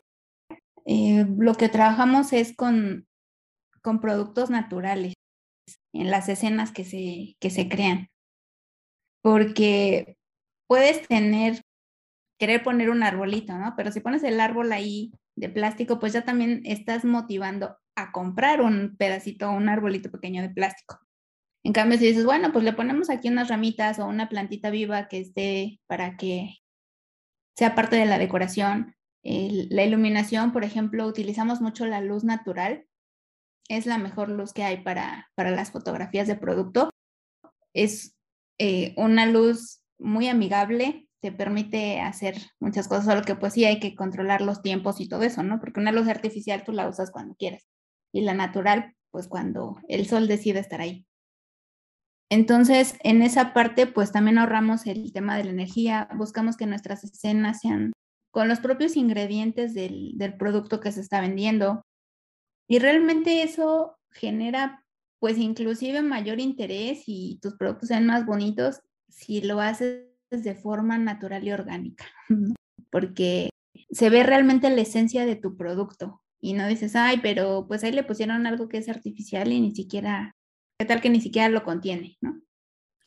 eh, 0.86 1.26
lo 1.38 1.54
que 1.54 1.68
trabajamos 1.68 2.32
es 2.32 2.56
con, 2.56 3.06
con 3.82 4.00
productos 4.00 4.48
naturales 4.48 5.14
en 5.92 6.10
las 6.10 6.28
escenas 6.28 6.72
que 6.72 6.84
se, 6.84 7.36
que 7.40 7.50
se 7.50 7.68
crean. 7.68 8.08
Porque 9.22 10.16
puedes 10.66 11.06
tener, 11.08 11.60
querer 12.38 12.62
poner 12.62 12.88
un 12.88 13.02
arbolito, 13.02 13.56
¿no? 13.58 13.74
Pero 13.76 13.92
si 13.92 14.00
pones 14.00 14.22
el 14.22 14.40
árbol 14.40 14.72
ahí 14.72 15.12
de 15.36 15.50
plástico, 15.50 15.98
pues 15.98 16.14
ya 16.14 16.24
también 16.24 16.62
estás 16.64 17.04
motivando 17.04 17.76
a 17.96 18.12
comprar 18.12 18.62
un 18.62 18.96
pedacito 18.96 19.50
un 19.50 19.68
arbolito 19.68 20.10
pequeño 20.10 20.42
de 20.42 20.50
plástico. 20.50 21.03
En 21.64 21.72
cambio, 21.72 21.98
si 21.98 22.06
dices, 22.06 22.26
bueno, 22.26 22.52
pues 22.52 22.64
le 22.64 22.74
ponemos 22.74 23.08
aquí 23.08 23.28
unas 23.28 23.48
ramitas 23.48 23.98
o 23.98 24.06
una 24.06 24.28
plantita 24.28 24.68
viva 24.68 25.08
que 25.08 25.18
esté 25.20 25.80
para 25.86 26.16
que 26.16 26.58
sea 27.56 27.74
parte 27.74 27.96
de 27.96 28.06
la 28.06 28.18
decoración. 28.18 28.94
la 29.22 29.84
iluminación, 29.84 30.52
por 30.52 30.64
ejemplo, 30.64 31.06
utilizamos 31.06 31.62
mucho 31.62 31.86
la 31.86 32.02
luz 32.02 32.22
natural. 32.22 32.86
Es 33.68 33.86
la 33.86 33.96
mejor 33.96 34.28
luz 34.28 34.52
que 34.52 34.62
hay 34.62 34.82
para, 34.82 35.30
para 35.34 35.50
las 35.50 35.70
fotografías 35.70 36.28
de 36.28 36.36
producto. 36.36 36.90
Es 37.72 38.14
eh, 38.58 38.92
una 38.98 39.24
luz 39.24 39.82
muy 39.98 40.28
amigable, 40.28 41.08
te 41.20 41.32
permite 41.32 42.00
hacer 42.02 42.36
muchas 42.60 42.88
cosas, 42.88 43.06
solo 43.06 43.22
que 43.22 43.36
pues 43.36 43.54
sí 43.54 43.64
hay 43.64 43.80
que 43.80 43.94
controlar 43.94 44.42
los 44.42 44.60
tiempos 44.60 45.00
y 45.00 45.08
todo 45.08 45.22
eso, 45.22 45.42
¿no? 45.42 45.60
Porque 45.60 45.80
una 45.80 45.92
luz 45.92 46.08
artificial 46.08 46.62
tú 46.64 46.72
la 46.72 46.88
usas 46.88 47.10
cuando 47.10 47.34
quieras 47.36 47.66
y 48.12 48.20
la 48.20 48.34
natural, 48.34 48.94
pues 49.10 49.28
cuando 49.28 49.78
el 49.88 50.06
sol 50.06 50.28
decide 50.28 50.60
estar 50.60 50.82
ahí. 50.82 51.06
Entonces, 52.34 52.96
en 53.04 53.22
esa 53.22 53.52
parte, 53.54 53.86
pues 53.86 54.10
también 54.10 54.38
ahorramos 54.38 54.88
el 54.88 55.12
tema 55.12 55.36
de 55.36 55.44
la 55.44 55.50
energía, 55.50 56.08
buscamos 56.16 56.56
que 56.56 56.66
nuestras 56.66 57.04
escenas 57.04 57.60
sean 57.60 57.92
con 58.32 58.48
los 58.48 58.58
propios 58.58 58.96
ingredientes 58.96 59.72
del, 59.72 60.16
producto 60.36 60.80
que 60.80 60.90
se 60.90 61.00
está 61.00 61.20
vendiendo. 61.20 61.82
Y 62.68 62.80
realmente 62.80 63.44
eso 63.44 63.98
genera, 64.10 64.84
pues 65.20 65.38
inclusive 65.38 66.02
mayor 66.02 66.40
interés 66.40 67.04
y 67.06 67.38
tus 67.40 67.54
productos 67.54 67.90
sean 67.90 68.04
más 68.04 68.26
bonitos 68.26 68.80
si 69.08 69.40
lo 69.40 69.60
haces 69.60 70.08
de 70.30 70.56
forma 70.56 70.98
natural 70.98 71.44
y 71.44 71.52
orgánica, 71.52 72.06
porque 72.90 73.50
se 73.92 74.10
ve 74.10 74.24
realmente 74.24 74.68
la 74.70 74.80
esencia 74.80 75.24
de 75.24 75.36
tu 75.36 75.56
producto 75.56 76.20
y 76.40 76.54
no 76.54 76.66
dices, 76.66 76.96
ay, 76.96 77.20
pero 77.22 77.68
pues 77.68 77.84
ahí 77.84 77.92
le 77.92 78.02
pusieron 78.02 78.48
algo 78.48 78.68
que 78.68 78.78
es 78.78 78.88
artificial 78.88 79.52
y 79.52 79.60
ni 79.60 79.72
siquiera 79.72 80.34
¿Qué 80.78 80.86
tal 80.86 81.00
que 81.00 81.10
ni 81.10 81.20
siquiera 81.20 81.48
lo 81.48 81.62
contiene, 81.62 82.16
no? 82.20 82.40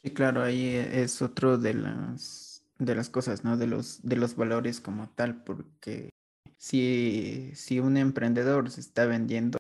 Sí, 0.01 0.11
claro, 0.11 0.41
ahí 0.43 0.68
es 0.76 1.22
otro 1.22 1.57
de 1.57 1.74
las 1.74 2.65
de 2.80 2.95
las 2.95 3.09
cosas, 3.09 3.43
¿no? 3.43 3.57
De 3.57 3.68
los 3.68 4.01
de 4.03 4.15
los 4.15 4.36
valores 4.36 4.80
como 4.80 5.09
tal, 5.09 5.43
porque 5.43 6.09
si, 6.57 7.51
si 7.55 7.80
un 7.80 7.97
emprendedor 7.97 8.70
se 8.70 8.82
está 8.82 9.05
vendiendo 9.05 9.57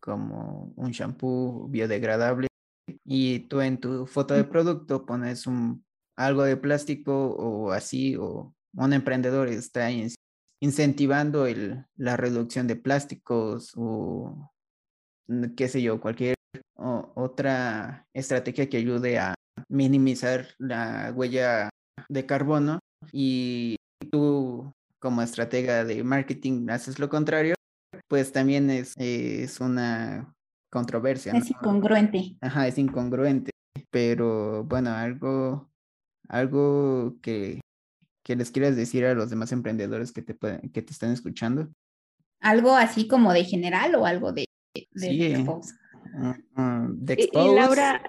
como 0.00 0.72
un 0.76 0.90
shampoo 0.90 1.68
biodegradable 1.68 2.48
y 3.04 3.40
tú 3.40 3.60
en 3.60 3.78
tu 3.78 4.06
foto 4.06 4.34
de 4.34 4.44
producto 4.44 5.06
pones 5.06 5.46
un 5.46 5.84
algo 6.16 6.42
de 6.42 6.56
plástico 6.56 7.30
o 7.30 7.72
así, 7.72 8.16
o 8.16 8.54
un 8.74 8.92
emprendedor 8.92 9.48
está 9.48 9.88
incentivando 10.60 11.46
el, 11.46 11.86
la 11.96 12.16
reducción 12.16 12.66
de 12.66 12.76
plásticos 12.76 13.72
o 13.76 14.50
qué 15.56 15.68
sé 15.68 15.80
yo, 15.80 16.00
cualquier 16.00 16.34
otra 16.76 18.06
estrategia 18.14 18.68
que 18.68 18.78
ayude 18.78 19.18
a 19.18 19.34
minimizar 19.68 20.48
la 20.58 21.12
huella 21.14 21.68
de 22.08 22.26
carbono 22.26 22.78
y 23.12 23.76
tú 24.10 24.72
como 24.98 25.22
estratega 25.22 25.84
de 25.84 26.04
marketing 26.04 26.68
haces 26.70 26.98
lo 26.98 27.08
contrario, 27.08 27.54
pues 28.08 28.32
también 28.32 28.70
es, 28.70 28.94
es 28.96 29.60
una 29.60 30.32
controversia. 30.70 31.32
Es 31.32 31.50
incongruente. 31.50 32.36
Ajá, 32.40 32.66
es 32.66 32.78
incongruente. 32.78 33.50
Pero 33.90 34.64
bueno, 34.64 34.90
algo, 34.90 35.70
algo 36.28 37.16
que, 37.22 37.60
que 38.24 38.36
les 38.36 38.50
quieras 38.50 38.76
decir 38.76 39.04
a 39.04 39.14
los 39.14 39.30
demás 39.30 39.52
emprendedores 39.52 40.12
que 40.12 40.22
te, 40.22 40.36
que 40.70 40.82
te 40.82 40.92
están 40.92 41.12
escuchando. 41.12 41.68
¿Algo 42.40 42.74
así 42.74 43.08
como 43.08 43.32
de 43.32 43.44
general 43.44 43.94
o 43.96 44.06
algo 44.06 44.32
de, 44.32 44.46
de 44.74 44.86
sí, 44.94 45.46
de 46.88 47.28
y, 47.32 47.54
Laura, 47.54 48.02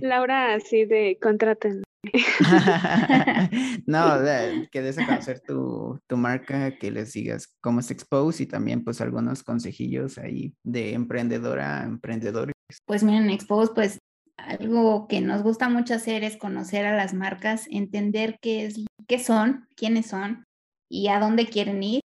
Laura, 0.00 0.54
así 0.54 0.84
de 0.84 1.18
contraten. 1.20 1.82
no, 3.86 4.18
que 4.72 4.82
des 4.82 4.98
a 4.98 5.06
conocer 5.06 5.40
tu, 5.40 5.98
tu, 6.06 6.16
marca, 6.16 6.76
que 6.78 6.90
les 6.90 7.12
digas 7.12 7.56
cómo 7.60 7.80
es 7.80 7.90
Expose 7.90 8.44
y 8.44 8.46
también 8.46 8.84
pues 8.84 9.00
algunos 9.00 9.42
consejillos 9.42 10.18
ahí 10.18 10.54
de 10.62 10.94
emprendedora 10.94 11.80
a 11.80 11.84
emprendedores. 11.84 12.54
Pues 12.86 13.02
miren, 13.02 13.30
Expose, 13.30 13.72
pues 13.74 13.98
algo 14.36 15.08
que 15.08 15.20
nos 15.20 15.42
gusta 15.42 15.68
mucho 15.68 15.94
hacer 15.94 16.22
es 16.22 16.36
conocer 16.36 16.86
a 16.86 16.96
las 16.96 17.14
marcas, 17.14 17.66
entender 17.70 18.38
qué, 18.40 18.66
es, 18.66 18.84
qué 19.06 19.18
son, 19.18 19.66
quiénes 19.74 20.06
son 20.06 20.44
y 20.88 21.08
a 21.08 21.18
dónde 21.18 21.46
quieren 21.46 21.82
ir 21.82 22.00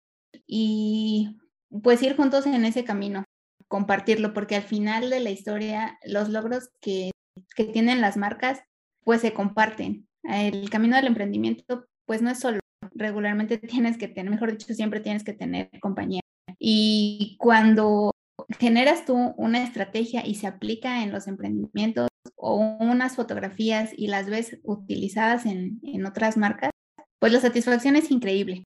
y 0.48 1.38
pues 1.84 2.02
ir 2.02 2.16
juntos 2.16 2.46
en 2.46 2.66
ese 2.66 2.84
camino 2.84 3.24
compartirlo, 3.68 4.34
porque 4.34 4.56
al 4.56 4.64
final 4.64 5.10
de 5.10 5.20
la 5.20 5.30
historia 5.30 6.00
los 6.06 6.30
logros 6.30 6.70
que, 6.82 7.12
que 7.56 7.66
tienen 7.66 8.02
las 8.02 8.18
marcas 8.18 8.64
pues 9.04 9.22
se 9.22 9.34
comparten. 9.34 10.08
El 10.24 10.70
camino 10.70 10.96
del 10.96 11.08
emprendimiento 11.08 11.86
pues 12.06 12.22
no 12.22 12.30
es 12.30 12.40
solo, 12.40 12.60
regularmente 12.96 13.58
tienes 13.60 13.98
que 13.98 14.08
tener, 14.08 14.32
mejor 14.32 14.52
dicho, 14.52 14.74
siempre 14.74 15.00
tienes 15.00 15.24
que 15.24 15.34
tener 15.34 15.70
compañía. 15.82 16.22
Y 16.60 17.36
cuando 17.40 18.12
generas 18.60 19.06
tú 19.06 19.16
una 19.38 19.64
estrategia 19.64 20.26
y 20.26 20.36
se 20.36 20.48
aplica 20.48 21.04
en 21.04 21.12
los 21.12 21.28
emprendimientos 21.28 22.08
o 22.36 22.56
unas 22.56 23.16
fotografías 23.16 23.92
y 23.96 24.08
las 24.08 24.30
ves 24.30 24.60
utilizadas 24.64 25.46
en, 25.46 25.80
en 25.84 26.06
otras 26.06 26.38
marcas, 26.38 26.72
pues 27.20 27.32
la 27.32 27.40
satisfacción 27.40 27.96
es 27.96 28.12
increíble. 28.12 28.64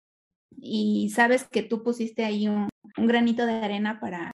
Y 0.60 1.12
sabes 1.14 1.48
que 1.48 1.64
tú 1.64 1.84
pusiste 1.84 2.26
ahí 2.26 2.48
un, 2.48 2.70
un 2.98 3.08
granito 3.08 3.46
de 3.46 3.54
arena 3.54 4.00
para, 4.00 4.32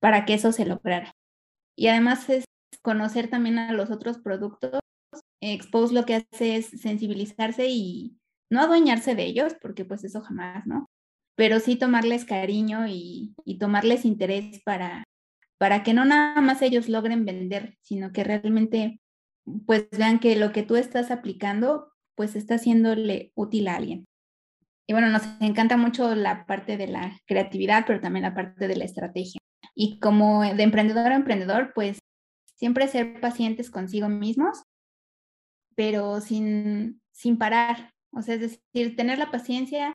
para 0.00 0.24
que 0.24 0.34
eso 0.34 0.52
se 0.52 0.66
lograra. 0.66 1.12
Y 1.76 1.88
además 1.88 2.28
es 2.28 2.44
conocer 2.82 3.28
también 3.28 3.58
a 3.58 3.72
los 3.72 3.90
otros 3.90 4.18
productos. 4.18 4.80
Expose 5.40 5.94
lo 5.94 6.04
que 6.04 6.16
hace 6.16 6.56
es 6.56 6.66
sensibilizarse 6.66 7.68
y 7.68 8.18
no 8.50 8.60
adueñarse 8.60 9.14
de 9.14 9.24
ellos, 9.24 9.54
porque 9.60 9.84
pues 9.84 10.04
eso 10.04 10.20
jamás, 10.20 10.66
¿no? 10.66 10.90
Pero 11.36 11.60
sí 11.60 11.76
tomarles 11.76 12.24
cariño 12.24 12.86
y, 12.88 13.34
tomarles 13.58 14.04
interés 14.04 14.60
para, 14.64 15.04
para 15.58 15.82
que 15.82 15.94
no 15.94 16.04
nada 16.04 16.40
más 16.40 16.62
ellos 16.62 16.88
logren 16.88 17.24
vender, 17.24 17.76
sino 17.82 18.12
que 18.12 18.24
realmente 18.24 19.00
pues 19.66 19.88
vean 19.90 20.18
que 20.18 20.36
lo 20.36 20.52
que 20.52 20.62
tú 20.62 20.76
estás 20.76 21.10
aplicando 21.10 21.92
pues 22.14 22.36
está 22.36 22.56
haciéndole 22.56 23.32
útil 23.34 23.68
a 23.68 23.76
alguien. 23.76 24.06
Y 24.86 24.92
bueno, 24.92 25.08
nos 25.08 25.22
encanta 25.40 25.76
mucho 25.76 26.14
la 26.14 26.46
parte 26.46 26.76
de 26.76 26.88
la 26.88 27.18
creatividad, 27.26 27.84
pero 27.86 28.00
también 28.00 28.24
la 28.24 28.34
parte 28.34 28.68
de 28.68 28.76
la 28.76 28.84
estrategia. 28.84 29.39
Y 29.82 29.98
como 29.98 30.42
de 30.42 30.62
emprendedor 30.62 31.10
a 31.10 31.16
emprendedor, 31.16 31.72
pues 31.74 32.00
siempre 32.54 32.86
ser 32.86 33.18
pacientes 33.18 33.70
consigo 33.70 34.10
mismos, 34.10 34.62
pero 35.74 36.20
sin, 36.20 37.00
sin 37.12 37.38
parar. 37.38 37.90
O 38.12 38.20
sea, 38.20 38.34
es 38.34 38.42
decir, 38.42 38.94
tener 38.94 39.18
la 39.18 39.30
paciencia, 39.30 39.94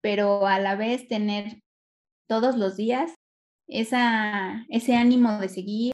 pero 0.00 0.46
a 0.46 0.58
la 0.58 0.74
vez 0.74 1.06
tener 1.06 1.60
todos 2.26 2.56
los 2.56 2.78
días 2.78 3.12
esa, 3.68 4.64
ese 4.70 4.96
ánimo 4.96 5.38
de 5.38 5.50
seguir, 5.50 5.92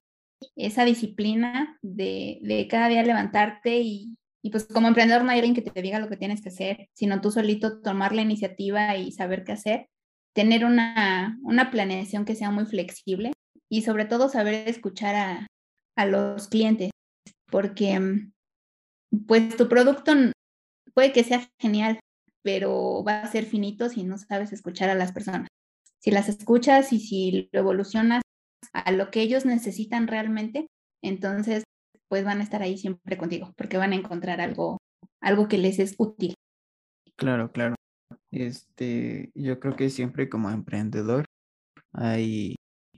esa 0.55 0.85
disciplina 0.85 1.79
de, 1.83 2.39
de 2.43 2.69
cada 2.69 2.87
día 2.87 3.03
levantarte 3.03 3.81
y, 3.81 4.15
Y 4.45 4.51
pues 4.51 4.67
como 4.67 4.87
emprendedor 4.87 5.25
no 5.25 5.33
hay 5.33 5.39
alguien 5.39 5.55
que 5.57 5.63
te 5.63 5.83
diga 5.83 5.99
lo 5.99 6.09
que 6.09 6.17
tienes 6.17 6.43
que 6.43 6.51
hacer, 6.51 6.89
sino 6.95 7.21
tú 7.21 7.33
solito 7.33 7.81
tomar 7.81 8.15
la 8.15 8.23
iniciativa 8.23 8.97
y 8.97 9.11
saber 9.11 9.43
qué 9.43 9.53
hacer, 9.53 9.89
tener 10.35 10.65
una, 10.65 11.39
una 11.43 11.71
planeación 11.71 12.25
que 12.25 12.35
sea 12.35 12.51
muy 12.51 12.65
flexible 12.65 13.33
y 13.71 13.83
sobre 13.83 14.05
todo 14.05 14.29
saber 14.29 14.69
escuchar 14.69 15.15
a, 15.15 15.47
a 15.97 16.07
los 16.07 16.49
clientes, 16.49 16.91
porque 17.51 17.99
mm, 17.99 18.33
pues 19.27 19.57
tu 19.57 19.69
producto 19.69 20.13
puede 20.95 21.13
que 21.13 21.25
sea 21.25 21.49
genial, 21.61 22.01
pero 22.43 23.05
va 23.05 23.21
a 23.21 23.31
ser 23.31 23.45
finito 23.45 23.89
si 23.89 24.05
no 24.05 24.19
sabes 24.19 24.53
escuchar 24.53 24.91
a 24.91 24.95
las 24.95 25.13
personas. 25.13 25.49
Si 26.01 26.11
las 26.11 26.29
escuchas 26.29 26.93
y 26.93 26.99
si 26.99 27.49
lo 27.53 27.61
evolucionas 27.61 28.23
a 28.73 28.91
lo 28.93 29.11
que 29.11 29.21
ellos 29.21 29.45
necesitan 29.45 30.09
realmente, 30.09 30.67
entonces 31.03 31.65
pues 32.09 32.25
van 32.25 32.41
a 32.41 32.43
estar 32.43 32.63
ahí 32.63 32.77
siempre 32.77 33.17
contigo, 33.17 33.53
porque 33.57 33.79
van 33.79 33.93
a 33.93 33.97
encontrar 33.97 34.41
algo, 34.41 34.79
algo 35.21 35.49
que 35.49 35.57
les 35.57 35.79
es 35.79 35.95
útil. 35.97 36.35
Claro, 37.17 37.51
claro. 37.53 37.75
Este, 38.33 39.31
yo 39.35 39.61
creo 39.61 39.77
que 39.77 39.91
siempre 39.91 40.31
como 40.31 40.51
emprendedor 40.51 41.27
hay 41.93 42.57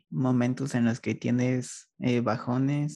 momentos 0.08 0.76
en 0.76 0.84
los 0.84 1.00
que 1.00 1.16
tienes 1.16 1.88
eh, 1.98 2.20
bajones 2.20 2.94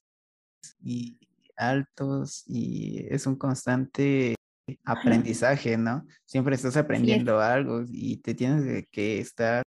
y 0.80 1.18
altos 1.56 2.44
y 2.46 3.04
es 3.10 3.26
un 3.26 3.34
constante 3.36 4.36
aprendizaje, 4.84 5.76
¿no? 5.76 6.06
Siempre 6.24 6.54
estás 6.54 6.76
aprendiendo 6.76 7.40
algo 7.40 7.82
y 7.88 8.18
te 8.18 8.34
tienes 8.34 8.86
que 8.92 9.18
estar 9.18 9.64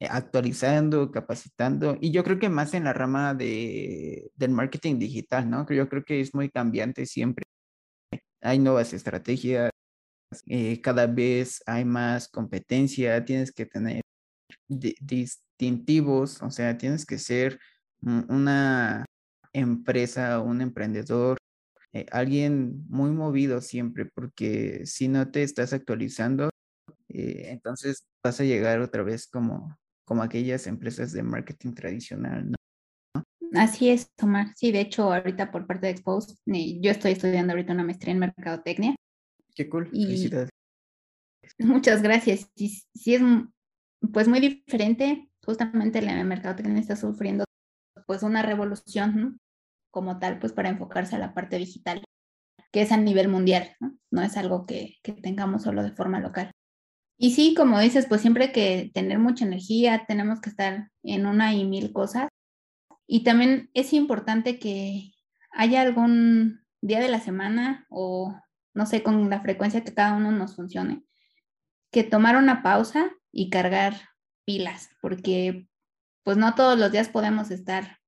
eh, 0.00 0.08
actualizando, 0.10 1.10
capacitando 1.10 1.98
y 2.00 2.10
yo 2.10 2.24
creo 2.24 2.38
que 2.38 2.48
más 2.48 2.72
en 2.72 2.84
la 2.84 2.94
rama 2.94 3.34
de, 3.34 4.30
del 4.34 4.50
marketing 4.50 4.98
digital, 4.98 5.50
¿no? 5.50 5.66
Yo 5.68 5.90
creo 5.90 6.04
que 6.04 6.20
es 6.20 6.34
muy 6.34 6.48
cambiante 6.48 7.04
siempre. 7.04 7.44
Hay 8.40 8.58
nuevas 8.58 8.94
estrategias, 8.94 9.70
eh, 10.46 10.80
cada 10.80 11.06
vez 11.06 11.62
hay 11.66 11.84
más 11.84 12.28
competencia, 12.28 13.24
tienes 13.24 13.52
que 13.52 13.66
tener 13.66 14.02
distintivos, 14.68 16.42
o 16.42 16.50
sea, 16.50 16.76
tienes 16.78 17.06
que 17.06 17.18
ser 17.18 17.60
una 18.00 19.04
empresa, 19.52 20.40
un 20.40 20.60
emprendedor, 20.60 21.38
eh, 21.92 22.06
alguien 22.10 22.84
muy 22.88 23.12
movido 23.12 23.60
siempre, 23.60 24.06
porque 24.06 24.84
si 24.84 25.08
no 25.08 25.30
te 25.30 25.42
estás 25.42 25.72
actualizando, 25.72 26.50
eh, 27.08 27.50
entonces 27.50 28.04
vas 28.22 28.40
a 28.40 28.44
llegar 28.44 28.80
otra 28.80 29.02
vez 29.02 29.28
como, 29.28 29.78
como 30.04 30.22
aquellas 30.22 30.66
empresas 30.66 31.12
de 31.12 31.22
marketing 31.22 31.72
tradicional, 31.72 32.50
¿no? 32.50 32.56
Así 33.54 33.88
es, 33.88 34.10
Tomar. 34.16 34.48
Sí, 34.56 34.72
de 34.72 34.80
hecho, 34.80 35.12
ahorita 35.12 35.52
por 35.52 35.66
parte 35.68 35.86
de 35.86 35.92
Expose, 35.92 36.34
yo 36.44 36.90
estoy 36.90 37.12
estudiando 37.12 37.52
ahorita 37.52 37.72
una 37.72 37.84
maestría 37.84 38.12
en 38.12 38.18
mercadotecnia. 38.18 38.96
Qué 39.54 39.68
cool, 39.68 39.88
felicidades. 39.88 40.50
Muchas 41.58 42.02
gracias. 42.02 42.50
Sí, 42.56 42.82
sí 42.94 43.14
es 43.14 43.22
pues 44.12 44.28
muy 44.28 44.40
diferente. 44.40 45.30
Justamente 45.44 46.02
la 46.02 46.22
mercadotecnia 46.24 46.80
está 46.80 46.96
sufriendo 46.96 47.44
pues 48.06 48.22
una 48.22 48.42
revolución 48.42 49.38
como 49.90 50.18
tal, 50.18 50.38
pues 50.38 50.52
para 50.52 50.68
enfocarse 50.68 51.16
a 51.16 51.18
la 51.18 51.34
parte 51.34 51.56
digital, 51.56 52.02
que 52.72 52.82
es 52.82 52.90
a 52.90 52.96
nivel 52.96 53.28
mundial, 53.28 53.76
¿no? 53.80 53.96
No 54.10 54.22
es 54.22 54.36
algo 54.36 54.66
que, 54.66 54.96
que 55.02 55.12
tengamos 55.12 55.62
solo 55.62 55.82
de 55.82 55.92
forma 55.92 56.20
local. 56.20 56.50
Y 57.16 57.30
sí, 57.30 57.54
como 57.54 57.78
dices, 57.78 58.06
pues 58.08 58.20
siempre 58.20 58.46
hay 58.46 58.52
que 58.52 58.90
tener 58.92 59.18
mucha 59.18 59.44
energía, 59.44 60.04
tenemos 60.08 60.40
que 60.40 60.50
estar 60.50 60.90
en 61.04 61.26
una 61.26 61.54
y 61.54 61.64
mil 61.64 61.92
cosas. 61.92 62.28
Y 63.06 63.22
también 63.22 63.70
es 63.74 63.92
importante 63.92 64.58
que 64.58 65.12
haya 65.52 65.82
algún 65.82 66.64
día 66.80 67.00
de 67.00 67.08
la 67.08 67.20
semana 67.20 67.86
o 67.88 68.34
no 68.74 68.86
sé, 68.86 69.02
con 69.02 69.30
la 69.30 69.40
frecuencia 69.40 69.84
que 69.84 69.94
cada 69.94 70.14
uno 70.14 70.32
nos 70.32 70.56
funcione, 70.56 71.04
que 71.90 72.04
tomar 72.04 72.36
una 72.36 72.62
pausa 72.62 73.10
y 73.32 73.50
cargar 73.50 73.94
pilas, 74.44 74.90
porque 75.00 75.68
pues 76.24 76.36
no 76.36 76.54
todos 76.54 76.78
los 76.78 76.90
días 76.90 77.08
podemos 77.08 77.50
estar 77.50 77.98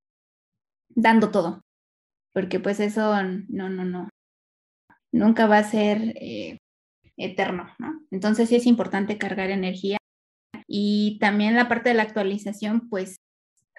dando 0.89 1.31
todo, 1.31 1.63
porque 2.33 2.59
pues 2.59 2.79
eso 2.79 3.15
no, 3.23 3.69
no, 3.69 3.85
no, 3.85 4.09
nunca 5.11 5.47
va 5.47 5.59
a 5.59 5.63
ser 5.63 6.13
eh, 6.15 6.59
eterno, 7.15 7.69
¿no? 7.79 8.01
Entonces 8.11 8.49
sí 8.49 8.55
es 8.55 8.65
importante 8.65 9.17
cargar 9.17 9.49
energía 9.49 9.97
y 10.67 11.17
también 11.19 11.55
la 11.55 11.69
parte 11.69 11.89
de 11.89 11.95
la 11.95 12.03
actualización, 12.03 12.89
pues 12.89 13.17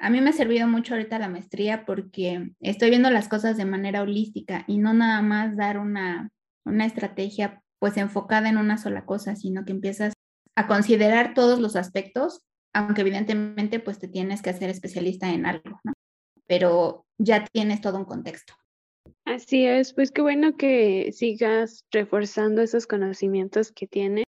a 0.00 0.10
mí 0.10 0.20
me 0.20 0.30
ha 0.30 0.32
servido 0.32 0.66
mucho 0.68 0.94
ahorita 0.94 1.18
la 1.18 1.28
maestría 1.28 1.84
porque 1.84 2.52
estoy 2.60 2.90
viendo 2.90 3.10
las 3.10 3.28
cosas 3.28 3.56
de 3.56 3.64
manera 3.64 4.02
holística 4.02 4.64
y 4.66 4.78
no 4.78 4.94
nada 4.94 5.20
más 5.22 5.56
dar 5.56 5.78
una, 5.78 6.30
una 6.68 6.86
estrategia 6.86 7.62
pues 7.78 7.96
enfocada 7.96 8.48
en 8.48 8.58
una 8.58 8.78
sola 8.78 9.04
cosa, 9.04 9.36
sino 9.36 9.64
que 9.64 9.72
empiezas 9.72 10.12
a 10.56 10.66
considerar 10.66 11.34
todos 11.34 11.60
los 11.60 11.76
aspectos, 11.76 12.40
aunque 12.72 13.02
evidentemente 13.02 13.80
pues 13.80 13.98
te 13.98 14.08
tienes 14.08 14.42
que 14.42 14.50
hacer 14.50 14.70
especialista 14.70 15.30
en 15.32 15.46
algo, 15.46 15.80
¿no? 15.84 15.92
Pero 16.46 17.04
ya 17.18 17.44
tienes 17.52 17.80
todo 17.80 17.98
un 17.98 18.04
contexto. 18.04 18.54
Así 19.24 19.66
es, 19.66 19.92
pues 19.92 20.10
qué 20.10 20.22
bueno 20.22 20.56
que 20.56 21.12
sigas 21.12 21.84
reforzando 21.90 22.62
esos 22.62 22.86
conocimientos 22.86 23.72
que 23.72 23.86
tienes 23.86 24.24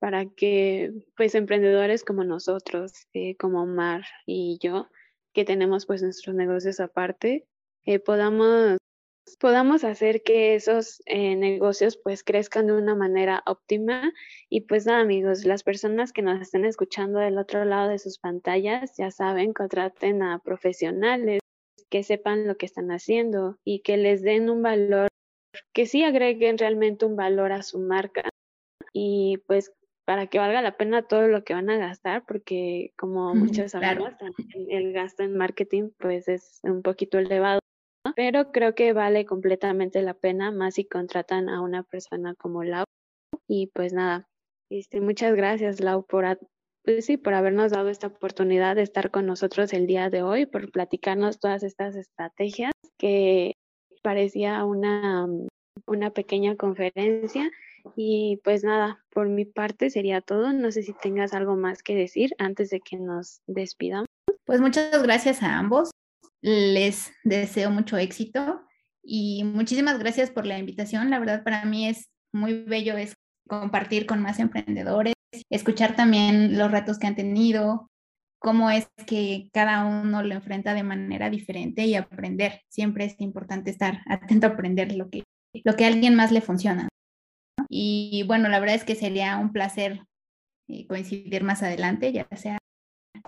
para 0.00 0.26
que 0.26 0.92
pues 1.16 1.34
emprendedores 1.34 2.04
como 2.04 2.24
nosotros, 2.24 2.92
eh, 3.14 3.36
como 3.36 3.66
Mar 3.66 4.04
y 4.26 4.58
yo, 4.60 4.88
que 5.32 5.44
tenemos 5.44 5.86
pues 5.86 6.02
nuestros 6.02 6.34
negocios 6.34 6.80
aparte, 6.80 7.46
eh, 7.84 7.98
podamos 8.00 8.78
podamos 9.34 9.82
hacer 9.82 10.22
que 10.22 10.54
esos 10.54 11.02
eh, 11.06 11.34
negocios 11.34 11.96
pues 11.96 12.22
crezcan 12.22 12.68
de 12.68 12.74
una 12.74 12.94
manera 12.94 13.42
óptima. 13.46 14.12
Y 14.48 14.62
pues 14.62 14.86
nada, 14.86 15.00
amigos, 15.00 15.44
las 15.44 15.64
personas 15.64 16.12
que 16.12 16.22
nos 16.22 16.40
estén 16.40 16.64
escuchando 16.64 17.18
del 17.18 17.38
otro 17.38 17.64
lado 17.64 17.88
de 17.88 17.98
sus 17.98 18.18
pantallas, 18.18 18.96
ya 18.96 19.10
saben, 19.10 19.52
contraten 19.52 20.22
a 20.22 20.38
profesionales 20.38 21.40
que 21.90 22.02
sepan 22.02 22.46
lo 22.46 22.56
que 22.56 22.66
están 22.66 22.90
haciendo 22.90 23.58
y 23.64 23.80
que 23.80 23.96
les 23.96 24.22
den 24.22 24.50
un 24.50 24.62
valor, 24.62 25.08
que 25.72 25.86
sí 25.86 26.04
agreguen 26.04 26.58
realmente 26.58 27.04
un 27.04 27.16
valor 27.16 27.52
a 27.52 27.62
su 27.62 27.78
marca. 27.78 28.28
Y 28.92 29.38
pues 29.46 29.72
para 30.04 30.28
que 30.28 30.38
valga 30.38 30.62
la 30.62 30.76
pena 30.76 31.02
todo 31.02 31.26
lo 31.26 31.42
que 31.42 31.54
van 31.54 31.68
a 31.68 31.76
gastar, 31.76 32.24
porque 32.26 32.92
como 32.96 33.34
muchos 33.34 33.72
sabemos, 33.72 34.12
el 34.68 34.92
gasto 34.92 35.24
en 35.24 35.36
marketing 35.36 35.90
pues 35.98 36.28
es 36.28 36.60
un 36.62 36.82
poquito 36.82 37.18
elevado 37.18 37.60
pero 38.14 38.52
creo 38.52 38.74
que 38.74 38.92
vale 38.92 39.24
completamente 39.24 40.02
la 40.02 40.14
pena 40.14 40.50
más 40.50 40.74
si 40.74 40.84
contratan 40.84 41.48
a 41.48 41.60
una 41.60 41.82
persona 41.82 42.34
como 42.34 42.62
Lau. 42.62 42.84
Y 43.48 43.68
pues 43.68 43.92
nada, 43.92 44.28
este, 44.70 45.00
muchas 45.00 45.34
gracias 45.34 45.80
Lau 45.80 46.04
por, 46.04 46.38
pues 46.84 47.06
sí, 47.06 47.16
por 47.16 47.34
habernos 47.34 47.72
dado 47.72 47.88
esta 47.88 48.08
oportunidad 48.08 48.76
de 48.76 48.82
estar 48.82 49.10
con 49.10 49.26
nosotros 49.26 49.72
el 49.72 49.86
día 49.86 50.10
de 50.10 50.22
hoy, 50.22 50.46
por 50.46 50.70
platicarnos 50.70 51.38
todas 51.38 51.62
estas 51.62 51.96
estrategias 51.96 52.72
que 52.98 53.54
parecía 54.02 54.64
una, 54.64 55.26
una 55.86 56.10
pequeña 56.10 56.56
conferencia. 56.56 57.50
Y 57.94 58.40
pues 58.42 58.64
nada, 58.64 59.04
por 59.10 59.28
mi 59.28 59.44
parte 59.44 59.90
sería 59.90 60.20
todo. 60.20 60.52
No 60.52 60.70
sé 60.72 60.82
si 60.82 60.92
tengas 60.92 61.34
algo 61.34 61.56
más 61.56 61.82
que 61.82 61.94
decir 61.94 62.30
antes 62.38 62.70
de 62.70 62.80
que 62.80 62.96
nos 62.96 63.40
despidamos. 63.46 64.06
Pues 64.44 64.60
muchas 64.60 65.02
gracias 65.02 65.42
a 65.42 65.58
ambos. 65.58 65.90
Les 66.46 67.12
deseo 67.24 67.72
mucho 67.72 67.96
éxito 67.96 68.62
y 69.02 69.42
muchísimas 69.42 69.98
gracias 69.98 70.30
por 70.30 70.46
la 70.46 70.60
invitación. 70.60 71.10
La 71.10 71.18
verdad 71.18 71.42
para 71.42 71.64
mí 71.64 71.88
es 71.88 72.08
muy 72.32 72.62
bello 72.62 72.96
es 72.96 73.14
compartir 73.48 74.06
con 74.06 74.22
más 74.22 74.38
emprendedores, 74.38 75.14
escuchar 75.50 75.96
también 75.96 76.56
los 76.56 76.70
retos 76.70 77.00
que 77.00 77.08
han 77.08 77.16
tenido, 77.16 77.90
cómo 78.38 78.70
es 78.70 78.86
que 79.08 79.48
cada 79.52 79.86
uno 79.86 80.22
lo 80.22 80.36
enfrenta 80.36 80.72
de 80.72 80.84
manera 80.84 81.30
diferente 81.30 81.84
y 81.84 81.96
aprender. 81.96 82.60
Siempre 82.68 83.06
es 83.06 83.20
importante 83.20 83.72
estar 83.72 84.02
atento 84.06 84.46
a 84.46 84.50
aprender 84.50 84.94
lo 84.94 85.10
que, 85.10 85.24
lo 85.64 85.74
que 85.74 85.84
a 85.84 85.88
alguien 85.88 86.14
más 86.14 86.30
le 86.30 86.42
funciona. 86.42 86.88
Y 87.68 88.22
bueno, 88.28 88.48
la 88.48 88.60
verdad 88.60 88.76
es 88.76 88.84
que 88.84 88.94
sería 88.94 89.36
un 89.38 89.52
placer 89.52 90.04
eh, 90.68 90.86
coincidir 90.86 91.42
más 91.42 91.64
adelante, 91.64 92.12
ya 92.12 92.28
sea 92.36 92.58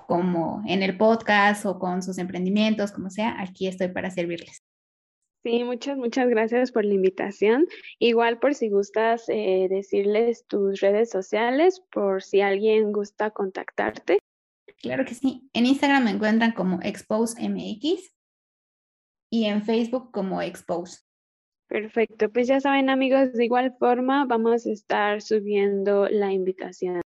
como 0.07 0.62
en 0.66 0.82
el 0.82 0.97
podcast 0.97 1.66
o 1.66 1.78
con 1.78 2.03
sus 2.03 2.18
emprendimientos, 2.18 2.93
como 2.93 3.11
sea, 3.11 3.41
aquí 3.41 3.66
estoy 3.66 3.89
para 3.89 4.11
servirles. 4.11 4.62
Sí, 5.45 5.62
muchas, 5.64 5.97
muchas 5.97 6.28
gracias 6.28 6.72
por 6.72 6.84
la 6.84 6.95
invitación. 6.95 7.66
Igual 7.99 8.39
por 8.39 8.55
si 8.55 8.68
gustas 8.68 9.28
eh, 9.28 9.68
decirles 9.70 10.45
tus 10.47 10.80
redes 10.80 11.11
sociales, 11.11 11.82
por 11.93 12.22
si 12.22 12.41
alguien 12.41 12.93
gusta 12.93 13.30
contactarte. 13.30 14.18
Claro 14.82 15.05
que 15.05 15.14
sí. 15.14 15.49
En 15.53 15.66
Instagram 15.66 16.05
me 16.05 16.11
encuentran 16.11 16.53
como 16.53 16.80
ExposeMX 16.82 18.12
y 19.30 19.45
en 19.45 19.62
Facebook 19.62 20.11
como 20.12 20.43
Expose. 20.43 21.03
Perfecto, 21.68 22.30
pues 22.30 22.49
ya 22.49 22.61
saben 22.61 22.89
amigos, 22.89 23.32
de 23.34 23.45
igual 23.45 23.76
forma 23.78 24.24
vamos 24.24 24.66
a 24.66 24.72
estar 24.72 25.20
subiendo 25.20 26.09
la 26.09 26.32
invitación 26.32 27.03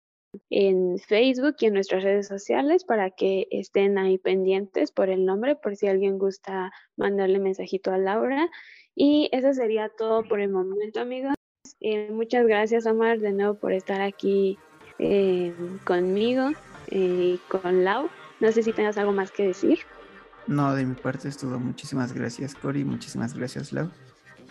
en 0.51 0.99
Facebook 0.99 1.57
y 1.61 1.67
en 1.67 1.75
nuestras 1.75 2.03
redes 2.03 2.29
sociales 2.29 2.85
para 2.85 3.11
que 3.11 3.47
estén 3.51 3.99
ahí 3.99 4.19
pendientes 4.19 4.91
por 4.91 5.09
el 5.09 5.25
nombre, 5.25 5.57
por 5.57 5.77
si 5.77 5.87
alguien 5.87 6.19
gusta 6.19 6.73
mandarle 6.97 7.39
mensajito 7.39 7.91
a 7.91 7.99
Laura. 7.99 8.49
Y 8.95 9.29
eso 9.33 9.53
sería 9.55 9.89
todo 9.89 10.23
por 10.25 10.41
el 10.41 10.51
momento, 10.51 11.01
amigos. 11.01 11.35
Eh, 11.81 12.11
muchas 12.11 12.47
gracias, 12.47 12.87
Omar, 12.87 13.19
de 13.19 13.33
nuevo 13.33 13.55
por 13.55 13.73
estar 13.73 14.01
aquí 14.01 14.59
eh, 14.99 15.55
conmigo 15.85 16.51
y 16.91 17.39
con 17.49 17.85
Lau. 17.85 18.09
No 18.41 18.53
sé 18.53 18.63
si 18.63 18.73
tengas 18.73 18.99
algo 18.99 19.13
más 19.13 19.31
que 19.31 19.47
decir. 19.47 19.79
No, 20.47 20.75
de 20.75 20.85
mi 20.85 20.95
parte 20.95 21.29
es 21.29 21.39
todo. 21.39 21.59
Muchísimas 21.59 22.13
gracias, 22.13 22.55
Cori. 22.55 22.85
Muchísimas 22.85 23.35
gracias, 23.35 23.73
Lau. 23.73 23.91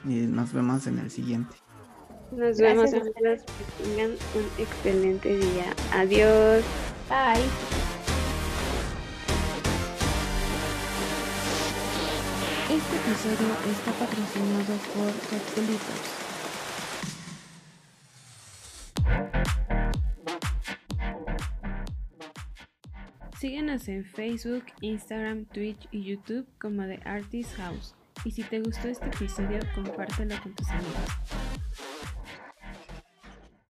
Y 0.06 0.22
nos 0.28 0.54
vemos 0.54 0.88
en 0.88 1.00
el 1.00 1.12
siguiente. 1.12 1.56
Nos 2.32 2.58
vemos, 2.58 2.94
amigos. 2.94 3.42
Que 3.44 3.84
tengan 3.84 4.12
un 4.12 4.46
excelente 4.58 5.38
día. 5.38 5.74
Adiós. 5.94 6.64
Bye. 7.10 7.44
Este 12.70 12.96
episodio 12.96 13.48
está 13.70 13.92
patrocinado 14.00 14.74
por 14.96 15.12
Cocolitos. 15.30 16.22
Síguenos 23.38 23.88
en 23.90 24.06
Facebook, 24.06 24.64
Instagram, 24.80 25.46
Twitch 25.46 25.86
y 25.92 26.04
YouTube 26.04 26.48
como 26.62 26.84
The 26.84 27.02
Artist 27.04 27.56
House. 27.58 27.94
Y 28.24 28.32
si 28.32 28.44
te 28.44 28.62
gustó 28.62 28.88
este 28.88 29.08
episodio, 29.08 29.60
compártelo 29.76 30.40
con 30.42 30.54
tus 30.54 30.70
amigos. 30.70 31.51